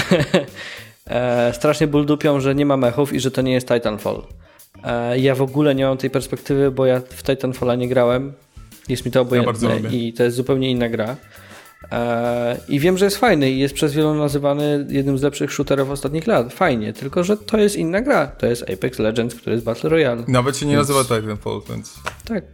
E, 1.09 1.53
strasznie 1.55 1.87
ból 1.87 2.07
dupią, 2.07 2.41
że 2.41 2.55
nie 2.55 2.67
ma 2.67 2.77
mechów 2.77 3.13
i 3.13 3.21
że 3.21 3.31
to 3.31 3.43
nie 3.43 3.53
jest 3.53 3.69
Titanfall. 3.69 4.23
E, 4.85 5.19
ja 5.19 5.35
w 5.35 5.43
ogóle 5.43 5.75
nie 5.75 5.85
mam 5.85 5.97
tej 5.97 6.11
perspektywy, 6.11 6.71
bo 6.71 6.87
ja 6.87 7.01
w 7.11 7.23
Titanfalla 7.23 7.75
nie 7.75 7.89
grałem. 7.89 8.33
Jest 8.89 9.05
mi 9.07 9.11
to 9.13 9.21
obojętne 9.21 9.75
lubię. 9.75 9.89
i 9.99 10.13
to 10.13 10.23
jest 10.23 10.37
zupełnie 10.37 10.71
inna 10.71 10.89
gra. 10.89 11.17
E, 11.93 12.57
I 12.69 12.81
wiem, 12.81 12.99
że 12.99 13.05
jest 13.05 13.17
fajny 13.17 13.51
i 13.51 13.59
jest 13.59 13.75
przez 13.75 13.93
wielu 13.95 14.15
nazywany 14.15 14.87
jednym 14.89 15.19
z 15.19 15.23
lepszych 15.23 15.53
shooterów 15.53 15.91
ostatnich 15.91 16.27
lat. 16.27 16.53
Fajnie, 16.53 16.93
tylko 16.93 17.25
że 17.25 17.37
to 17.37 17.59
jest 17.59 17.77
inna 17.77 18.01
gra. 18.01 18.27
To 18.27 18.47
jest 18.47 18.63
Apex 18.71 18.99
Legends, 18.99 19.35
który 19.35 19.53
jest 19.55 19.65
Battle 19.65 19.91
Royale. 19.91 20.25
Nawet 20.29 20.57
się 20.57 20.67
nie 20.67 20.77
Więc- 20.77 20.89
nazywa 20.89 21.21
Titanfall, 21.21 21.61
więc... 21.71 21.95
Tak. 22.25 22.45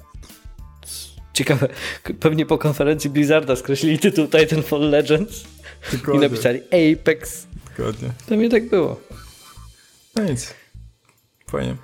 Ciekawe. 1.33 1.69
Pewnie 2.21 2.47
po 2.47 2.59
konferencji 2.59 3.11
Blizzarda 3.11 3.57
skreślili 3.57 3.99
tytuł 3.99 4.27
Titanfall 4.29 4.91
Legends 4.91 5.45
i 5.93 5.97
Dokładnie. 5.97 6.29
napisali 6.29 6.61
Apex. 6.93 7.47
Dokładnie. 7.77 8.11
To 8.27 8.37
mi 8.37 8.49
tak 8.49 8.69
było. 8.69 9.01
No 10.17 10.25
nic. 10.25 10.55
Fajnie. 11.51 11.77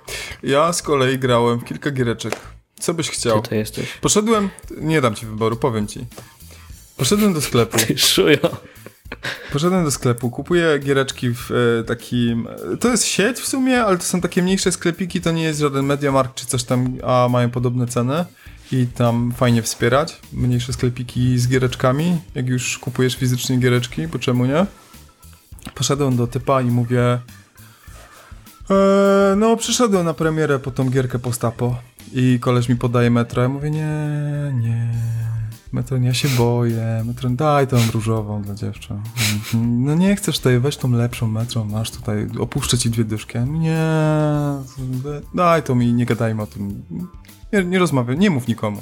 Ja 0.43 0.73
z 0.73 0.81
kolei 0.81 1.19
grałem 1.19 1.59
w 1.59 1.63
kilka 1.65 1.91
giereczek. 1.91 2.35
Co 2.79 2.93
byś 2.93 3.09
chciał? 3.09 3.41
Ty 3.41 3.49
to 3.49 3.55
jesteś. 3.55 3.97
Poszedłem... 4.01 4.49
Nie 4.77 5.01
dam 5.01 5.15
ci 5.15 5.25
wyboru, 5.25 5.55
powiem 5.55 5.87
ci. 5.87 6.05
Poszedłem 6.97 7.33
do 7.33 7.41
sklepu. 7.41 7.77
Ty 7.77 7.97
szujo. 7.97 8.57
Poszedłem 9.53 9.83
do 9.85 9.91
sklepu, 9.91 10.29
kupuję 10.29 10.79
giereczki 10.79 11.33
w 11.33 11.51
e, 11.51 11.83
takim... 11.83 12.47
To 12.79 12.89
jest 12.89 13.05
sieć 13.05 13.37
w 13.37 13.47
sumie, 13.47 13.83
ale 13.83 13.97
to 13.97 14.03
są 14.03 14.21
takie 14.21 14.43
mniejsze 14.43 14.71
sklepiki, 14.71 15.21
to 15.21 15.31
nie 15.31 15.43
jest 15.43 15.59
żaden 15.59 15.85
Mediamarkt 15.85 16.35
czy 16.35 16.45
coś 16.45 16.63
tam, 16.63 16.97
a 17.03 17.27
mają 17.29 17.49
podobne 17.49 17.87
ceny 17.87 18.25
i 18.71 18.87
tam 18.87 19.33
fajnie 19.37 19.61
wspierać. 19.61 20.19
Mniejsze 20.33 20.73
sklepiki 20.73 21.39
z 21.39 21.47
giereczkami, 21.47 22.17
jak 22.35 22.47
już 22.47 22.77
kupujesz 22.77 23.15
fizycznie 23.15 23.57
giereczki, 23.57 24.07
bo 24.07 24.19
czemu 24.19 24.45
nie? 24.45 24.65
Poszedłem 25.75 26.15
do 26.15 26.27
typa 26.27 26.61
i 26.61 26.65
mówię... 26.65 27.19
E, 28.69 29.35
no, 29.37 29.57
przyszedłem 29.57 30.05
na 30.05 30.13
premierę 30.13 30.59
po 30.59 30.71
tą 30.71 30.89
gierkę 30.89 31.19
postapo 31.19 31.75
i 32.13 32.39
koleś 32.41 32.69
mi 32.69 32.75
podaje 32.75 33.09
metro. 33.09 33.41
Ja 33.41 33.49
mówię, 33.49 33.71
nie, 33.71 33.95
nie, 34.53 34.93
metro, 35.73 35.97
ja 35.97 36.13
się 36.13 36.29
boję. 36.29 37.03
Metro, 37.05 37.29
daj 37.29 37.67
tą 37.67 37.77
różową 37.93 38.41
dla 38.41 38.55
dziewczyn. 38.55 39.01
No 39.85 39.95
nie 39.95 40.15
chcesz 40.15 40.39
tej, 40.39 40.59
weź 40.59 40.77
tą 40.77 40.91
lepszą 40.91 41.27
metrą, 41.27 41.65
masz 41.65 41.91
tutaj, 41.91 42.27
opuszczę 42.39 42.77
ci 42.77 42.89
dwie 42.89 43.03
dyszki. 43.03 43.39
Nie, 43.39 43.85
daj 45.33 45.63
to 45.63 45.75
mi, 45.75 45.93
nie 45.93 46.05
gadajmy 46.05 46.41
o 46.41 46.47
tym. 46.47 46.83
Nie, 47.53 47.63
nie 47.63 47.79
rozmawiaj, 47.79 48.17
nie 48.17 48.29
mów 48.29 48.47
nikomu. 48.47 48.81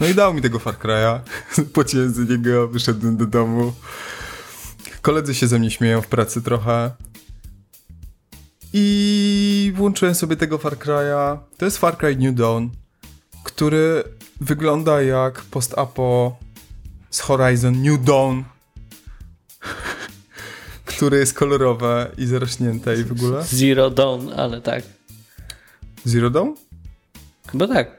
No 0.00 0.06
i 0.06 0.14
dał 0.14 0.34
mi 0.34 0.42
tego 0.42 0.58
Far 0.58 0.74
Cry'a, 0.74 1.20
płaciłem 1.74 2.10
za 2.10 2.22
niego, 2.22 2.68
wyszedłem 2.68 3.16
do 3.16 3.26
domu. 3.26 3.72
Koledzy 5.06 5.34
się 5.34 5.46
ze 5.46 5.58
mnie 5.58 5.70
śmieją 5.70 6.02
w 6.02 6.06
pracy 6.06 6.42
trochę. 6.42 6.90
I 8.72 9.72
włączyłem 9.76 10.14
sobie 10.14 10.36
tego 10.36 10.58
Far 10.58 10.76
Cry'a. 10.76 11.38
To 11.56 11.64
jest 11.64 11.78
Far 11.78 11.98
Cry 11.98 12.16
New 12.16 12.34
Dawn, 12.34 12.66
który 13.44 14.04
wygląda 14.40 15.02
jak 15.02 15.42
post-apo 15.42 16.36
z 17.10 17.20
Horizon 17.20 17.82
New 17.82 18.04
Dawn, 18.04 18.42
które 20.84 21.18
jest 21.18 21.34
kolorowe 21.34 22.10
i 22.18 22.26
zarośnięte 22.26 23.00
i 23.00 23.04
w 23.04 23.12
ogóle. 23.12 23.44
Zero 23.44 23.90
Dawn, 23.90 24.32
ale 24.32 24.60
tak. 24.60 24.84
Zero 26.04 26.30
Dawn? 26.30 26.54
Chyba 27.48 27.68
tak. 27.68 27.90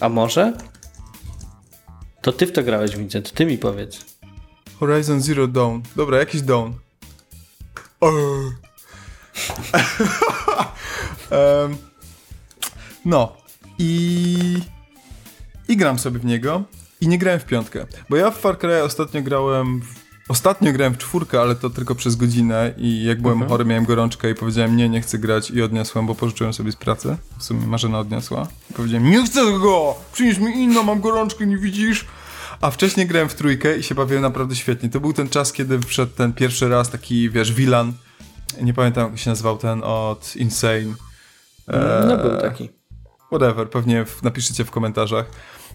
A 0.00 0.08
może? 0.08 0.52
To 2.22 2.32
ty 2.32 2.46
w 2.46 2.52
to 2.52 2.62
grałeś, 2.62 2.96
Vincent. 2.96 3.32
Ty 3.32 3.46
mi 3.46 3.58
powiedz. 3.58 4.11
Horizon 4.82 5.20
Zero 5.20 5.46
Dawn. 5.46 5.80
Dobra, 5.96 6.18
jakiś 6.18 6.42
Dawn. 6.42 6.72
Em, 11.30 11.76
no. 13.04 13.32
I... 13.78 14.58
I 15.68 15.76
gram 15.76 15.98
sobie 15.98 16.18
w 16.18 16.24
niego. 16.24 16.62
I 17.00 17.08
nie 17.08 17.18
grałem 17.18 17.40
w 17.40 17.44
piątkę. 17.44 17.86
Bo 18.10 18.16
ja 18.16 18.30
w 18.30 18.38
Far 18.38 18.58
Cry 18.58 18.82
ostatnio 18.82 19.22
grałem... 19.22 19.80
W... 19.80 20.02
Ostatnio 20.28 20.72
grałem 20.72 20.94
w 20.94 20.98
czwórkę, 20.98 21.40
ale 21.40 21.54
to 21.54 21.70
tylko 21.70 21.94
przez 21.94 22.16
godzinę 22.16 22.74
i 22.76 23.04
jak 23.04 23.22
byłem 23.22 23.48
chory, 23.48 23.64
miałem 23.64 23.84
gorączkę 23.84 24.30
i 24.30 24.34
powiedziałem 24.34 24.76
nie, 24.76 24.88
nie 24.88 25.00
chcę 25.00 25.18
grać 25.18 25.50
i 25.50 25.62
odniosłem, 25.62 26.06
bo 26.06 26.14
pożyczyłem 26.14 26.52
sobie 26.52 26.72
z 26.72 26.76
pracy. 26.76 27.16
W 27.38 27.44
sumie 27.44 27.66
Marzena 27.66 27.98
odniosła. 27.98 28.48
I 28.70 28.74
powiedziałem, 28.74 29.10
nie 29.10 29.26
chcę 29.26 29.58
go! 29.58 29.94
Przynieś 30.12 30.38
mi 30.38 30.62
inną, 30.62 30.82
mam 30.82 31.00
gorączkę, 31.00 31.46
nie 31.46 31.58
widzisz? 31.58 32.06
A 32.62 32.70
wcześniej 32.70 33.06
grałem 33.06 33.28
w 33.28 33.34
trójkę 33.34 33.78
i 33.78 33.82
się 33.82 33.94
bawiłem 33.94 34.22
naprawdę 34.22 34.56
świetnie. 34.56 34.88
To 34.88 35.00
był 35.00 35.12
ten 35.12 35.28
czas, 35.28 35.52
kiedy 35.52 35.80
wszedł 35.80 36.12
ten 36.12 36.32
pierwszy 36.32 36.68
raz 36.68 36.90
taki, 36.90 37.30
wiesz, 37.30 37.52
Wilan. 37.52 37.92
Nie 38.60 38.74
pamiętam, 38.74 39.10
jak 39.10 39.18
się 39.18 39.30
nazywał 39.30 39.58
ten 39.58 39.82
od 39.84 40.36
Insane. 40.36 40.94
No 42.08 42.16
był 42.16 42.40
taki. 42.40 42.70
Whatever, 43.26 43.70
pewnie 43.70 44.04
w, 44.04 44.22
napiszcie 44.22 44.64
w 44.64 44.70
komentarzach. 44.70 45.26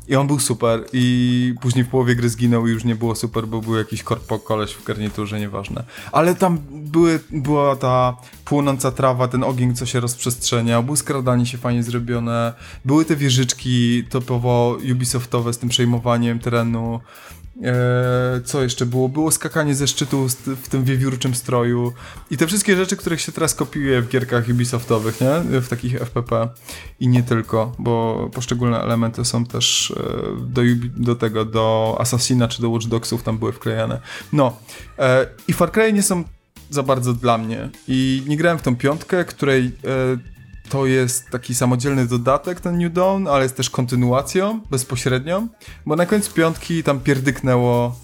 I 0.07 0.15
on 0.15 0.27
był 0.27 0.39
super 0.39 0.85
i 0.93 1.53
później 1.61 1.85
w 1.85 1.89
połowie 1.89 2.15
gry 2.15 2.29
zginął 2.29 2.67
i 2.67 2.71
już 2.71 2.83
nie 2.83 2.95
było 2.95 3.15
super, 3.15 3.47
bo 3.47 3.61
był 3.61 3.75
jakiś 3.75 4.03
korpo 4.03 4.39
koleś 4.39 4.73
w 4.73 4.83
garniturze, 4.83 5.39
nieważne. 5.39 5.83
Ale 6.11 6.35
tam 6.35 6.59
były, 6.71 7.19
była 7.31 7.75
ta 7.75 8.17
płonąca 8.45 8.91
trawa, 8.91 9.27
ten 9.27 9.43
ogień, 9.43 9.75
co 9.75 9.85
się 9.85 9.99
rozprzestrzeniał, 9.99 10.83
było 10.83 10.97
skradanie 10.97 11.45
się 11.45 11.57
fajnie 11.57 11.83
zrobione, 11.83 12.53
były 12.85 13.05
te 13.05 13.15
wieżyczki 13.15 14.03
topowo 14.09 14.77
Ubisoftowe 14.91 15.53
z 15.53 15.57
tym 15.57 15.69
przejmowaniem 15.69 16.39
terenu. 16.39 16.99
Eee, 17.63 18.43
co 18.43 18.63
jeszcze 18.63 18.85
było? 18.85 19.09
Było 19.09 19.31
skakanie 19.31 19.75
ze 19.75 19.87
szczytu 19.87 20.27
w 20.63 20.69
tym 20.69 20.83
wiewiórczym 20.83 21.35
stroju 21.35 21.93
i 22.31 22.37
te 22.37 22.47
wszystkie 22.47 22.75
rzeczy, 22.75 22.97
których 22.97 23.21
się 23.21 23.31
teraz 23.31 23.55
kopiuje 23.55 24.01
w 24.01 24.09
gierkach 24.09 24.49
Ubisoftowych, 24.49 25.21
nie? 25.21 25.61
W 25.61 25.67
takich 25.67 26.01
FPP 26.01 26.49
i 26.99 27.07
nie 27.07 27.23
tylko, 27.23 27.75
bo 27.79 28.29
poszczególne 28.33 28.81
elementy 28.81 29.25
są 29.25 29.45
też 29.45 29.93
e, 29.97 30.03
do, 30.41 30.61
do 30.97 31.15
tego, 31.15 31.45
do 31.45 31.97
Assassina 31.99 32.47
czy 32.47 32.61
do 32.61 32.69
Watch 32.69 32.87
Dogsów 32.87 33.23
tam 33.23 33.37
były 33.37 33.51
wklejane. 33.51 34.01
No, 34.33 34.57
e, 34.99 35.27
i 35.47 35.53
Far 35.53 35.71
Cry 35.71 35.93
nie 35.93 36.03
są 36.03 36.23
za 36.69 36.83
bardzo 36.83 37.13
dla 37.13 37.37
mnie 37.37 37.69
i 37.87 38.23
nie 38.27 38.37
grałem 38.37 38.57
w 38.57 38.61
tą 38.61 38.75
piątkę, 38.75 39.25
której 39.25 39.65
e, 39.65 40.36
to 40.69 40.85
jest 40.85 41.29
taki 41.29 41.55
samodzielny 41.55 42.07
dodatek, 42.07 42.61
ten 42.61 42.77
New 42.77 42.93
Dawn, 42.93 43.27
ale 43.27 43.43
jest 43.43 43.57
też 43.57 43.69
kontynuacją 43.69 44.61
bezpośrednią, 44.71 45.47
bo 45.85 45.95
na 45.95 46.05
końcu 46.05 46.33
piątki 46.33 46.83
tam 46.83 46.99
pierdyknęło 46.99 47.95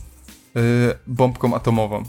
y, 0.57 0.59
bombką 1.07 1.55
atomową. 1.55 2.03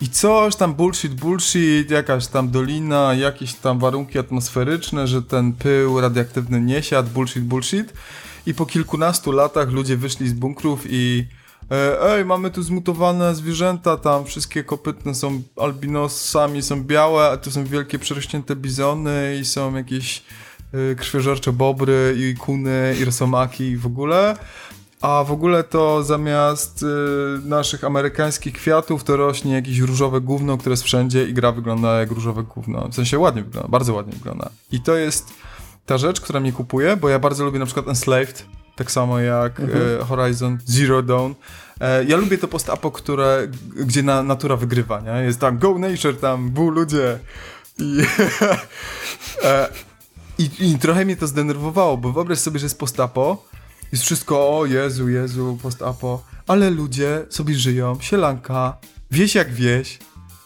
I 0.00 0.08
coś 0.08 0.56
tam 0.56 0.74
bullshit, 0.74 1.14
bullshit, 1.14 1.90
jakaś 1.90 2.26
tam 2.26 2.50
dolina, 2.50 3.14
jakieś 3.14 3.54
tam 3.54 3.78
warunki 3.78 4.18
atmosferyczne, 4.18 5.06
że 5.06 5.22
ten 5.22 5.52
pył 5.52 6.00
radioaktywny 6.00 6.60
nie 6.60 6.82
siadł, 6.82 7.10
bullshit, 7.10 7.44
bullshit. 7.44 7.92
I 8.46 8.54
po 8.54 8.66
kilkunastu 8.66 9.32
latach 9.32 9.70
ludzie 9.70 9.96
wyszli 9.96 10.28
z 10.28 10.32
bunkrów 10.32 10.80
i 10.88 11.26
ej, 12.02 12.24
mamy 12.24 12.50
tu 12.50 12.62
zmutowane 12.62 13.34
zwierzęta, 13.34 13.96
tam 13.96 14.24
wszystkie 14.24 14.64
kopytne 14.64 15.14
są 15.14 15.42
albinosami, 15.56 16.62
są 16.62 16.84
białe, 16.84 17.30
a 17.30 17.36
tu 17.36 17.50
są 17.50 17.64
wielkie 17.64 17.98
przerośnięte 17.98 18.56
bizony 18.56 19.36
i 19.40 19.44
są 19.44 19.74
jakieś 19.74 20.22
y, 20.74 20.96
krwiożercze 20.96 21.52
bobry 21.52 22.16
i 22.18 22.36
kuny 22.36 22.96
i 23.00 23.04
rosomaki 23.04 23.64
i 23.64 23.76
w 23.76 23.86
ogóle. 23.86 24.36
A 25.00 25.24
w 25.24 25.32
ogóle 25.32 25.64
to 25.64 26.02
zamiast 26.02 26.82
y, 26.82 26.86
naszych 27.44 27.84
amerykańskich 27.84 28.54
kwiatów 28.54 29.04
to 29.04 29.16
rośnie 29.16 29.52
jakieś 29.52 29.78
różowe 29.78 30.20
gówno, 30.20 30.58
które 30.58 30.72
jest 30.72 30.82
wszędzie 30.82 31.24
i 31.24 31.34
gra 31.34 31.52
wygląda 31.52 32.00
jak 32.00 32.10
różowe 32.10 32.42
gówno. 32.42 32.88
W 32.88 32.94
sensie 32.94 33.18
ładnie 33.18 33.42
wygląda, 33.42 33.68
bardzo 33.68 33.94
ładnie 33.94 34.12
wygląda. 34.12 34.50
I 34.72 34.80
to 34.80 34.96
jest 34.96 35.32
ta 35.86 35.98
rzecz, 35.98 36.20
która 36.20 36.40
mnie 36.40 36.52
kupuje, 36.52 36.96
bo 36.96 37.08
ja 37.08 37.18
bardzo 37.18 37.44
lubię 37.44 37.58
na 37.58 37.66
przykład 37.66 37.88
Enslaved, 37.88 38.46
tak 38.76 38.90
samo 38.90 39.18
jak 39.18 39.60
e, 39.60 40.04
Horizon 40.04 40.58
Zero 40.64 41.02
Dawn. 41.02 41.32
E, 41.80 42.04
ja 42.04 42.16
lubię 42.16 42.38
to 42.38 42.48
post-apo, 42.48 42.90
które, 42.90 43.48
gdzie 43.76 44.02
na, 44.02 44.22
natura 44.22 44.56
wygrywa, 44.56 45.00
nie? 45.00 45.24
Jest 45.24 45.40
tam 45.40 45.58
go 45.58 45.78
nature, 45.78 46.16
tam 46.16 46.50
bu 46.50 46.70
ludzie. 46.70 47.18
I, 47.78 48.00
e, 49.44 49.68
i, 50.38 50.50
I 50.58 50.78
trochę 50.78 51.04
mnie 51.04 51.16
to 51.16 51.26
zdenerwowało, 51.26 51.96
bo 51.96 52.12
wyobraź 52.12 52.38
sobie, 52.38 52.58
że 52.58 52.66
jest 52.66 52.78
post-apo, 52.78 53.44
jest 53.92 54.04
wszystko, 54.04 54.58
o 54.58 54.66
Jezu, 54.66 55.08
Jezu, 55.08 55.58
post-apo, 55.62 56.22
ale 56.46 56.70
ludzie 56.70 57.26
sobie 57.30 57.54
żyją, 57.54 57.98
sielanka, 58.00 58.76
wieś 59.10 59.34
jak 59.34 59.52
wieś, 59.52 59.98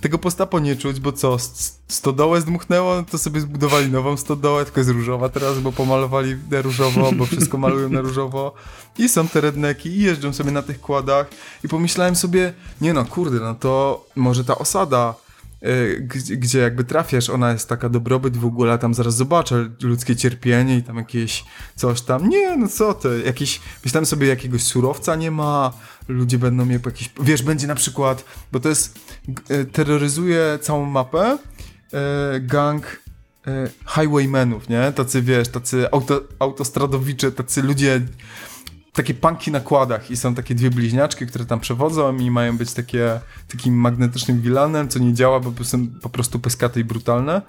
tego 0.07 0.19
postapo 0.19 0.59
nie 0.59 0.77
czuć, 0.77 1.01
bo 1.01 1.13
co, 1.13 1.39
st- 1.39 1.81
stodołę 1.89 2.41
zdmuchnęło, 2.41 3.03
to 3.11 3.19
sobie 3.19 3.41
zbudowali 3.41 3.91
nową 3.91 4.17
stodołę, 4.17 4.65
tylko 4.65 4.81
jest 4.81 4.91
różowa 4.91 5.29
teraz, 5.29 5.59
bo 5.59 5.73
pomalowali 5.73 6.37
na 6.51 6.63
różowo, 6.63 7.13
bo 7.13 7.27
wszystko 7.27 7.59
malują 7.59 7.89
na 7.89 8.01
różowo. 8.01 8.53
I 8.99 9.09
są 9.09 9.29
te 9.29 9.41
redneki 9.41 9.89
i 9.89 10.01
jeżdżą 10.03 10.33
sobie 10.33 10.51
na 10.51 10.63
tych 10.63 10.81
kładach. 10.81 11.27
I 11.65 11.69
pomyślałem 11.69 12.17
sobie, 12.17 12.53
nie 12.81 12.93
no, 12.93 13.05
kurde, 13.05 13.41
no 13.41 13.55
to 13.55 14.05
może 14.17 14.45
ta 14.45 14.59
osada 14.59 15.15
gdzie, 16.01 16.37
gdzie 16.37 16.59
jakby 16.59 16.85
trafiasz, 16.85 17.31
ona 17.31 17.53
jest 17.53 17.69
taka 17.69 17.89
dobrobyt 17.89 18.37
w 18.37 18.45
ogóle, 18.45 18.79
tam 18.79 18.95
zaraz 18.95 19.17
zobaczę 19.17 19.71
ludzkie 19.83 20.17
cierpienie 20.17 20.77
i 20.77 20.83
tam 20.83 20.97
jakieś 20.97 21.45
coś 21.77 22.01
tam. 22.01 22.29
Nie, 22.29 22.57
no 22.57 22.69
co 22.69 22.95
ty, 22.95 23.23
jakiś, 23.27 23.61
myślałem 23.85 24.07
sobie 24.07 24.27
jakiegoś 24.27 24.63
surowca 24.63 25.17
nie 25.17 25.31
ma, 25.31 25.73
ludzie 26.09 26.39
będą 26.39 26.65
mieli 26.67 26.83
jakieś, 26.87 27.11
wiesz, 27.21 27.43
będzie 27.43 27.67
na 27.67 27.75
przykład, 27.75 28.25
bo 28.53 28.61
to 28.61 28.69
jest, 28.69 28.99
y, 29.51 29.65
terroryzuje 29.65 30.59
całą 30.63 30.85
mapę 30.85 31.39
y, 32.37 32.41
gang 32.41 33.07
highwaymenów, 33.87 34.69
nie? 34.69 34.93
Tacy, 34.93 35.23
wiesz, 35.23 35.49
tacy 35.49 35.91
auto, 35.91 36.23
autostradowicze, 36.39 37.33
tacy 37.33 37.63
ludzie 37.63 38.01
takie 38.97 39.15
punki 39.15 39.51
na 39.51 39.61
kładach 39.61 40.11
i 40.11 40.17
są 40.17 40.35
takie 40.35 40.55
dwie 40.55 40.71
bliźniaczki, 40.71 41.27
które 41.27 41.45
tam 41.45 41.61
przewodzą 41.61 42.17
i 42.17 42.31
mają 42.31 42.57
być 42.57 42.73
takie 42.73 43.21
takim 43.49 43.75
magnetycznym 43.75 44.41
vilanem, 44.41 44.89
co 44.89 44.99
nie 44.99 45.15
działa, 45.15 45.41
bo 45.41 45.65
są 45.65 45.87
po 46.03 46.09
prostu 46.09 46.39
pyskate 46.39 46.81
i 46.81 46.85
brutalne. 46.85 47.43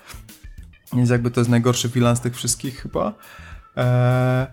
Więc 0.93 1.09
jakby 1.09 1.31
to 1.31 1.39
jest 1.39 1.49
najgorszy 1.49 1.89
vilan 1.89 2.15
z 2.15 2.21
tych 2.21 2.35
wszystkich 2.35 2.81
chyba. 2.81 3.13
Eee, 3.75 4.47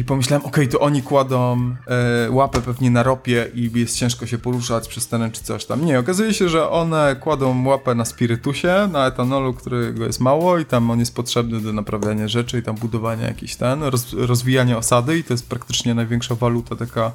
I 0.00 0.04
pomyślałem, 0.04 0.46
okej, 0.46 0.68
to 0.68 0.80
oni 0.80 1.02
kładą 1.02 1.74
e, 1.86 2.30
łapę 2.30 2.60
pewnie 2.60 2.90
na 2.90 3.02
ropie 3.02 3.50
i 3.54 3.70
jest 3.74 3.96
ciężko 3.96 4.26
się 4.26 4.38
poruszać 4.38 4.88
przez 4.88 5.08
teren 5.08 5.30
czy 5.30 5.42
coś 5.42 5.64
tam. 5.64 5.84
Nie, 5.84 5.98
okazuje 5.98 6.34
się, 6.34 6.48
że 6.48 6.70
one 6.70 7.16
kładą 7.20 7.66
łapę 7.66 7.94
na 7.94 8.04
spirytusie, 8.04 8.88
na 8.92 9.06
etanolu, 9.06 9.54
którego 9.54 10.06
jest 10.06 10.20
mało 10.20 10.58
i 10.58 10.64
tam 10.64 10.90
on 10.90 10.98
jest 10.98 11.14
potrzebny 11.14 11.60
do 11.60 11.72
naprawiania 11.72 12.28
rzeczy 12.28 12.58
i 12.58 12.62
tam 12.62 12.76
budowania 12.76 13.26
jakiś 13.26 13.56
ten, 13.56 13.82
roz, 13.82 14.12
rozwijania 14.12 14.78
osady 14.78 15.18
i 15.18 15.24
to 15.24 15.34
jest 15.34 15.48
praktycznie 15.48 15.94
największa 15.94 16.34
waluta 16.34 16.76
taka 16.76 17.12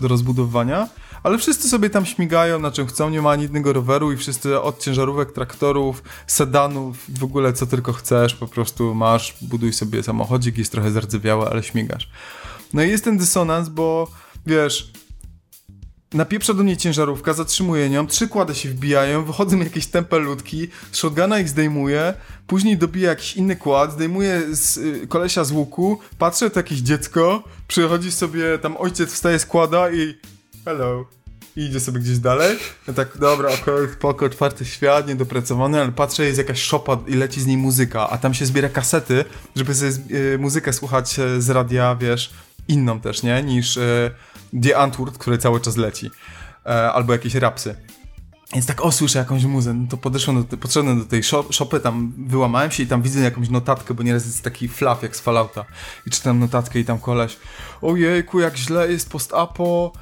do 0.00 0.08
rozbudowania. 0.08 0.88
Ale 1.22 1.38
wszyscy 1.38 1.68
sobie 1.68 1.90
tam 1.90 2.06
śmigają, 2.06 2.58
na 2.58 2.70
czym 2.70 2.86
chcą, 2.86 3.10
nie 3.10 3.22
ma 3.22 3.30
ani 3.30 3.42
jednego 3.42 3.72
roweru 3.72 4.12
i 4.12 4.16
wszyscy 4.16 4.60
od 4.60 4.82
ciężarówek, 4.82 5.32
traktorów, 5.32 6.02
sedanów, 6.26 6.96
w 7.18 7.24
ogóle 7.24 7.52
co 7.52 7.66
tylko 7.66 7.92
chcesz, 7.92 8.34
po 8.34 8.48
prostu 8.48 8.94
masz, 8.94 9.36
buduj 9.40 9.72
sobie 9.72 10.02
samochodzik, 10.02 10.58
jest 10.58 10.72
trochę 10.72 10.90
zardzewiały, 10.90 11.48
ale 11.48 11.62
śmigasz. 11.62 12.08
No 12.74 12.82
i 12.82 12.88
jest 12.88 13.04
ten 13.04 13.18
dysonans, 13.18 13.68
bo 13.68 14.10
wiesz, 14.46 14.92
napieprza 16.14 16.54
do 16.54 16.62
mnie 16.62 16.76
ciężarówka, 16.76 17.32
zatrzymuję 17.32 17.90
nią, 17.90 18.06
trzy 18.06 18.28
kłady 18.28 18.54
się 18.54 18.68
wbijają, 18.68 19.24
wychodzą 19.24 19.58
jakieś 19.58 19.86
tempe 19.86 20.18
ludki, 20.18 20.68
shotguna 20.92 21.40
ich 21.40 21.48
zdejmuje, 21.48 22.14
później 22.46 22.78
dobija 22.78 23.10
jakiś 23.10 23.36
inny 23.36 23.56
kład, 23.56 23.92
zdejmuje 23.92 24.42
z, 24.50 24.76
y, 24.76 25.06
kolesia 25.06 25.44
z 25.44 25.52
łuku, 25.52 25.98
patrzę, 26.18 26.50
to 26.50 26.60
jakieś 26.60 26.78
dziecko, 26.78 27.44
przychodzi 27.68 28.12
sobie, 28.12 28.58
tam 28.58 28.76
ojciec 28.76 29.12
wstaje 29.12 29.38
z 29.38 29.46
kłada 29.46 29.90
i 29.90 30.14
hello. 30.64 31.04
I 31.56 31.60
idzie 31.60 31.80
sobie 31.80 32.00
gdzieś 32.00 32.18
dalej. 32.18 32.58
Ja 32.88 32.94
tak, 32.94 33.18
dobra, 33.18 33.48
okej, 33.48 33.88
spoko, 33.92 34.26
otwarty 34.26 34.64
świat, 34.64 35.08
niedopracowany, 35.08 35.80
ale 35.80 35.92
patrzę, 35.92 36.24
jest 36.24 36.38
jakaś 36.38 36.62
szopa 36.62 36.98
i 37.06 37.14
leci 37.14 37.40
z 37.40 37.46
niej 37.46 37.56
muzyka, 37.56 38.10
a 38.10 38.18
tam 38.18 38.34
się 38.34 38.46
zbiera 38.46 38.68
kasety, 38.68 39.24
żeby 39.56 39.74
sobie 39.74 39.90
y, 40.34 40.38
muzykę 40.38 40.72
słuchać 40.72 41.18
e, 41.18 41.40
z 41.40 41.50
radia, 41.50 41.96
wiesz, 41.96 42.30
inną 42.68 43.00
też, 43.00 43.22
nie? 43.22 43.42
Niż 43.42 43.76
y, 43.76 44.10
The 44.62 44.78
Antwoord, 44.78 45.18
który 45.18 45.38
cały 45.38 45.60
czas 45.60 45.76
leci. 45.76 46.10
E, 46.66 46.92
albo 46.92 47.12
jakieś 47.12 47.34
rapsy. 47.34 47.74
Więc 48.52 48.66
tak, 48.66 48.84
o, 48.84 48.92
słyszę 48.92 49.18
jakąś 49.18 49.44
muzę, 49.44 49.74
no 49.74 49.86
to 49.90 49.96
podeszłem 49.96 50.44
do, 50.44 50.56
podszedłem 50.56 50.98
do 50.98 51.04
tej 51.04 51.22
shopy, 51.50 51.80
tam 51.80 52.12
wyłamałem 52.26 52.70
się 52.70 52.82
i 52.82 52.86
tam 52.86 53.02
widzę 53.02 53.20
jakąś 53.20 53.48
notatkę, 53.48 53.94
bo 53.94 54.02
nieraz 54.02 54.26
jest 54.26 54.44
taki 54.44 54.68
flaw 54.68 55.02
jak 55.02 55.16
z 55.16 55.20
Fallouta. 55.20 55.64
I 56.06 56.10
czytam 56.10 56.38
notatkę 56.38 56.78
i 56.78 56.84
tam 56.84 56.98
koleś, 56.98 57.36
ojejku, 57.82 58.40
jak 58.40 58.56
źle 58.56 58.92
jest 58.92 59.10
post-apo, 59.10 59.92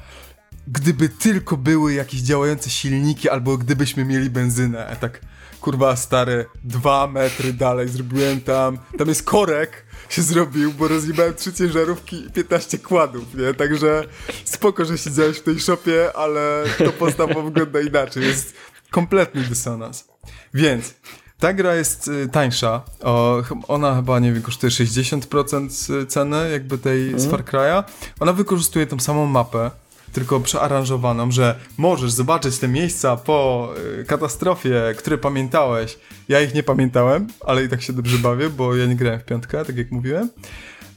gdyby 0.67 1.09
tylko 1.09 1.57
były 1.57 1.93
jakieś 1.93 2.21
działające 2.21 2.69
silniki, 2.69 3.29
albo 3.29 3.57
gdybyśmy 3.57 4.05
mieli 4.05 4.29
benzynę. 4.29 4.87
A 4.87 4.95
tak, 4.95 5.21
kurwa, 5.61 5.95
stary, 5.95 6.45
dwa 6.63 7.07
metry 7.07 7.53
dalej 7.53 7.89
zrobiłem 7.89 8.41
tam, 8.41 8.77
tam 8.97 9.07
jest 9.07 9.23
korek, 9.23 9.85
się 10.09 10.21
zrobił, 10.21 10.73
bo 10.73 10.87
rozjebałem 10.87 11.33
trzy 11.33 11.53
ciężarówki 11.53 12.25
i 12.25 12.31
15 12.31 12.77
kładów, 12.77 13.33
nie? 13.33 13.53
Także 13.53 14.03
spoko, 14.45 14.85
że 14.85 14.97
siedziałeś 14.97 15.37
w 15.37 15.43
tej 15.43 15.59
shopie, 15.59 16.11
ale 16.15 16.63
to 16.77 16.91
podstawowo 16.91 17.43
wygląda 17.43 17.81
inaczej. 17.81 18.23
Jest 18.23 18.53
kompletny 18.91 19.41
dysonans. 19.41 20.07
Więc 20.53 20.93
ta 21.39 21.53
gra 21.53 21.75
jest 21.75 22.07
y, 22.07 22.29
tańsza. 22.31 22.81
O, 23.03 23.43
ona 23.67 23.95
chyba, 23.95 24.19
nie 24.19 24.33
wiem, 24.33 24.41
kosztuje 24.41 24.71
60% 24.71 26.05
ceny 26.07 26.49
jakby 26.51 26.77
tej 26.77 27.19
z 27.19 27.31
Far 27.31 27.43
Cry'a. 27.43 27.83
Ona 28.19 28.33
wykorzystuje 28.33 28.87
tą 28.87 28.99
samą 28.99 29.25
mapę, 29.25 29.71
tylko 30.13 30.39
przearanżowaną, 30.39 31.31
że 31.31 31.59
możesz 31.77 32.11
zobaczyć 32.11 32.57
te 32.57 32.67
miejsca 32.67 33.17
po 33.17 33.69
y, 34.01 34.05
katastrofie, 34.05 34.81
które 34.97 35.17
pamiętałeś. 35.17 35.97
Ja 36.29 36.41
ich 36.41 36.53
nie 36.53 36.63
pamiętałem, 36.63 37.27
ale 37.45 37.63
i 37.63 37.69
tak 37.69 37.81
się 37.81 37.93
dobrze 37.93 38.17
bawię, 38.17 38.49
bo 38.49 38.75
ja 38.75 38.85
nie 38.85 38.95
grałem 38.95 39.19
w 39.19 39.25
piątkę, 39.25 39.65
tak 39.65 39.77
jak 39.77 39.91
mówiłem. 39.91 40.29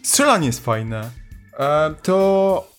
Strzelanie 0.02 0.46
jest 0.46 0.64
fajne. 0.64 1.10
E, 1.58 1.94
to 2.02 2.70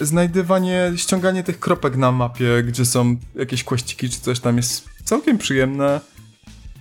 znajdywanie, 0.00 0.92
ściąganie 0.96 1.42
tych 1.42 1.60
kropek 1.60 1.96
na 1.96 2.12
mapie, 2.12 2.62
gdzie 2.62 2.84
są 2.84 3.16
jakieś 3.34 3.64
kłaściki 3.64 4.08
czy 4.08 4.20
coś 4.20 4.40
tam 4.40 4.56
jest 4.56 4.84
całkiem 5.04 5.38
przyjemne. 5.38 6.00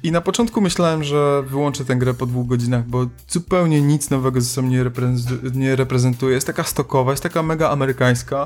I 0.04 0.12
na 0.12 0.22
początku 0.22 0.62
myślałem, 0.62 1.04
że 1.04 1.44
wyłączę 1.44 1.86
tę 1.86 1.96
grę 1.96 2.14
po 2.14 2.26
dwóch 2.26 2.48
godzinach, 2.48 2.88
bo 2.88 3.06
zupełnie 3.28 3.82
nic 3.82 4.10
nowego 4.10 4.42
ze 4.42 4.48
sobą 4.48 4.68
nie, 4.68 4.84
reprezentu- 4.84 5.56
nie 5.56 5.76
reprezentuje. 5.76 6.36
Jest 6.36 6.48
taka 6.48 6.64
stokowa, 6.64 7.12
jest 7.12 7.24
taka 7.24 7.44
mega 7.44 7.70
amerykańska. 7.70 8.46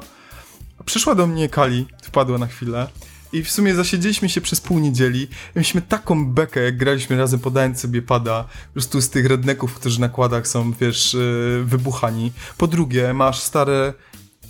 Przyszła 0.86 1.16
do 1.16 1.28
mnie 1.28 1.50
Kali, 1.50 1.86
wpadła 2.04 2.38
na 2.38 2.48
chwilę 2.48 2.88
i 3.34 3.44
w 3.44 3.52
sumie 3.52 3.76
zasiedzieliśmy 3.76 4.30
się 4.30 4.42
przez 4.42 4.62
pół 4.62 4.80
niedzieli 4.80 5.24
i 5.24 5.28
mieliśmy 5.56 5.82
taką 5.82 6.34
bekę, 6.34 6.64
jak 6.64 6.78
graliśmy 6.78 7.18
razem 7.18 7.40
podając 7.40 7.80
sobie 7.80 8.02
pada, 8.02 8.44
po 8.44 8.74
prostu 8.74 9.02
z 9.02 9.10
tych 9.10 9.26
redneków, 9.26 9.74
którzy 9.74 10.02
na 10.02 10.10
kładach 10.10 10.48
są, 10.48 10.72
wiesz, 10.72 11.14
yy, 11.14 11.64
wybuchani. 11.66 12.32
Po 12.58 12.68
drugie, 12.68 13.14
masz 13.14 13.40
stare, 13.40 13.94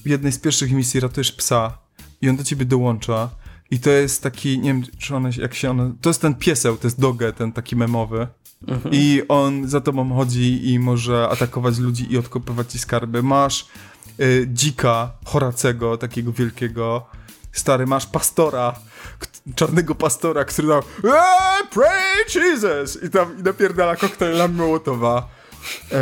w 0.05 0.09
jednej 0.09 0.31
z 0.31 0.39
pierwszych 0.39 0.71
misji 0.71 0.99
ratujesz 0.99 1.31
psa 1.31 1.77
i 2.21 2.29
on 2.29 2.36
do 2.36 2.43
ciebie 2.43 2.65
dołącza 2.65 3.29
i 3.71 3.79
to 3.79 3.89
jest 3.89 4.23
taki, 4.23 4.59
nie 4.59 4.73
wiem, 4.73 4.83
czy 4.97 5.15
ona, 5.15 5.29
jak 5.38 5.53
się 5.53 5.69
ona, 5.69 5.91
to 6.01 6.09
jest 6.09 6.21
ten 6.21 6.36
pieseł, 6.36 6.77
to 6.77 6.88
jest 6.88 6.99
dogę, 6.99 7.33
ten 7.33 7.51
taki 7.51 7.75
memowy. 7.75 8.27
I 8.91 9.21
on 9.27 9.67
za 9.67 9.81
tobą 9.81 10.15
chodzi 10.15 10.73
i 10.73 10.79
może 10.79 11.29
atakować 11.29 11.77
ludzi 11.77 12.13
i 12.13 12.17
odkopywać 12.17 12.71
ci 12.71 12.79
skarby. 12.79 13.23
Masz 13.23 13.65
y, 14.20 14.47
dzika 14.53 15.11
Horacego, 15.26 15.97
takiego 15.97 16.32
wielkiego. 16.32 17.05
Stary, 17.51 17.86
masz 17.86 18.05
pastora, 18.05 18.76
czarnego 19.55 19.95
pastora, 19.95 20.45
który 20.45 20.68
tam 20.68 20.82
pray 21.72 22.26
Jesus! 22.36 23.03
I 23.03 23.09
tam 23.09 23.39
i 23.39 23.43
napierdala 23.43 23.95
koktajlami 23.95 24.55
Mołotowa. 24.55 25.28
E, 25.91 25.99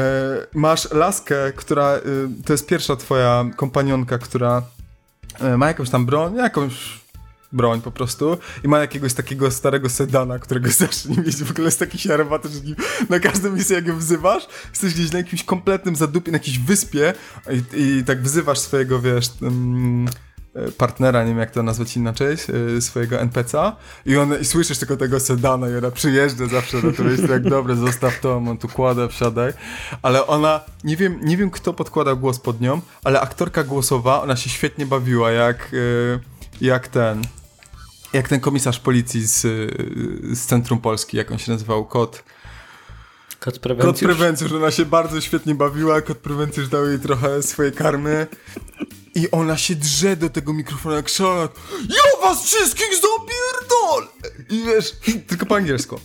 masz 0.53 0.91
laskę, 0.91 1.35
która, 1.55 1.95
y, 1.95 2.43
to 2.45 2.53
jest 2.53 2.65
pierwsza 2.65 2.95
twoja 2.95 3.45
kompanionka, 3.55 4.17
która 4.17 4.61
e, 5.39 5.57
ma 5.57 5.67
jakąś 5.67 5.89
tam 5.89 6.05
broń, 6.05 6.35
jakąś 6.35 7.02
broń 7.53 7.81
po 7.81 7.91
prostu 7.91 8.37
i 8.63 8.67
ma 8.67 8.79
jakiegoś 8.79 9.13
takiego 9.13 9.51
starego 9.51 9.89
sedana, 9.89 10.39
którego 10.39 10.69
zacznie 10.79 11.17
mieć 11.17 11.43
w 11.43 11.51
ogóle 11.51 11.65
jest 11.65 11.79
taki 11.79 11.97
siarowaty, 11.97 12.49
że 12.49 12.59
na 13.09 13.19
każdą 13.19 13.51
misję 13.51 13.75
jak 13.75 13.87
ją 13.87 13.97
wzywasz, 13.97 14.47
jesteś 14.69 14.93
gdzieś 14.93 15.11
na 15.11 15.17
jakimś 15.17 15.43
kompletnym 15.43 15.95
zadupie, 15.95 16.31
na 16.31 16.35
jakiejś 16.35 16.59
wyspie 16.59 17.13
i, 17.51 17.81
i 17.81 18.03
tak 18.03 18.21
wzywasz 18.21 18.59
swojego, 18.59 19.01
wiesz, 19.01 19.29
um, 19.41 20.05
e, 20.55 20.71
partnera, 20.71 21.23
nie 21.23 21.29
wiem 21.29 21.39
jak 21.39 21.51
to 21.51 21.63
nazwać 21.63 21.97
inaczej, 21.97 22.37
e, 22.77 22.81
swojego 22.81 23.19
NPC-a 23.19 23.75
i, 24.05 24.17
on, 24.17 24.41
i 24.41 24.45
słyszysz 24.45 24.77
tylko 24.77 24.97
tego 24.97 25.19
sedana 25.19 25.69
i 25.69 25.75
ona 25.75 25.91
przyjeżdża 25.91 26.45
zawsze 26.47 26.81
to 26.81 27.03
miejsce, 27.03 27.27
jak 27.27 27.43
dobre, 27.43 27.75
zostaw 27.75 28.19
to, 28.19 28.35
on 28.35 28.57
tu 28.57 28.67
kłada, 28.67 29.07
wsiadaj, 29.07 29.53
ale 30.01 30.27
ona, 30.27 30.61
nie 30.83 30.97
wiem, 30.97 31.19
nie 31.23 31.37
wiem 31.37 31.51
kto 31.51 31.73
podkładał 31.73 32.17
głos 32.17 32.39
pod 32.39 32.61
nią, 32.61 32.81
ale 33.03 33.21
aktorka 33.21 33.63
głosowa, 33.63 34.21
ona 34.21 34.35
się 34.35 34.49
świetnie 34.49 34.85
bawiła, 34.85 35.31
jak, 35.31 35.71
e, 35.73 36.19
jak 36.61 36.87
ten, 36.87 37.21
jak 38.13 38.29
ten 38.29 38.39
komisarz 38.39 38.79
policji 38.79 39.27
z, 39.27 39.41
z 40.37 40.45
Centrum 40.45 40.79
Polski, 40.79 41.17
jak 41.17 41.31
on 41.31 41.37
się 41.37 41.51
nazywał, 41.51 41.85
Kot... 41.85 42.23
Kot 43.39 43.53
Kot 43.53 43.59
prewencjusz. 43.59 44.03
Prewencjusz, 44.03 44.51
ona 44.51 44.71
się 44.71 44.85
bardzo 44.85 45.21
świetnie 45.21 45.55
bawiła, 45.55 46.01
Kot 46.01 46.17
Prewencjusz 46.17 46.67
dał 46.67 46.87
jej 46.87 46.99
trochę 46.99 47.43
swojej 47.43 47.71
karmy 47.71 48.27
i 49.15 49.31
ona 49.31 49.57
się 49.57 49.75
drze 49.75 50.15
do 50.15 50.29
tego 50.29 50.53
mikrofonu 50.53 50.95
jak 50.95 51.09
szalona. 51.09 51.49
Ja 51.89 52.27
was 52.27 52.43
wszystkich 52.43 52.89
zapierdol! 52.95 54.07
I 54.49 54.63
wiesz, 54.65 54.95
tylko 55.27 55.45
po 55.45 55.55
angielsku. 55.55 55.99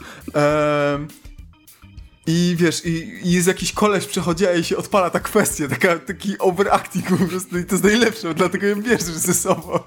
I 2.27 2.57
wiesz, 2.59 2.87
i, 2.87 3.21
i 3.23 3.33
jest 3.33 3.49
jakiś 3.49 3.73
koleś 3.73 4.07
przechodzi, 4.07 4.47
a 4.47 4.53
jej 4.53 4.65
się 4.65 4.77
odpala 4.77 5.11
ta 5.11 5.21
kwestia, 5.21 5.69
taka, 5.69 5.99
taki 5.99 6.39
overacting 6.39 7.09
po 7.09 7.17
prostu 7.17 7.59
i 7.59 7.65
to 7.65 7.75
jest 7.75 7.85
najlepsze, 7.85 8.35
dlatego 8.35 8.67
ją 8.67 8.83
bierzesz 8.83 9.03
ze 9.03 9.35
sobą. 9.35 9.79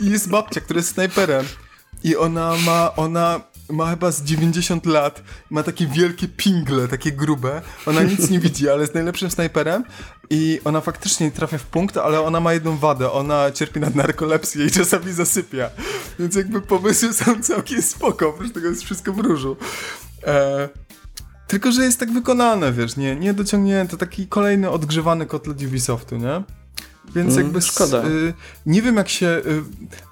I 0.00 0.10
jest 0.10 0.28
babcia, 0.28 0.60
która 0.60 0.78
jest 0.78 0.92
snajperem. 0.92 1.46
I 2.04 2.16
ona 2.16 2.56
ma, 2.66 2.96
ona 2.96 3.40
ma 3.72 3.90
chyba 3.90 4.10
z 4.10 4.22
90 4.22 4.86
lat, 4.86 5.22
ma 5.50 5.62
takie 5.62 5.86
wielkie 5.86 6.28
pingle, 6.28 6.88
takie 6.88 7.12
grube, 7.12 7.62
ona 7.86 8.02
nic 8.02 8.30
nie 8.30 8.38
widzi, 8.40 8.68
ale 8.68 8.80
jest 8.80 8.94
najlepszym 8.94 9.30
snajperem. 9.30 9.84
I 10.30 10.60
ona 10.64 10.80
faktycznie 10.80 11.26
nie 11.26 11.32
trafia 11.32 11.58
w 11.58 11.66
punkt, 11.66 11.96
ale 11.96 12.20
ona 12.20 12.40
ma 12.40 12.52
jedną 12.52 12.76
wadę, 12.76 13.12
ona 13.12 13.50
cierpi 13.50 13.80
na 13.80 13.90
narkolepsję 13.94 14.66
i 14.66 14.70
czasami 14.70 15.12
zasypia, 15.12 15.70
więc 16.18 16.34
jakby 16.34 16.60
pomysły 16.60 17.12
są 17.12 17.42
całkiem 17.42 17.82
spoko, 17.82 18.28
oprócz 18.28 18.52
tego 18.52 18.68
jest 18.68 18.82
wszystko 18.82 19.12
w 19.12 19.18
różu. 19.18 19.56
E, 20.26 20.68
tylko, 21.46 21.72
że 21.72 21.84
jest 21.84 22.00
tak 22.00 22.12
wykonane, 22.12 22.72
wiesz, 22.72 22.96
nie, 22.96 23.16
nie 23.16 23.34
dociągnięte, 23.34 23.96
taki 23.96 24.26
kolejny 24.26 24.70
odgrzewany 24.70 25.26
kotlet 25.26 25.62
Ubisoftu, 25.62 26.16
nie? 26.16 26.42
Więc 27.14 27.32
Mm, 27.32 27.44
jakby 27.44 27.62
szkoda. 27.62 28.04
Y, 28.04 28.34
nie 28.66 28.82
wiem 28.82 28.96
jak 28.96 29.08
się. 29.08 29.26
Y, 29.26 29.62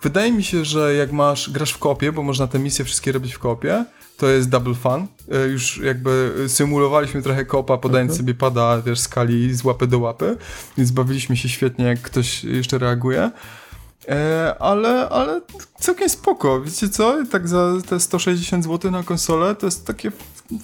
wydaje 0.02 0.32
mi 0.32 0.44
się, 0.44 0.64
że 0.64 0.94
jak 0.94 1.12
masz 1.12 1.50
grasz 1.50 1.72
w 1.72 1.78
kopie, 1.78 2.12
bo 2.12 2.22
można 2.22 2.46
te 2.46 2.58
misje 2.58 2.84
wszystkie 2.84 3.12
robić 3.12 3.34
w 3.34 3.38
kopie, 3.38 3.84
to 4.16 4.28
jest 4.28 4.48
double 4.48 4.74
fun. 4.74 5.06
Y, 5.34 5.48
już 5.48 5.78
jakby 5.78 6.34
symulowaliśmy 6.48 7.22
trochę 7.22 7.44
kopa, 7.44 7.78
podając 7.78 8.16
sobie 8.16 8.34
pada 8.34 8.82
wiesz, 8.82 9.00
skali 9.00 9.54
z 9.54 9.64
łapy 9.64 9.86
do 9.86 9.98
łapy, 9.98 10.36
więc 10.76 10.90
bawiliśmy 10.90 11.36
się 11.36 11.48
świetnie, 11.48 11.84
jak 11.84 12.02
ktoś 12.02 12.44
jeszcze 12.44 12.78
reaguje. 12.78 13.30
E, 14.08 14.54
ale, 14.58 15.08
ale 15.08 15.40
całkiem 15.80 16.08
spoko. 16.08 16.60
Wiecie 16.60 16.88
co? 16.88 17.16
Tak 17.30 17.48
za 17.48 17.72
te 17.88 18.00
160 18.00 18.64
zł 18.64 18.90
na 18.90 19.02
konsolę 19.02 19.54
to 19.54 19.66
jest 19.66 19.86
takie 19.86 20.12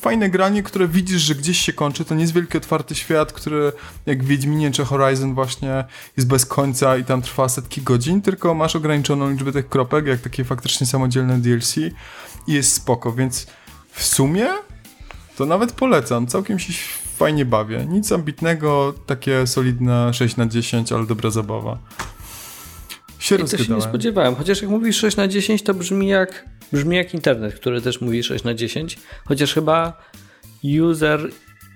fajne 0.00 0.30
granie, 0.30 0.62
które 0.62 0.88
widzisz, 0.88 1.22
że 1.22 1.34
gdzieś 1.34 1.58
się 1.58 1.72
kończy. 1.72 2.04
To 2.04 2.14
nie 2.14 2.20
jest 2.20 2.34
wielki 2.34 2.58
otwarty 2.58 2.94
świat, 2.94 3.32
który 3.32 3.72
jak 4.06 4.24
w 4.24 4.26
Wiedźminie 4.26 4.70
czy 4.70 4.84
Horizon 4.84 5.34
właśnie 5.34 5.84
jest 6.16 6.28
bez 6.28 6.46
końca 6.46 6.96
i 6.96 7.04
tam 7.04 7.22
trwa 7.22 7.48
setki 7.48 7.82
godzin, 7.82 8.22
tylko 8.22 8.54
masz 8.54 8.76
ograniczoną 8.76 9.30
liczbę 9.30 9.52
tych 9.52 9.68
kropek, 9.68 10.06
jak 10.06 10.20
takie 10.20 10.44
faktycznie 10.44 10.86
samodzielne 10.86 11.38
DLC 11.38 11.76
i 12.46 12.52
jest 12.52 12.72
spoko, 12.72 13.12
więc 13.12 13.46
w 13.90 14.04
sumie 14.04 14.46
to 15.36 15.46
nawet 15.46 15.72
polecam. 15.72 16.26
Całkiem 16.26 16.58
się 16.58 16.72
fajnie 17.16 17.44
bawię. 17.44 17.86
Nic 17.88 18.12
ambitnego, 18.12 18.94
takie 19.06 19.46
solidne 19.46 20.14
6 20.14 20.36
na 20.36 20.46
10, 20.46 20.92
ale 20.92 21.06
dobra 21.06 21.30
zabawa. 21.30 21.78
Się 23.18 23.34
I 23.34 23.38
to 23.38 23.56
się 23.58 23.74
nie 23.74 23.82
spodziewałem. 23.82 24.34
Chociaż 24.34 24.62
jak 24.62 24.70
mówisz 24.70 24.96
6 24.96 25.16
na 25.16 25.28
10, 25.28 25.62
to 25.62 25.74
brzmi 25.74 26.08
jak, 26.08 26.44
brzmi 26.72 26.96
jak 26.96 27.14
internet, 27.14 27.54
który 27.54 27.80
też 27.80 28.00
mówi 28.00 28.22
6 28.22 28.44
na 28.44 28.54
10. 28.54 28.98
Chociaż 29.24 29.54
chyba 29.54 30.02
user 30.82 31.30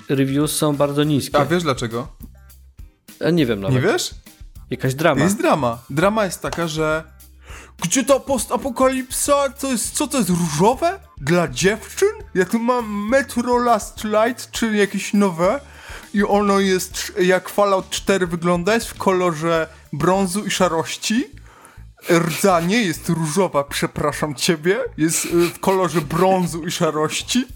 reviews 0.08 0.56
są 0.56 0.76
bardzo 0.76 1.04
niskie. 1.04 1.38
A 1.38 1.46
wiesz 1.46 1.62
dlaczego? 1.62 2.08
A 3.26 3.30
nie 3.30 3.46
wiem 3.46 3.60
nawet. 3.60 3.76
Nie 3.76 3.92
wiesz? 3.92 4.10
Jakaś 4.70 4.94
drama. 4.94 5.24
Jest 5.24 5.38
drama. 5.38 5.78
Drama 5.90 6.24
jest 6.24 6.42
taka, 6.42 6.68
że 6.68 7.04
gdzie 7.82 8.04
ta 8.04 8.20
postapokalipsa? 8.20 9.48
To 9.48 9.70
jest, 9.70 9.94
co 9.94 10.06
to 10.06 10.18
jest 10.18 10.30
różowe? 10.30 11.00
Dla 11.20 11.48
dziewczyn? 11.48 12.08
Ja 12.34 12.44
tu 12.44 12.58
mam 12.58 13.08
Metro 13.08 13.58
Last 13.58 14.04
Light, 14.04 14.50
czyli 14.50 14.78
jakieś 14.78 15.14
nowe 15.14 15.60
i 16.14 16.24
ono 16.24 16.60
jest 16.60 17.12
jak 17.20 17.48
Fallout 17.48 17.90
4 17.90 18.26
wygląda, 18.26 18.74
jest 18.74 18.88
w 18.88 18.94
kolorze 18.94 19.68
brązu 19.92 20.44
i 20.44 20.50
szarości. 20.50 21.24
Rdza 22.10 22.60
nie 22.60 22.82
jest 22.82 23.08
różowa, 23.08 23.64
przepraszam 23.64 24.34
ciebie, 24.34 24.78
jest 24.96 25.24
y, 25.24 25.28
w 25.28 25.60
kolorze 25.60 26.00
brązu 26.00 26.66
i 26.66 26.70
szarości. 26.70 27.46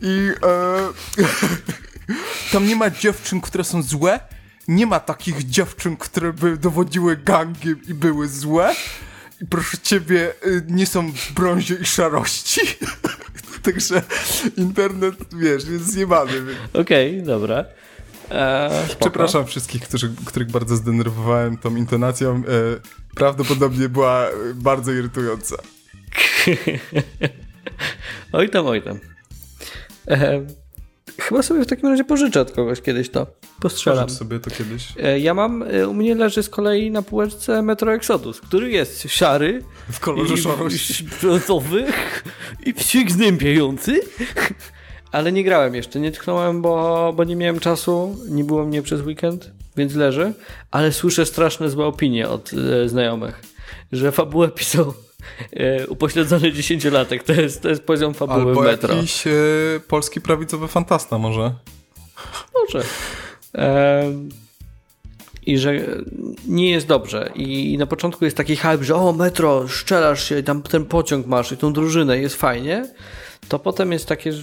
I 0.00 0.30
e, 0.42 1.22
tam 2.52 2.66
nie 2.66 2.76
ma 2.76 2.90
dziewczyn, 2.90 3.40
które 3.40 3.64
są 3.64 3.82
złe. 3.82 4.20
Nie 4.68 4.86
ma 4.86 5.00
takich 5.00 5.44
dziewczyn, 5.48 5.96
które 5.96 6.32
by 6.32 6.56
dowodziły 6.56 7.16
gangiem 7.16 7.80
i 7.88 7.94
były 7.94 8.28
złe. 8.28 8.74
I 9.42 9.46
proszę 9.46 9.78
ciebie, 9.78 10.32
y, 10.46 10.62
nie 10.68 10.86
są 10.86 11.12
w 11.12 11.32
brązie 11.32 11.74
i 11.74 11.84
szarości. 11.84 12.60
Także 13.62 14.02
internet, 14.56 15.14
wiesz, 15.34 15.64
jest 15.64 15.92
zjebany. 15.92 16.32
Okej, 16.72 17.22
dobra. 17.22 17.64
Eee, 18.30 18.70
przepraszam 19.00 19.46
wszystkich, 19.46 19.82
którzy, 19.82 20.14
których 20.26 20.50
bardzo 20.50 20.76
zdenerwowałem 20.76 21.56
tą 21.58 21.76
intonacją. 21.76 22.36
E, 22.36 22.42
prawdopodobnie 23.14 23.88
była 23.88 24.26
bardzo 24.54 24.92
irytująca. 24.92 25.56
Oj 28.32 28.48
tam, 28.50 28.66
oj 28.66 28.82
tam. 28.82 28.98
Eee, 30.06 30.46
chyba 31.18 31.42
sobie 31.42 31.64
w 31.64 31.66
takim 31.66 31.88
razie 31.88 32.04
pożyczę 32.04 32.40
od 32.40 32.50
kogoś 32.52 32.80
kiedyś 32.80 33.10
to. 33.10 33.26
Postrzelam. 33.60 34.04
Pożycz 34.04 34.18
sobie 34.18 34.40
to 34.40 34.50
kiedyś. 34.50 34.88
E, 35.02 35.18
Ja 35.20 35.34
mam, 35.34 35.62
e, 35.62 35.88
u 35.88 35.94
mnie 35.94 36.14
leży 36.14 36.42
z 36.42 36.48
kolei 36.48 36.90
na 36.90 37.02
półeczce 37.02 37.62
Metro 37.62 37.94
Exodus, 37.94 38.40
który 38.40 38.70
jest 38.70 39.02
szary, 39.08 39.62
W 39.92 40.00
kolorze 40.00 40.34
i 40.34 40.36
szarości. 40.38 41.04
brązowy 41.22 41.86
i 42.66 42.74
przygnębiający. 42.74 44.00
Ale 45.12 45.32
nie 45.32 45.44
grałem 45.44 45.74
jeszcze, 45.74 46.00
nie 46.00 46.12
tknąłem, 46.12 46.62
bo, 46.62 47.12
bo 47.16 47.24
nie 47.24 47.36
miałem 47.36 47.60
czasu, 47.60 48.16
nie 48.28 48.44
było 48.44 48.64
mnie 48.64 48.82
przez 48.82 49.00
weekend, 49.00 49.50
więc 49.76 49.94
leży. 49.94 50.32
Ale 50.70 50.92
słyszę 50.92 51.26
straszne 51.26 51.70
złe 51.70 51.86
opinie 51.86 52.28
od 52.28 52.50
e, 52.52 52.88
znajomych, 52.88 53.42
że 53.92 54.12
fabułę 54.12 54.48
pisał 54.48 54.94
e, 55.52 55.86
upośledzony 55.86 56.52
dziesięciolatek. 56.52 57.22
To 57.22 57.32
jest, 57.32 57.62
to 57.62 57.68
jest 57.68 57.82
poziom 57.82 58.14
fabuły 58.14 58.40
Albo 58.40 58.62
Metro. 58.62 58.94
jakiś 58.94 59.26
e, 59.26 59.30
polski 59.88 60.20
prawicowy 60.20 60.68
fantasta 60.68 61.18
może. 61.18 61.54
Może. 62.54 62.84
Em, 63.52 64.28
I 65.46 65.58
że 65.58 65.72
nie 66.48 66.70
jest 66.70 66.86
dobrze. 66.86 67.30
I 67.34 67.78
na 67.78 67.86
początku 67.86 68.24
jest 68.24 68.36
taki 68.36 68.56
hype, 68.56 68.84
że 68.84 68.94
o, 68.96 69.12
metro, 69.12 69.68
szczelasz 69.68 70.28
się 70.28 70.42
tam 70.42 70.62
ten 70.62 70.84
pociąg 70.84 71.26
masz 71.26 71.52
i 71.52 71.56
tą 71.56 71.72
drużynę, 71.72 72.18
jest 72.18 72.36
fajnie. 72.36 72.88
To 73.48 73.58
potem 73.58 73.92
jest 73.92 74.06
takie, 74.06 74.32
że 74.32 74.42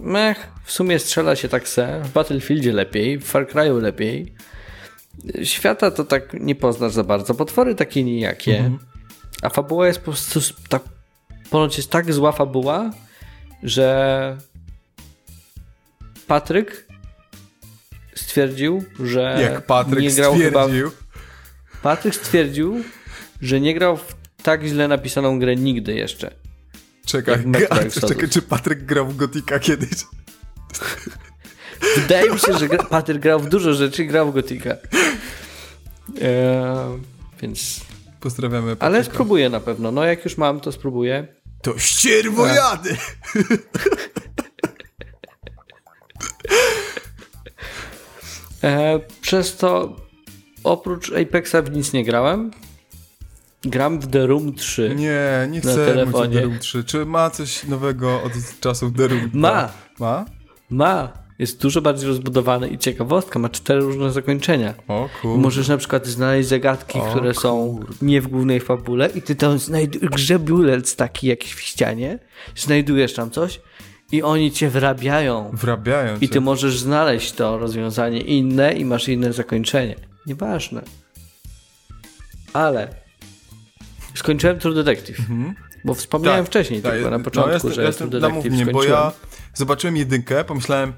mech, 0.00 0.48
w 0.64 0.72
sumie 0.72 0.98
strzela 0.98 1.36
się 1.36 1.48
tak 1.48 1.68
se, 1.68 2.00
w 2.04 2.12
Battlefieldzie 2.12 2.72
lepiej, 2.72 3.18
w 3.18 3.24
Far 3.24 3.46
Cry'u 3.46 3.80
lepiej. 3.82 4.34
Świata 5.44 5.90
to 5.90 6.04
tak 6.04 6.32
nie 6.34 6.54
poznasz 6.54 6.92
za 6.92 7.04
bardzo. 7.04 7.34
Potwory 7.34 7.74
takie 7.74 8.04
nijakie. 8.04 8.70
A 9.42 9.48
fabuła 9.48 9.86
jest 9.86 9.98
po 9.98 10.04
prostu 10.04 10.40
tak, 10.68 10.82
ponoć 11.50 11.76
jest 11.76 11.90
tak 11.90 12.12
zła 12.12 12.32
fabuła, 12.32 12.90
że 13.62 14.36
Patryk 16.26 16.86
stwierdził, 18.14 18.84
że 19.04 19.38
Jak 19.42 19.66
Patryk 19.66 20.00
nie 20.00 20.10
grał 20.12 20.34
chyba. 20.34 20.62
stwierdził. 20.64 20.90
Patryk 21.82 22.14
stwierdził, 22.14 22.84
że 23.42 23.60
nie 23.60 23.74
grał 23.74 23.96
w 23.96 24.16
tak 24.42 24.64
źle 24.64 24.88
napisaną 24.88 25.38
grę 25.38 25.56
nigdy 25.56 25.94
jeszcze. 25.94 26.30
Czekaj, 27.08 27.44
czekaj, 28.08 28.28
czy 28.28 28.42
Patryk 28.42 28.84
grał 28.84 29.06
w 29.06 29.16
Gotika 29.16 29.58
kiedyś? 29.58 29.90
Wydaje 31.96 32.30
mi 32.30 32.38
się, 32.38 32.58
że 32.58 32.68
gra, 32.68 32.84
Patryk 32.84 33.18
grał 33.18 33.40
w 33.40 33.48
dużo 33.48 33.74
rzeczy, 33.74 34.04
grał 34.04 34.30
w 34.30 34.34
Gotika. 34.34 34.70
Eee, 34.70 34.78
więc. 37.42 37.80
Pozdrawiamy 38.20 38.76
Patryka. 38.76 38.86
Ale 38.86 39.04
spróbuję 39.04 39.50
na 39.50 39.60
pewno. 39.60 39.92
No 39.92 40.04
jak 40.04 40.24
już 40.24 40.36
mam, 40.36 40.60
to 40.60 40.72
spróbuję. 40.72 41.26
To 41.62 41.78
ścierwojady! 41.78 42.96
E, 48.62 49.00
przez 49.20 49.56
to 49.56 49.96
oprócz 50.64 51.12
Apexa 51.12 51.56
w 51.64 51.70
nic 51.70 51.92
nie 51.92 52.04
grałem. 52.04 52.50
Gram 53.64 54.00
w 54.00 54.06
The 54.06 54.26
Room 54.26 54.54
3. 54.54 54.94
Nie, 54.96 55.48
nie 55.50 55.60
chcę 55.60 56.04
mówić 56.06 56.14
o. 56.14 56.28
The 56.28 56.40
Room 56.40 56.58
3. 56.58 56.84
Czy 56.84 57.06
ma 57.06 57.30
coś 57.30 57.64
nowego 57.64 58.22
od 58.22 58.32
czasów 58.60 58.92
The 58.96 59.08
Room 59.08 59.30
2? 59.30 59.38
Ma. 59.40 59.68
Ma? 59.98 60.24
Ma. 60.70 61.12
jest 61.38 61.62
dużo 61.62 61.82
bardziej 61.82 62.08
rozbudowany 62.08 62.68
i 62.68 62.78
ciekawostka, 62.78 63.38
ma 63.38 63.48
cztery 63.48 63.80
różne 63.80 64.12
zakończenia. 64.12 64.74
O 64.88 65.08
kurde. 65.22 65.42
Możesz 65.42 65.68
na 65.68 65.76
przykład 65.76 66.06
znaleźć 66.06 66.48
zagadki, 66.48 66.98
O 66.98 67.02
które 67.02 67.34
są 67.34 67.80
nie 68.02 68.20
w 68.20 68.28
głównej 68.28 68.60
fabule 68.60 69.08
i 69.14 69.22
ty 69.22 69.34
tam 69.34 69.58
znajdujesz 69.58 70.10
grzebiulec 70.10 70.96
taki 70.96 71.26
jakiś 71.26 71.52
w 71.54 71.60
ścianie, 71.60 72.18
znajdujesz 72.56 73.14
tam 73.14 73.30
coś 73.30 73.60
i 74.12 74.22
oni 74.22 74.52
cię 74.52 74.68
wrabiają 74.70 75.50
Wrabiają 75.52 76.16
i 76.16 76.20
cię. 76.20 76.28
ty 76.28 76.40
możesz 76.40 76.78
znaleźć 76.78 77.32
to 77.32 77.58
rozwiązanie 77.58 78.20
inne 78.20 78.72
i 78.72 78.84
masz 78.84 79.08
inne 79.08 79.32
zakończenie. 79.32 79.94
Nieważne. 80.26 80.82
Ale 82.52 82.94
skończyłem 84.14 84.58
True 84.58 84.74
Detective. 84.74 85.18
Bo 85.84 85.94
wspomniałem 85.94 86.46
wcześniej, 86.46 86.82
tak, 86.82 86.92
tylko 86.92 87.10
na 87.10 87.18
no, 87.18 87.24
początku, 87.24 87.52
jestem- 87.52 87.72
że 87.72 87.82
jestem- 87.84 88.10
True 88.10 88.20
no 88.20 88.28
Detective 88.28 88.52
mnie, 88.52 88.66
bo 88.66 88.84
ja 88.84 89.12
zobaczyłem 89.54 89.96
jedynkę, 89.96 90.44
pomyślałem 90.44 90.92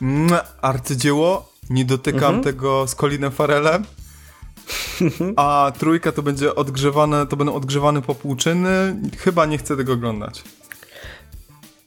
"Mua, 0.00 0.44
arcydzieło, 0.62 1.52
nie 1.70 1.84
dotykam 1.84 2.34
Mhm. 2.34 2.42
tego 2.44 2.86
z 2.86 2.94
Colinem 2.94 3.32
Farelem, 3.32 3.84
a 5.36 5.72
trójka 5.78 6.12
to 6.12 6.22
będzie 6.22 6.54
odgrzewane, 6.54 7.26
to 7.26 7.36
będą 7.36 7.54
odgrzewane 7.54 8.02
popłuczyny, 8.02 8.96
chyba 9.18 9.46
nie 9.46 9.58
chcę 9.58 9.76
tego 9.76 9.92
oglądać. 9.92 10.42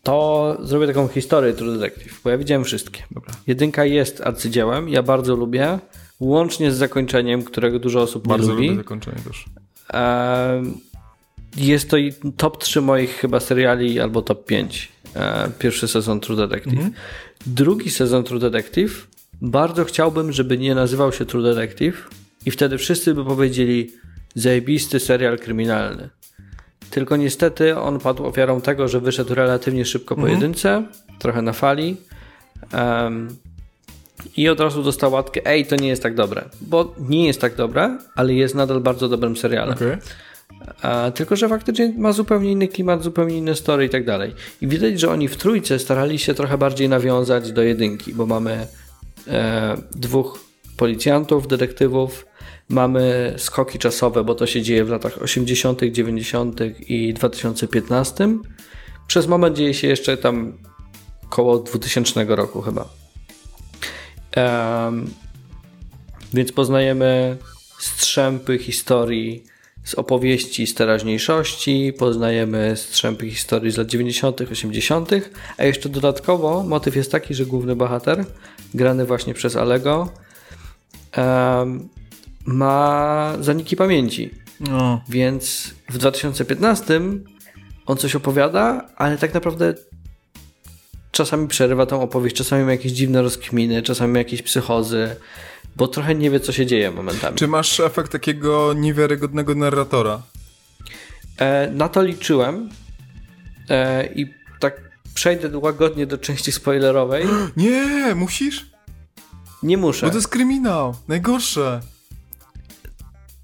To 0.03 0.57
zrobię 0.61 0.87
taką 0.87 1.07
historię 1.07 1.53
True 1.53 1.77
Detective, 1.77 2.21
bo 2.23 2.29
ja 2.29 2.37
widziałem 2.37 2.63
wszystkie. 2.63 3.03
Dobra. 3.11 3.33
Jedynka 3.47 3.85
jest 3.85 4.21
arcydziełem, 4.21 4.89
ja 4.89 5.03
bardzo 5.03 5.35
lubię, 5.35 5.79
łącznie 6.19 6.71
z 6.71 6.75
zakończeniem, 6.77 7.43
którego 7.43 7.79
dużo 7.79 8.01
osób 8.01 8.27
Bardzo 8.27 8.47
nie 8.47 8.53
lubi. 8.53 8.67
lubię 8.67 8.77
zakończenie 8.79 9.17
też. 9.27 9.45
Jest 11.57 11.89
to 11.89 11.97
i 11.97 12.13
top 12.37 12.57
3 12.57 12.81
moich 12.81 13.15
chyba 13.15 13.39
seriali 13.39 13.99
albo 13.99 14.21
top 14.21 14.45
5. 14.45 14.91
E, 15.15 15.51
Pierwszy 15.59 15.87
sezon 15.87 16.19
True 16.19 16.37
Detective. 16.37 16.73
Mhm. 16.73 16.93
Drugi 17.45 17.89
sezon 17.89 18.23
True 18.23 18.39
Detective 18.39 19.07
bardzo 19.41 19.85
chciałbym, 19.85 20.31
żeby 20.31 20.57
nie 20.57 20.75
nazywał 20.75 21.11
się 21.11 21.25
True 21.25 21.43
Detective 21.43 22.09
i 22.45 22.51
wtedy 22.51 22.77
wszyscy 22.77 23.13
by 23.13 23.25
powiedzieli 23.25 23.91
zajebisty 24.35 24.99
serial 24.99 25.39
kryminalny. 25.39 26.09
Tylko 26.89 27.17
niestety 27.17 27.77
on 27.77 27.99
padł 27.99 28.25
ofiarą 28.25 28.61
tego, 28.61 28.87
że 28.87 28.99
wyszedł 28.99 29.35
relatywnie 29.35 29.85
szybko 29.85 30.15
po 30.15 30.27
jedynce, 30.27 30.83
trochę 31.19 31.41
na 31.41 31.53
fali. 31.53 31.97
Em, 32.71 33.27
i 34.37 34.49
od 34.49 34.59
razu 34.59 34.83
dostał 34.83 35.11
łatkę, 35.11 35.41
ej, 35.45 35.65
to 35.65 35.75
nie 35.75 35.87
jest 35.87 36.03
tak 36.03 36.15
dobre. 36.15 36.49
Bo 36.61 36.95
nie 36.99 37.27
jest 37.27 37.41
tak 37.41 37.55
dobre, 37.55 37.97
ale 38.15 38.33
jest 38.33 38.55
nadal 38.55 38.81
bardzo 38.81 39.09
dobrym 39.09 39.37
serialem. 39.37 39.75
Okej. 39.75 39.97
A, 40.81 41.11
tylko, 41.11 41.35
że 41.35 41.49
faktycznie 41.49 41.93
ma 41.97 42.11
zupełnie 42.11 42.51
inny 42.51 42.67
klimat, 42.67 43.03
zupełnie 43.03 43.37
inne 43.37 43.55
story 43.55 43.85
i 43.85 43.89
tak 43.89 44.05
dalej. 44.05 44.33
I 44.61 44.67
widać, 44.67 44.99
że 44.99 45.11
oni 45.11 45.27
w 45.27 45.37
trójce 45.37 45.79
starali 45.79 46.19
się 46.19 46.33
trochę 46.33 46.57
bardziej 46.57 46.89
nawiązać 46.89 47.51
do 47.51 47.63
jedynki, 47.63 48.13
bo 48.13 48.25
mamy 48.25 48.67
e, 49.27 49.77
dwóch 49.95 50.39
policjantów, 50.77 51.47
detektywów, 51.47 52.25
mamy 52.69 53.33
skoki 53.37 53.79
czasowe, 53.79 54.23
bo 54.23 54.35
to 54.35 54.47
się 54.47 54.61
dzieje 54.61 54.85
w 54.85 54.89
latach 54.89 55.21
80., 55.21 55.81
90. 55.83 56.59
i 56.87 57.13
2015. 57.13 58.37
Przez 59.07 59.27
moment 59.27 59.57
dzieje 59.57 59.73
się 59.73 59.87
jeszcze 59.87 60.17
tam 60.17 60.57
koło 61.29 61.59
2000 61.59 62.25
roku 62.25 62.61
chyba. 62.61 63.02
Więc 66.33 66.51
poznajemy 66.51 67.37
strzępy 67.79 68.57
historii 68.57 69.43
z 69.83 69.95
opowieści 69.95 70.67
z 70.67 70.73
teraźniejszości, 70.73 71.93
poznajemy 71.97 72.77
strzępy 72.77 73.29
historii 73.29 73.71
z 73.71 73.77
lat 73.77 73.87
90., 73.87 74.41
80., 74.41 75.11
a 75.57 75.63
jeszcze 75.63 75.89
dodatkowo 75.89 76.63
motyw 76.63 76.95
jest 76.95 77.11
taki, 77.11 77.33
że 77.33 77.45
główny 77.45 77.75
bohater, 77.75 78.25
grany 78.73 79.05
właśnie 79.05 79.33
przez 79.33 79.55
Alego, 79.55 80.09
ma 82.45 83.33
zaniki 83.39 83.75
pamięci. 83.75 84.31
No. 84.59 85.01
Więc 85.09 85.73
w 85.89 85.97
2015 85.97 87.01
on 87.85 87.97
coś 87.97 88.15
opowiada, 88.15 88.89
ale 88.95 89.17
tak 89.17 89.33
naprawdę 89.33 89.73
czasami 91.13 91.47
przerywa 91.47 91.85
tą 91.85 92.01
opowieść, 92.01 92.35
czasami 92.35 92.65
ma 92.65 92.71
jakieś 92.71 92.91
dziwne 92.91 93.21
rozkminy, 93.21 93.81
czasami 93.81 94.13
ma 94.13 94.19
jakieś 94.19 94.41
psychozy, 94.41 95.15
bo 95.75 95.87
trochę 95.87 96.15
nie 96.15 96.31
wie, 96.31 96.39
co 96.39 96.51
się 96.51 96.65
dzieje 96.65 96.91
momentami. 96.91 97.37
Czy 97.37 97.47
masz 97.47 97.79
efekt 97.79 98.11
takiego 98.11 98.73
niewiarygodnego 98.73 99.55
narratora? 99.55 100.21
E, 101.37 101.71
na 101.71 101.89
to 101.89 102.03
liczyłem 102.03 102.69
e, 103.69 104.05
i 104.15 104.33
tak 104.59 104.81
przejdę 105.13 105.57
łagodnie 105.57 106.07
do 106.07 106.17
części 106.17 106.51
spoilerowej. 106.51 107.25
Nie, 107.57 108.15
musisz? 108.15 108.69
Nie 109.63 109.77
muszę. 109.77 110.05
Bo 110.05 110.11
to 110.11 110.17
jest 110.17 110.27
kryminał. 110.27 110.95
Najgorsze. 111.07 111.81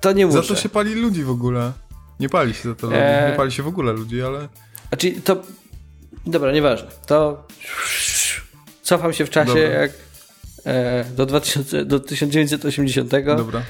To 0.01 0.11
nie 0.11 0.25
muszę. 0.25 0.41
Za 0.41 0.47
to 0.47 0.55
się 0.55 0.69
pali 0.69 0.95
ludzi 0.95 1.23
w 1.23 1.29
ogóle. 1.29 1.71
Nie 2.19 2.29
pali 2.29 2.53
się 2.53 2.69
za 2.69 2.75
to 2.75 2.87
ludzi. 2.87 2.99
Eee. 2.99 3.31
Nie 3.31 3.37
pali 3.37 3.51
się 3.51 3.63
w 3.63 3.67
ogóle 3.67 3.93
ludzi, 3.93 4.21
ale... 4.21 4.47
Znaczy, 4.89 5.11
to. 5.11 5.43
Dobra, 6.29 6.51
nieważne. 6.51 6.87
To. 7.05 7.43
Cofam 8.81 9.13
się 9.13 9.25
w 9.25 9.29
czasie, 9.29 9.47
Dobra. 9.53 9.69
jak. 9.69 9.91
E, 10.65 11.05
do, 11.15 11.25
2000, 11.25 11.85
do 11.85 11.99
1980. 11.99 13.11
Dobra. 13.37 13.61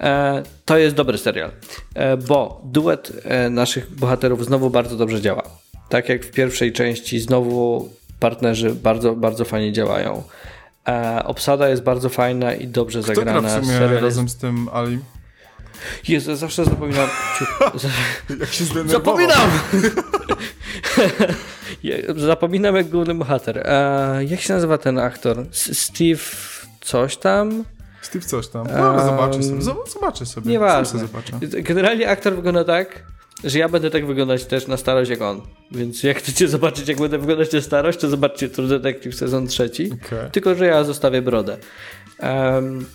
E, 0.00 0.42
to 0.64 0.78
jest 0.78 0.96
dobry 0.96 1.18
serial, 1.18 1.50
e, 1.94 2.16
bo 2.16 2.60
duet 2.64 3.12
e, 3.24 3.50
naszych 3.50 3.94
bohaterów 3.94 4.44
znowu 4.44 4.70
bardzo 4.70 4.96
dobrze 4.96 5.20
działa. 5.20 5.42
Tak 5.88 6.08
jak 6.08 6.24
w 6.24 6.30
pierwszej 6.30 6.72
części, 6.72 7.20
znowu 7.20 7.88
partnerzy 8.20 8.74
bardzo, 8.74 9.14
bardzo 9.14 9.44
fajnie 9.44 9.72
działają. 9.72 10.22
E, 10.88 11.22
obsada 11.24 11.68
jest 11.68 11.82
bardzo 11.82 12.08
fajna 12.08 12.54
i 12.54 12.68
dobrze 12.68 13.02
Kto 13.02 13.12
gra 13.12 13.14
zagrana. 13.14 13.48
w 13.48 13.52
sumie 13.52 13.66
Serial 13.66 13.90
jest... 13.90 14.02
razem 14.02 14.28
z 14.28 14.36
tym 14.36 14.68
Alim? 14.72 15.02
Jezu, 16.08 16.36
zawsze 16.36 16.64
zapominam. 16.64 17.08
Jak 18.40 18.52
się 18.52 18.64
zdenerwował. 18.64 19.00
Zapominam! 19.00 19.50
Zapominam 22.16 22.76
jak 22.76 22.88
główny 22.88 23.14
bohater. 23.14 23.66
Jak 24.28 24.40
się 24.40 24.54
nazywa 24.54 24.78
ten 24.78 24.98
aktor? 24.98 25.46
Steve 25.52 26.20
coś 26.80 27.16
tam? 27.16 27.64
Steve 28.02 28.24
coś 28.26 28.48
tam. 28.48 28.66
No, 28.78 28.94
Eee, 29.00 29.06
zobaczę 29.10 29.42
sobie. 29.42 29.60
Zob- 29.60 29.88
Zobaczę 29.94 30.26
sobie. 30.26 30.50
Nieważne. 30.50 31.00
sobie. 31.00 31.62
Generalnie 31.62 32.08
aktor 32.08 32.36
wygląda 32.36 32.64
tak, 32.64 33.02
że 33.44 33.58
ja 33.58 33.68
będę 33.68 33.90
tak 33.90 34.06
wyglądać 34.06 34.44
też 34.44 34.66
na 34.66 34.76
starość 34.76 35.10
jak 35.10 35.22
on. 35.22 35.40
Więc 35.70 36.02
jak 36.02 36.18
chcecie 36.18 36.48
zobaczyć, 36.48 36.88
jak 36.88 36.98
będę 36.98 37.18
wyglądać 37.18 37.52
na 37.52 37.60
starość, 37.60 37.98
to 37.98 38.08
zobaczcie 38.08 38.48
True 38.48 38.68
Detective 38.68 39.14
sezon 39.14 39.46
trzeci. 39.46 39.90
Okej. 40.06 40.30
Tylko, 40.32 40.54
że 40.54 40.66
ja 40.66 40.84
zostawię 40.84 41.22
brodę. 41.22 41.56
Em, 42.18 42.86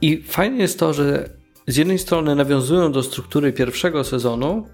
I 0.00 0.22
fajnie 0.22 0.58
jest 0.58 0.78
to, 0.78 0.92
że 0.92 1.28
z 1.66 1.76
jednej 1.76 1.98
strony 1.98 2.34
nawiązują 2.34 2.92
do 2.92 3.02
struktury 3.02 3.52
pierwszego 3.52 4.04
sezonu, 4.04 4.66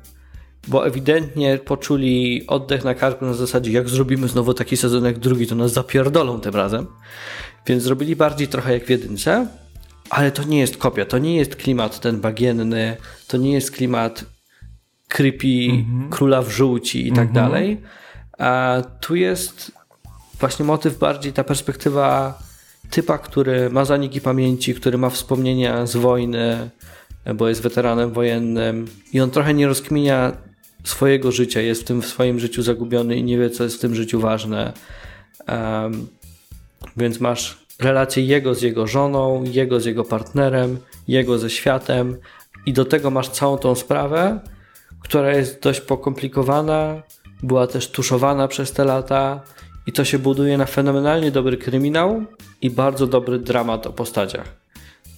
bo 0.66 0.86
ewidentnie 0.86 1.58
poczuli 1.58 2.46
oddech 2.46 2.84
na 2.84 2.94
karku 2.94 3.24
na 3.24 3.34
zasadzie, 3.34 3.72
jak 3.72 3.88
zrobimy 3.88 4.28
znowu 4.28 4.54
taki 4.54 4.76
sezon 4.76 5.04
jak 5.04 5.18
drugi, 5.18 5.46
to 5.46 5.54
nas 5.54 5.72
zapierdolą 5.72 6.40
tym 6.40 6.54
razem. 6.54 6.86
Więc 7.66 7.82
zrobili 7.82 8.16
bardziej 8.16 8.48
trochę 8.48 8.72
jak 8.72 8.86
w 8.86 8.90
jedynce, 8.90 9.46
ale 10.10 10.32
to 10.32 10.42
nie 10.42 10.58
jest 10.58 10.76
kopia, 10.76 11.04
to 11.04 11.18
nie 11.18 11.36
jest 11.36 11.56
klimat 11.56 12.00
ten 12.00 12.20
bagienny, 12.20 12.96
to 13.26 13.36
nie 13.36 13.52
jest 13.52 13.70
klimat 13.70 14.24
creepy, 15.08 15.84
króla 16.10 16.42
w 16.42 16.50
żółci 16.50 17.08
i 17.08 17.12
tak 17.12 17.32
dalej. 17.32 17.80
A 18.38 18.82
tu 19.00 19.14
jest 19.14 19.72
właśnie 20.40 20.64
motyw 20.64 20.98
bardziej 20.98 21.32
ta 21.32 21.44
perspektywa 21.44 22.38
typa, 22.90 23.18
który 23.18 23.70
ma 23.70 23.84
zaniki 23.84 24.20
pamięci, 24.20 24.74
który 24.74 24.98
ma 24.98 25.10
wspomnienia 25.10 25.86
z 25.86 25.96
wojny, 25.96 26.70
bo 27.34 27.48
jest 27.48 27.62
weteranem 27.62 28.12
wojennym 28.12 28.86
i 29.12 29.20
on 29.20 29.30
trochę 29.30 29.54
nie 29.54 29.66
rozkminia 29.66 30.32
swojego 30.88 31.32
życia, 31.32 31.60
jest 31.60 31.82
w 31.82 31.84
tym 31.84 32.02
w 32.02 32.06
swoim 32.06 32.40
życiu 32.40 32.62
zagubiony 32.62 33.16
i 33.16 33.22
nie 33.22 33.38
wie, 33.38 33.50
co 33.50 33.64
jest 33.64 33.76
w 33.76 33.80
tym 33.80 33.94
życiu 33.94 34.20
ważne. 34.20 34.72
Em, 35.46 36.06
więc 36.96 37.20
masz 37.20 37.66
relację 37.80 38.24
jego 38.24 38.54
z 38.54 38.62
jego 38.62 38.86
żoną, 38.86 39.44
jego 39.44 39.80
z 39.80 39.84
jego 39.84 40.04
partnerem, 40.04 40.78
jego 41.08 41.38
ze 41.38 41.50
światem 41.50 42.16
i 42.66 42.72
do 42.72 42.84
tego 42.84 43.10
masz 43.10 43.28
całą 43.28 43.58
tą 43.58 43.74
sprawę, 43.74 44.40
która 45.00 45.36
jest 45.36 45.60
dość 45.60 45.80
pokomplikowana, 45.80 47.02
była 47.42 47.66
też 47.66 47.90
tuszowana 47.90 48.48
przez 48.48 48.72
te 48.72 48.84
lata 48.84 49.40
i 49.86 49.92
to 49.92 50.04
się 50.04 50.18
buduje 50.18 50.58
na 50.58 50.66
fenomenalnie 50.66 51.30
dobry 51.30 51.56
kryminał 51.56 52.24
i 52.62 52.70
bardzo 52.70 53.06
dobry 53.06 53.38
dramat 53.38 53.86
o 53.86 53.92
postaciach. 53.92 54.56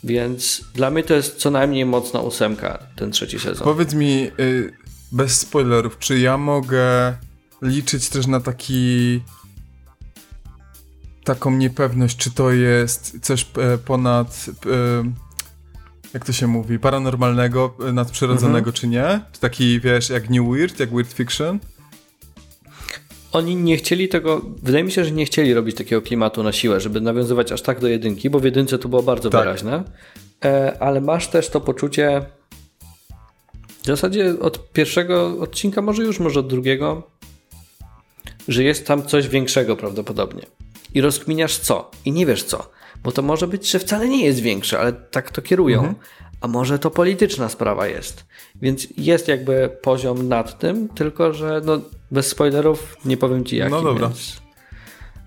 Więc 0.04 0.64
dla 0.74 0.90
mnie 0.90 1.02
to 1.02 1.14
jest 1.14 1.36
co 1.36 1.50
najmniej 1.50 1.84
mocna 1.84 2.20
ósemka, 2.20 2.78
ten 2.96 3.10
trzeci 3.10 3.38
sezon. 3.38 3.64
Powiedz 3.64 3.94
mi, 3.94 4.30
y, 4.40 4.72
bez 5.12 5.38
spoilerów, 5.40 5.98
czy 5.98 6.18
ja 6.18 6.38
mogę 6.38 7.14
liczyć 7.62 8.09
też 8.09 8.26
na 8.26 8.40
taki 8.40 9.20
taką 11.24 11.50
niepewność, 11.50 12.16
czy 12.16 12.30
to 12.30 12.50
jest 12.50 13.18
coś 13.22 13.46
e, 13.59 13.78
ponad 13.78 14.46
e, 14.66 15.28
jak 16.14 16.24
to 16.24 16.32
się 16.32 16.46
mówi, 16.46 16.78
paranormalnego, 16.78 17.74
e, 17.88 17.92
nadprzyrodzonego, 17.92 18.72
czy 18.72 18.88
nie? 18.88 19.20
Czy 19.32 19.40
taki, 19.40 19.80
wiesz, 19.80 20.11
jak 20.11 20.30
New 20.30 20.48
Weird, 20.48 20.80
jak 20.80 20.90
Weird 20.90 21.12
Fiction? 21.12 21.59
Oni 23.32 23.56
nie 23.56 23.76
chcieli 23.76 24.09
tego, 24.09 24.42
wydaje 24.62 24.84
mi 24.84 24.92
się, 24.92 25.04
że 25.04 25.11
nie 25.11 25.24
chcieli 25.24 25.54
robić 25.54 25.76
takiego 25.76 26.02
klimatu 26.02 26.42
na 26.42 26.52
siłę, 26.52 26.80
żeby 26.80 27.00
nawiązywać 27.00 27.52
aż 27.52 27.62
tak 27.62 27.80
do 27.80 27.88
jedynki, 27.88 28.30
bo 28.30 28.40
w 28.40 28.44
jedynce 28.44 28.78
to 28.78 28.88
było 28.88 29.02
bardzo 29.02 29.30
Tak. 29.30 29.40
wyraźne. 29.40 29.84
Ale 30.80 31.00
masz 31.00 31.28
też 31.28 31.48
to 31.48 31.61
poczucie 31.61 32.26
w 33.93 33.97
zasadzie 33.97 34.41
od 34.41 34.72
pierwszego 34.72 35.36
odcinka, 35.41 35.82
może 35.82 36.03
już, 36.03 36.20
może 36.20 36.41
od 36.41 36.49
drugiego, 36.49 37.03
że 38.49 38.62
jest 38.64 38.86
tam 38.86 39.07
coś 39.07 39.28
większego 39.28 39.76
prawdopodobnie. 39.76 40.47
I 40.95 41.01
rozkminiasz 41.01 41.59
co? 41.59 41.91
I 42.05 42.12
nie 42.12 42.26
wiesz 42.26 42.43
co. 42.43 42.70
Bo 43.03 43.12
to 43.12 43.22
może 43.22 43.47
być, 43.47 43.70
że 43.70 43.78
wcale 43.78 44.09
nie 44.09 44.24
jest 44.24 44.41
większe, 44.41 44.80
ale 44.80 44.93
tak 44.93 45.30
to 45.30 45.43
kierują. 45.43 45.95
A 46.41 46.49
może 46.49 46.78
to 46.78 46.91
polityczna 46.91 47.49
sprawa 47.49 47.86
jest. 47.86 48.24
Więc 48.55 48.89
jest 48.97 49.28
jakby 49.28 49.70
poziom 49.82 50.28
nad 50.28 50.59
tym, 50.59 50.89
tylko 50.89 51.32
że 51.32 51.61
no, 51.64 51.80
bez 52.11 52.26
spoilerów 52.26 52.97
nie 53.05 53.16
powiem 53.16 53.45
ci 53.45 53.57
jaki. 53.57 53.72
No 53.72 53.82
dobra. 53.82 54.09
Więc, 54.09 54.43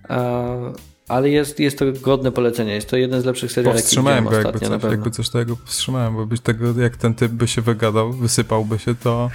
e, 0.10 0.74
ale 1.12 1.30
jest, 1.30 1.60
jest 1.60 1.80
to 1.80 1.86
godne 2.02 2.32
polecenie. 2.32 2.74
Jest 2.74 2.90
to 2.90 2.98
jeden 2.98 3.22
z 3.22 3.26
lepszych 3.26 3.52
seriali, 3.52 3.76
jaki 3.76 3.84
Powstrzymałem 3.84 4.24
widziałem 4.24 4.44
go, 4.44 4.50
jakby 4.50 4.58
ostatnio 4.58 4.70
na 4.70 4.76
coś, 4.76 4.82
pewno. 4.82 4.96
jakby 4.96 5.12
coś 5.12 5.30
tego 5.30 5.56
powstrzymałem, 5.56 6.16
bo 6.16 6.26
byś 6.26 6.40
tego, 6.40 6.82
jak 6.82 6.98
ten 6.98 7.14
typ 7.14 7.32
by 7.32 7.48
się 7.48 7.62
wygadał, 7.62 8.14
wysypałby 8.14 8.80
się, 8.80 8.96
to... 8.96 9.30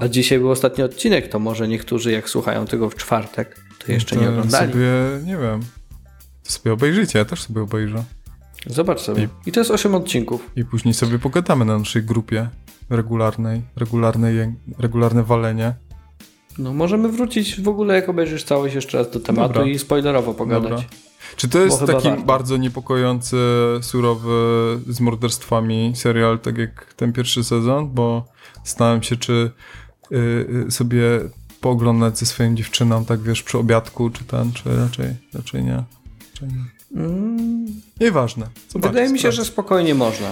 A 0.00 0.08
dzisiaj 0.08 0.38
był 0.38 0.50
ostatni 0.50 0.84
odcinek, 0.84 1.28
to 1.28 1.38
może 1.38 1.68
niektórzy 1.68 2.12
jak 2.12 2.28
słuchają 2.28 2.66
tego 2.66 2.90
w 2.90 2.94
czwartek, 2.94 3.60
to 3.78 3.92
jeszcze 3.92 4.16
to 4.16 4.22
nie 4.22 4.28
oglądali. 4.28 4.72
sobie, 4.72 4.90
nie 5.24 5.36
wiem, 5.36 5.60
to 6.44 6.52
sobie 6.52 6.72
obejrzyjcie, 6.72 7.18
ja 7.18 7.24
też 7.24 7.42
sobie 7.42 7.62
obejrzę. 7.62 8.04
Zobacz 8.66 9.00
sobie. 9.00 9.28
I 9.46 9.52
to 9.52 9.60
jest 9.60 9.70
8 9.70 9.94
odcinków. 9.94 10.50
I 10.56 10.64
później 10.64 10.94
sobie 10.94 11.18
pogadamy 11.18 11.64
na 11.64 11.78
naszej 11.78 12.02
grupie 12.02 12.48
regularnej, 12.90 13.62
regularnej, 13.76 14.54
regularne 14.78 15.22
walenie. 15.22 15.74
No 16.58 16.74
możemy 16.74 17.08
wrócić 17.08 17.60
w 17.60 17.68
ogóle, 17.68 17.94
jak 17.94 18.08
obejrzysz 18.08 18.44
całość 18.44 18.74
jeszcze 18.74 18.98
raz 18.98 19.10
do 19.10 19.20
tematu 19.20 19.54
Dobra. 19.54 19.70
i 19.70 19.78
spoilerowo 19.78 20.34
pogadać. 20.34 20.70
Dobra. 20.70 20.86
Czy 21.36 21.48
to 21.48 21.58
jest 21.58 21.80
taki 21.80 22.08
warto. 22.08 22.22
bardzo 22.22 22.56
niepokojący, 22.56 23.36
surowy 23.80 24.38
z 24.88 25.00
morderstwami 25.00 25.92
serial, 25.94 26.38
tak 26.38 26.58
jak 26.58 26.94
ten 26.94 27.12
pierwszy 27.12 27.44
sezon? 27.44 27.90
Bo 27.90 28.24
zastanawiam 28.64 29.02
się, 29.02 29.16
czy 29.16 29.50
y, 30.12 30.16
y, 30.66 30.70
sobie 30.70 31.02
pooglądać 31.60 32.18
ze 32.18 32.26
swoją 32.26 32.54
dziewczyną, 32.54 33.04
tak 33.04 33.22
wiesz, 33.22 33.42
przy 33.42 33.58
obiadku, 33.58 34.10
czy 34.10 34.24
ten, 34.24 34.52
czy 34.52 34.76
raczej, 34.76 35.14
raczej 35.34 35.64
nie. 35.64 35.82
Raczej 36.32 36.48
nie. 36.48 36.64
Nieważne. 38.00 38.46
Zobacz, 38.68 38.90
Wydaje 38.90 39.08
mi 39.08 39.18
się, 39.18 39.20
sprawdź. 39.20 39.36
że 39.36 39.44
spokojnie 39.44 39.94
można. 39.94 40.28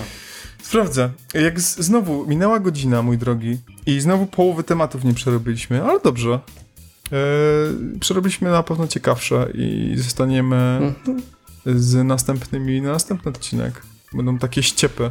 Sprawdzę. 0.75 1.11
Jak 1.35 1.61
z, 1.61 1.79
znowu 1.79 2.27
minęła 2.27 2.61
godzina, 2.61 3.03
mój 3.03 3.19
drogi, 3.19 3.59
i 3.87 4.01
znowu 4.01 4.27
połowy 4.27 4.65
tematów 4.65 5.05
nie 5.05 5.15
przerobiliśmy, 5.15 5.85
ale 5.85 6.01
dobrze. 6.01 6.41
E, 7.13 7.19
przerobiliśmy 8.01 8.51
na 8.51 8.63
pewno 8.63 8.89
ciekawsze 8.89 9.49
i 9.55 9.95
zostaniemy 9.97 10.57
Mhm. 10.57 11.23
z 11.67 12.05
następnymi 12.07 12.81
na 12.83 12.93
następny 12.93 13.31
odcinek. 13.31 13.83
Będą 14.13 14.39
takie 14.39 14.63
ściepy. 14.63 15.11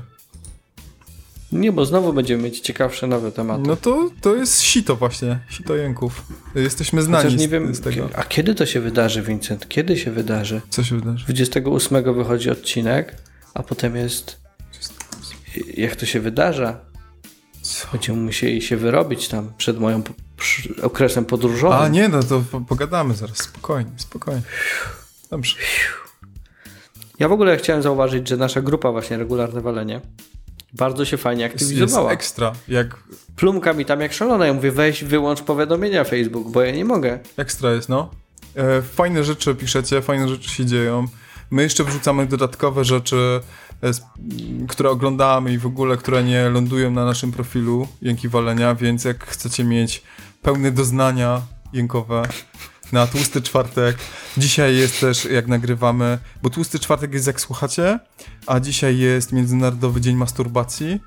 Nie, 1.51 1.71
bo 1.71 1.85
znowu 1.85 2.13
będziemy 2.13 2.43
mieć 2.43 2.59
ciekawsze 2.59 3.07
nowe 3.07 3.31
tematy. 3.31 3.63
No 3.67 3.75
to, 3.75 4.09
to 4.21 4.35
jest 4.35 4.61
sito 4.61 4.95
właśnie, 4.95 5.39
sito 5.49 5.75
jęków. 5.75 6.25
Jesteśmy 6.55 7.01
znani 7.01 7.23
Chociaż 7.23 7.39
nie 7.39 7.47
wiem, 7.47 7.75
z 7.75 7.81
tego. 7.81 8.09
a 8.15 8.23
kiedy 8.23 8.55
to 8.55 8.65
się 8.65 8.79
wydarzy, 8.81 9.21
Vincent? 9.21 9.67
Kiedy 9.69 9.97
się 9.97 10.11
wydarzy? 10.11 10.61
Co 10.69 10.83
się 10.83 10.95
wydarzy? 10.95 11.23
28 11.25 12.13
wychodzi 12.13 12.49
odcinek, 12.49 13.15
a 13.53 13.63
potem 13.63 13.95
jest... 13.95 14.42
Jak 15.73 15.95
to 15.95 16.05
się 16.05 16.19
wydarza? 16.19 16.79
Co? 17.61 17.87
Będziemy 17.91 18.21
musieli 18.21 18.61
się 18.61 18.77
wyrobić 18.77 19.27
tam 19.27 19.53
przed 19.57 19.77
przy- 20.37 20.81
okresem 20.81 21.25
podróżowym. 21.25 21.79
A 21.79 21.87
nie, 21.87 22.09
no 22.09 22.23
to 22.23 22.43
po- 22.51 22.61
pogadamy 22.61 23.13
zaraz, 23.13 23.37
spokojnie, 23.37 23.91
spokojnie. 23.97 24.41
Dobrze. 25.29 25.55
Ja 27.19 27.27
w 27.29 27.31
ogóle 27.31 27.57
chciałem 27.57 27.81
zauważyć, 27.83 28.27
że 28.29 28.37
nasza 28.37 28.61
grupa 28.61 28.91
właśnie 28.91 29.17
regularne 29.17 29.61
walenie 29.61 30.01
bardzo 30.73 31.05
się 31.05 31.17
fajnie 31.17 31.43
Jest, 31.43 31.53
jest 31.61 31.71
aktywizowała. 31.71 32.11
ekstra, 32.11 32.53
jak 32.67 32.97
Plumka 33.35 33.73
mi 33.73 33.85
tam 33.85 34.01
jak 34.01 34.13
szalona. 34.13 34.45
Ja 34.47 34.53
mówię, 34.53 34.71
weź 34.71 35.03
wyłącz 35.03 35.41
powiadomienia 35.41 36.03
Facebook, 36.03 36.51
bo 36.51 36.61
ja 36.61 36.71
nie 36.71 36.85
mogę. 36.85 37.19
Ekstra 37.37 37.71
jest, 37.71 37.89
no. 37.89 38.11
E, 38.55 38.81
fajne 38.81 39.23
rzeczy 39.23 39.55
piszecie, 39.55 40.01
fajne 40.01 40.27
rzeczy 40.29 40.49
się 40.49 40.65
dzieją. 40.65 41.05
My 41.51 41.63
jeszcze 41.63 41.83
wrzucamy 41.83 42.25
dodatkowe 42.25 42.85
rzeczy, 42.85 43.39
które 44.67 44.89
oglądamy 44.89 45.53
i 45.53 45.57
w 45.57 45.65
ogóle, 45.65 45.97
które 45.97 46.23
nie 46.23 46.49
lądują 46.49 46.91
na 46.91 47.05
naszym 47.05 47.31
profilu 47.31 47.87
Jęki 48.01 48.29
Walenia, 48.29 48.75
więc 48.75 49.05
jak 49.05 49.25
chcecie 49.25 49.63
mieć 49.63 50.03
pełne 50.41 50.71
doznania 50.71 51.41
jękowe 51.73 52.23
na 52.91 53.07
Tłusty 53.07 53.41
Czwartek, 53.41 53.97
dzisiaj 54.37 54.75
jest 54.75 54.99
też, 54.99 55.25
jak 55.25 55.47
nagrywamy, 55.47 56.17
bo 56.41 56.49
Tłusty 56.49 56.79
Czwartek 56.79 57.13
jest 57.13 57.27
jak 57.27 57.41
słuchacie, 57.41 57.99
a 58.47 58.59
dzisiaj 58.59 58.97
jest 58.97 59.31
Międzynarodowy 59.31 60.01
Dzień 60.01 60.15
Masturbacji, 60.15 60.99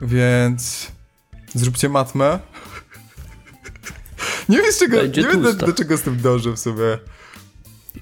więc 0.00 0.92
zróbcie 1.54 1.88
matmę. 1.88 2.38
Nie 4.48 4.56
wiem, 4.56 4.72
z 4.72 4.78
czego, 4.78 4.96
Będzie 4.96 5.22
nie 5.22 5.28
wiem 5.28 5.42
do, 5.42 5.54
do 5.54 5.72
czego 5.72 5.96
z 5.96 6.02
tym 6.02 6.20
dążę 6.20 6.52
w 6.52 6.58
sobie. 6.58 6.98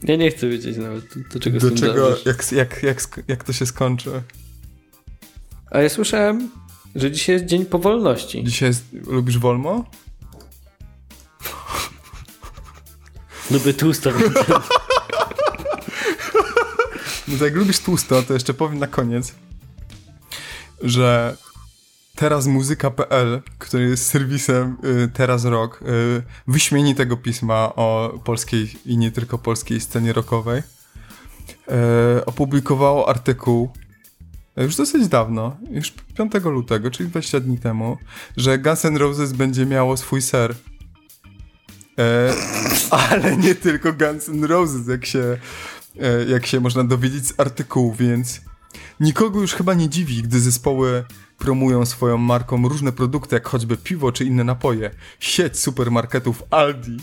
Ja 0.03 0.17
nie 0.17 0.31
chcę 0.31 0.49
wiedzieć 0.49 0.77
nawet, 0.77 1.29
do 1.33 1.41
czego 1.41 1.61
Do 1.61 1.71
czego, 1.71 2.09
jak, 2.27 2.53
jak, 2.53 2.83
jak, 2.83 3.21
jak 3.29 3.45
to 3.45 3.53
się 3.53 3.67
skończy. 3.67 4.23
A 5.71 5.81
ja 5.81 5.89
słyszałem, 5.89 6.51
że 6.95 7.11
dzisiaj 7.11 7.35
jest 7.35 7.47
Dzień 7.47 7.67
Powolności. 7.67 8.45
Dzisiaj 8.45 8.69
jest, 8.69 8.85
lubisz 9.07 9.39
Wolmo? 9.39 9.85
Lubię 13.51 13.75
tłusto. 13.75 14.11
No 17.29 17.39
to 17.39 17.45
jak 17.45 17.55
lubisz 17.55 17.79
tłusto, 17.79 18.23
to 18.23 18.35
jeszcze 18.35 18.55
powiem 18.55 18.79
na 18.79 18.87
koniec, 18.87 19.35
że 20.83 21.37
teraz 22.17 22.47
muzyka.pl, 22.47 23.43
który 23.59 23.89
jest 23.89 24.07
serwisem 24.07 24.77
y, 25.05 25.09
Teraz 25.09 25.45
Rock, 25.45 25.83
y, 25.83 26.23
wyśmienitego 26.47 27.17
pisma 27.17 27.75
o 27.75 28.19
polskiej 28.25 28.77
i 28.87 28.99
nie 28.99 29.11
tylko 29.11 29.39
polskiej 29.39 29.81
scenie 29.81 30.13
rockowej, 30.13 30.63
y, 32.19 32.25
opublikowało 32.25 33.09
artykuł 33.09 33.73
y, 34.59 34.63
już 34.63 34.77
dosyć 34.77 35.09
dawno, 35.09 35.57
już 35.71 35.93
5 36.17 36.33
lutego, 36.45 36.91
czyli 36.91 37.09
20 37.09 37.41
dni 37.41 37.59
temu, 37.59 37.99
że 38.37 38.59
Guns 38.59 38.85
N' 38.85 38.97
Roses 38.97 39.33
będzie 39.33 39.67
miało 39.67 39.97
swój 39.97 40.23
ser. 40.23 40.55
E, 41.99 42.35
ale 42.91 43.37
nie 43.37 43.55
tylko 43.55 43.93
Guns 43.93 44.29
N' 44.29 44.45
Roses, 44.45 44.89
jak 44.89 45.07
się, 45.07 45.39
e, 46.01 46.25
jak 46.25 46.47
się 46.47 46.61
można 46.61 46.85
dowiedzieć 46.85 47.27
z 47.27 47.41
artykułu, 47.41 47.95
więc 47.95 48.41
nikogo 49.01 49.41
już 49.41 49.53
chyba 49.53 49.75
nie 49.75 49.89
dziwi, 49.89 50.23
gdy 50.23 50.41
zespoły 50.41 51.05
promują 51.39 51.87
swoją 51.87 52.19
marką 52.19 52.69
różne 52.69 52.93
produkty, 52.93 53.35
jak 53.35 53.49
choćby 53.49 53.77
piwo 53.77 54.13
czy 54.13 54.25
inne 54.25 54.45
napoje. 54.45 54.91
Sieć 55.21 55.59
supermarketów 55.59 56.43
Aldi 56.51 56.97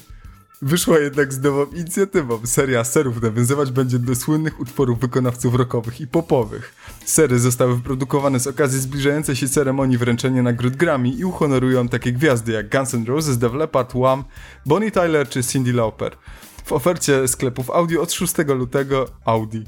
wyszła 0.63 0.99
jednak 0.99 1.33
z 1.33 1.41
nową 1.41 1.65
inicjatywą. 1.65 2.39
Seria 2.45 2.83
serów 2.83 3.21
nawiązywać 3.21 3.71
będzie 3.71 3.99
do 3.99 4.15
słynnych 4.15 4.59
utworów 4.59 4.99
wykonawców 4.99 5.55
rockowych 5.55 6.01
i 6.01 6.07
popowych. 6.07 6.75
Sery 7.05 7.39
zostały 7.39 7.75
wyprodukowane 7.75 8.39
z 8.39 8.47
okazji 8.47 8.79
zbliżającej 8.79 9.35
się 9.35 9.49
ceremonii 9.49 9.97
wręczenia 9.97 10.43
nagród 10.43 10.75
Grammy 10.75 11.09
i 11.09 11.25
uhonorują 11.25 11.87
takie 11.87 12.11
gwiazdy 12.11 12.51
jak 12.51 12.69
Guns 12.69 12.93
N' 12.93 13.05
Roses, 13.05 13.37
Def 13.37 13.53
Leppard, 13.53 13.93
Wham, 13.95 14.23
Bonnie 14.65 14.91
Tyler 14.91 15.29
czy 15.29 15.43
Cyndi 15.43 15.71
Lauper. 15.71 16.17
W 16.65 16.71
ofercie 16.71 17.27
sklepów 17.27 17.69
Audi 17.69 17.97
od 17.97 18.11
6 18.11 18.33
lutego 18.47 19.05
Audi. 19.25 19.63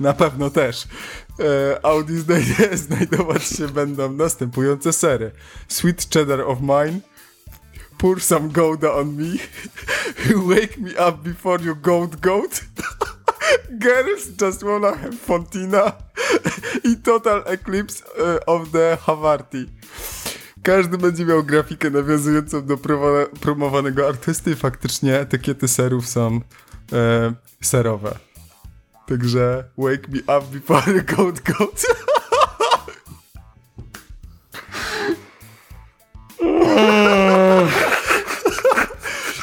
Na 0.00 0.12
pewno 0.12 0.50
też. 0.50 0.88
E, 1.40 1.84
Audi 1.86 2.16
znajdzie, 2.18 2.76
znajdować 2.88 3.42
się 3.44 3.68
będą 3.68 4.12
następujące 4.12 4.92
sery. 4.92 5.30
Sweet 5.68 6.08
Cheddar 6.12 6.40
of 6.40 6.58
Mine, 6.60 7.00
Pour 7.98 8.22
some 8.22 8.48
Gouda 8.48 8.92
on 8.94 9.14
me, 9.16 9.36
Wake 10.54 10.78
me 10.78 11.08
up 11.08 11.18
before 11.28 11.64
you 11.64 11.76
goat 11.76 12.16
goat, 12.16 12.60
Girls 13.84 14.28
just 14.42 14.62
wanna 14.62 14.96
have 14.96 15.12
Fontina 15.26 15.92
i 16.84 16.96
Total 16.96 17.42
Eclipse 17.46 18.04
e, 18.18 18.46
of 18.46 18.70
the 18.70 18.98
Havarti. 19.00 19.66
Każdy 20.62 20.98
będzie 20.98 21.24
miał 21.24 21.44
grafikę 21.44 21.90
nawiązującą 21.90 22.66
do 22.66 22.76
promo- 22.76 23.26
promowanego 23.40 24.08
artysty 24.08 24.50
i 24.50 24.56
faktycznie 24.56 25.20
etykiety 25.20 25.68
serów 25.68 26.08
są 26.08 26.40
e, 26.92 27.32
serowe. 27.62 28.18
Także 29.10 29.64
wake 29.78 30.08
me 30.08 30.18
up 30.38 30.46
before 30.52 30.92
you 30.92 31.02
goat 31.16 31.40
goat. 31.40 31.82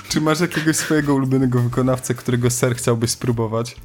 Czy 0.09 0.22
masz 0.22 0.39
jakiegoś 0.39 0.76
swojego 0.76 1.15
ulubionego 1.15 1.59
wykonawcę, 1.59 2.13
którego 2.13 2.49
ser 2.49 2.76
chciałbyś 2.76 3.11
spróbować? 3.11 3.76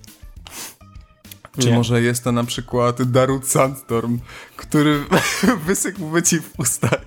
Czy 1.59 1.69
Nie. 1.69 1.75
może 1.75 2.03
jest 2.03 2.25
to 2.25 2.33
na 2.33 2.45
przykład 2.45 3.03
Darut 3.03 3.49
Sandstorm, 3.49 4.19
który 4.57 5.05
wysykłby 5.67 6.23
ci 6.23 6.41
w 6.41 6.51
ustach? 6.59 7.01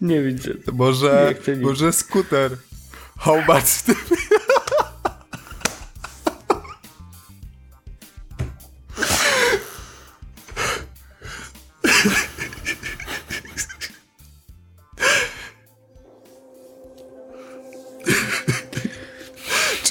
Nie 0.00 0.22
widzę. 0.22 0.50
Może, 0.72 1.34
Nie 1.48 1.56
może 1.56 1.92
skuter. 1.92 2.56
How 3.18 3.36
much 3.36 3.84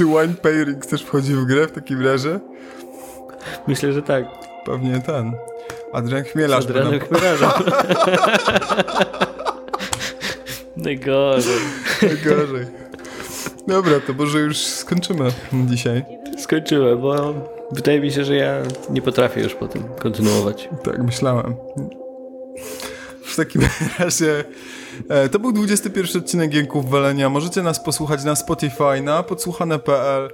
Czy 0.04 0.08
wine 0.08 0.36
pairing 0.41 0.86
też 0.86 1.04
wchodzi 1.04 1.34
w 1.34 1.45
grę 1.45 1.68
w 1.68 1.72
takim 1.72 2.06
razie? 2.06 2.39
Myślę, 3.68 3.93
że 3.93 4.01
tak. 4.01 4.26
Pewnie 4.66 4.99
ten. 4.99 5.34
Adrian 5.93 6.24
Chmielarz. 6.24 6.66
Adrianem 6.66 6.99
Chmiellarzem. 6.99 7.49
Najgorzej. 10.78 11.60
Gorzej. 12.01 12.66
Dobra, 13.68 13.99
to 14.08 14.14
może 14.14 14.39
już 14.39 14.58
skończymy 14.58 15.32
dzisiaj. 15.54 16.06
Skończyłem, 16.39 17.01
bo 17.01 17.34
wydaje 17.72 17.99
mi 17.99 18.12
się, 18.12 18.24
że 18.26 18.36
ja 18.36 18.62
nie 18.89 19.01
potrafię 19.01 19.41
już 19.41 19.56
po 19.56 19.68
tym 19.68 19.84
kontynuować. 19.84 20.70
Tak, 20.84 21.04
myślałem. 21.04 21.56
W 23.34 23.36
takim 23.36 23.62
razie 24.00 24.44
e, 25.10 25.30
to 25.30 25.40
był 25.40 25.52
21 25.52 26.22
odcinek 26.22 26.54
Jęków 26.54 26.90
Walenia. 26.90 27.30
Możecie 27.30 27.62
nas 27.62 27.84
posłuchać 27.84 28.24
na 28.24 28.36
Spotify, 28.36 29.02
na 29.04 29.24
podsłuchane.pl. 29.24 30.30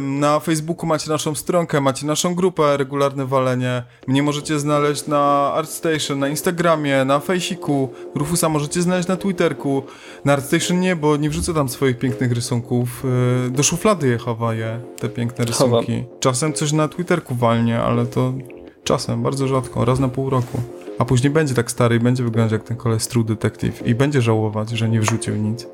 Na 0.00 0.40
Facebooku 0.40 0.86
macie 0.86 1.10
naszą 1.10 1.34
stronkę, 1.34 1.80
macie 1.80 2.06
naszą 2.06 2.34
grupę 2.34 2.76
Regularne 2.76 3.26
Walenie. 3.26 3.82
Mnie 4.06 4.22
możecie 4.22 4.58
znaleźć 4.58 5.06
na 5.06 5.52
ArtStation, 5.54 6.18
na 6.18 6.28
Instagramie, 6.28 7.04
na 7.04 7.20
Fejsiku. 7.20 7.88
Rufusa 8.14 8.48
możecie 8.48 8.82
znaleźć 8.82 9.08
na 9.08 9.16
Twitterku. 9.16 9.82
Na 10.24 10.32
ArtStation 10.32 10.80
nie, 10.80 10.96
bo 10.96 11.16
nie 11.16 11.30
wrzucę 11.30 11.54
tam 11.54 11.68
swoich 11.68 11.98
pięknych 11.98 12.32
rysunków. 12.32 13.04
E, 13.46 13.50
do 13.50 13.62
szuflady 13.62 14.08
je 14.08 14.18
chowaję, 14.18 14.80
te 14.98 15.08
piękne 15.08 15.44
rysunki. 15.44 16.04
Czasem 16.20 16.52
coś 16.52 16.72
na 16.72 16.88
Twitterku 16.88 17.34
walnie, 17.34 17.80
ale 17.80 18.06
to 18.06 18.32
czasem, 18.84 19.22
bardzo 19.22 19.48
rzadko, 19.48 19.84
raz 19.84 19.98
na 19.98 20.08
pół 20.08 20.30
roku. 20.30 20.60
A 21.00 21.04
później 21.04 21.30
będzie 21.30 21.54
tak 21.54 21.70
stary 21.70 21.96
i 21.96 22.00
będzie 22.00 22.24
wyglądać 22.24 22.52
jak 22.52 22.62
ten 22.62 22.76
koleś 22.76 23.02
z 23.02 23.08
True 23.08 23.24
Detective 23.24 23.86
i 23.86 23.94
będzie 23.94 24.22
żałować, 24.22 24.70
że 24.70 24.88
nie 24.88 25.00
wrzucił 25.00 25.36
nic. 25.36 25.66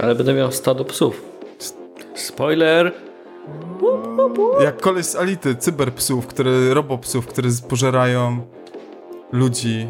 Ale 0.00 0.14
będę 0.14 0.34
miał 0.34 0.52
stado 0.52 0.84
psów. 0.84 1.22
Spoiler! 2.14 2.92
Jak 4.60 4.80
koleś 4.80 5.06
z 5.06 5.16
Ality, 5.16 5.56
cyberpsów, 5.56 6.26
które, 6.26 6.74
robopsów, 6.74 7.26
które 7.26 7.48
pożerają 7.68 8.46
ludzi, 9.32 9.88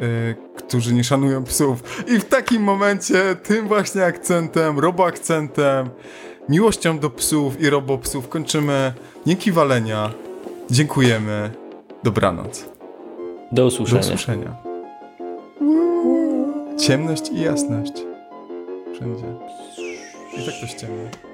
yy, 0.00 0.36
którzy 0.56 0.94
nie 0.94 1.04
szanują 1.04 1.44
psów. 1.44 2.04
I 2.06 2.20
w 2.20 2.24
takim 2.24 2.62
momencie, 2.62 3.36
tym 3.42 3.68
właśnie 3.68 4.04
akcentem, 4.04 4.78
roboakcentem, 4.78 5.90
miłością 6.48 6.98
do 6.98 7.10
psów 7.10 7.60
i 7.60 7.70
robopsów 7.70 8.28
kończymy 8.28 8.92
Dzięki 9.26 9.52
Walenia. 9.52 10.10
Dziękujemy. 10.70 11.50
Dobranoc. 12.02 12.77
Do 13.52 13.62
Do 13.62 13.66
usłyszenia. 13.66 14.00
usłyszenia. 14.00 14.54
Ciemność 16.78 17.30
i 17.30 17.40
jasność. 17.40 17.92
Wszędzie. 18.94 19.24
I 20.38 20.46
tak 20.46 20.54
to 20.60 20.66
usłyszenia. 20.66 21.27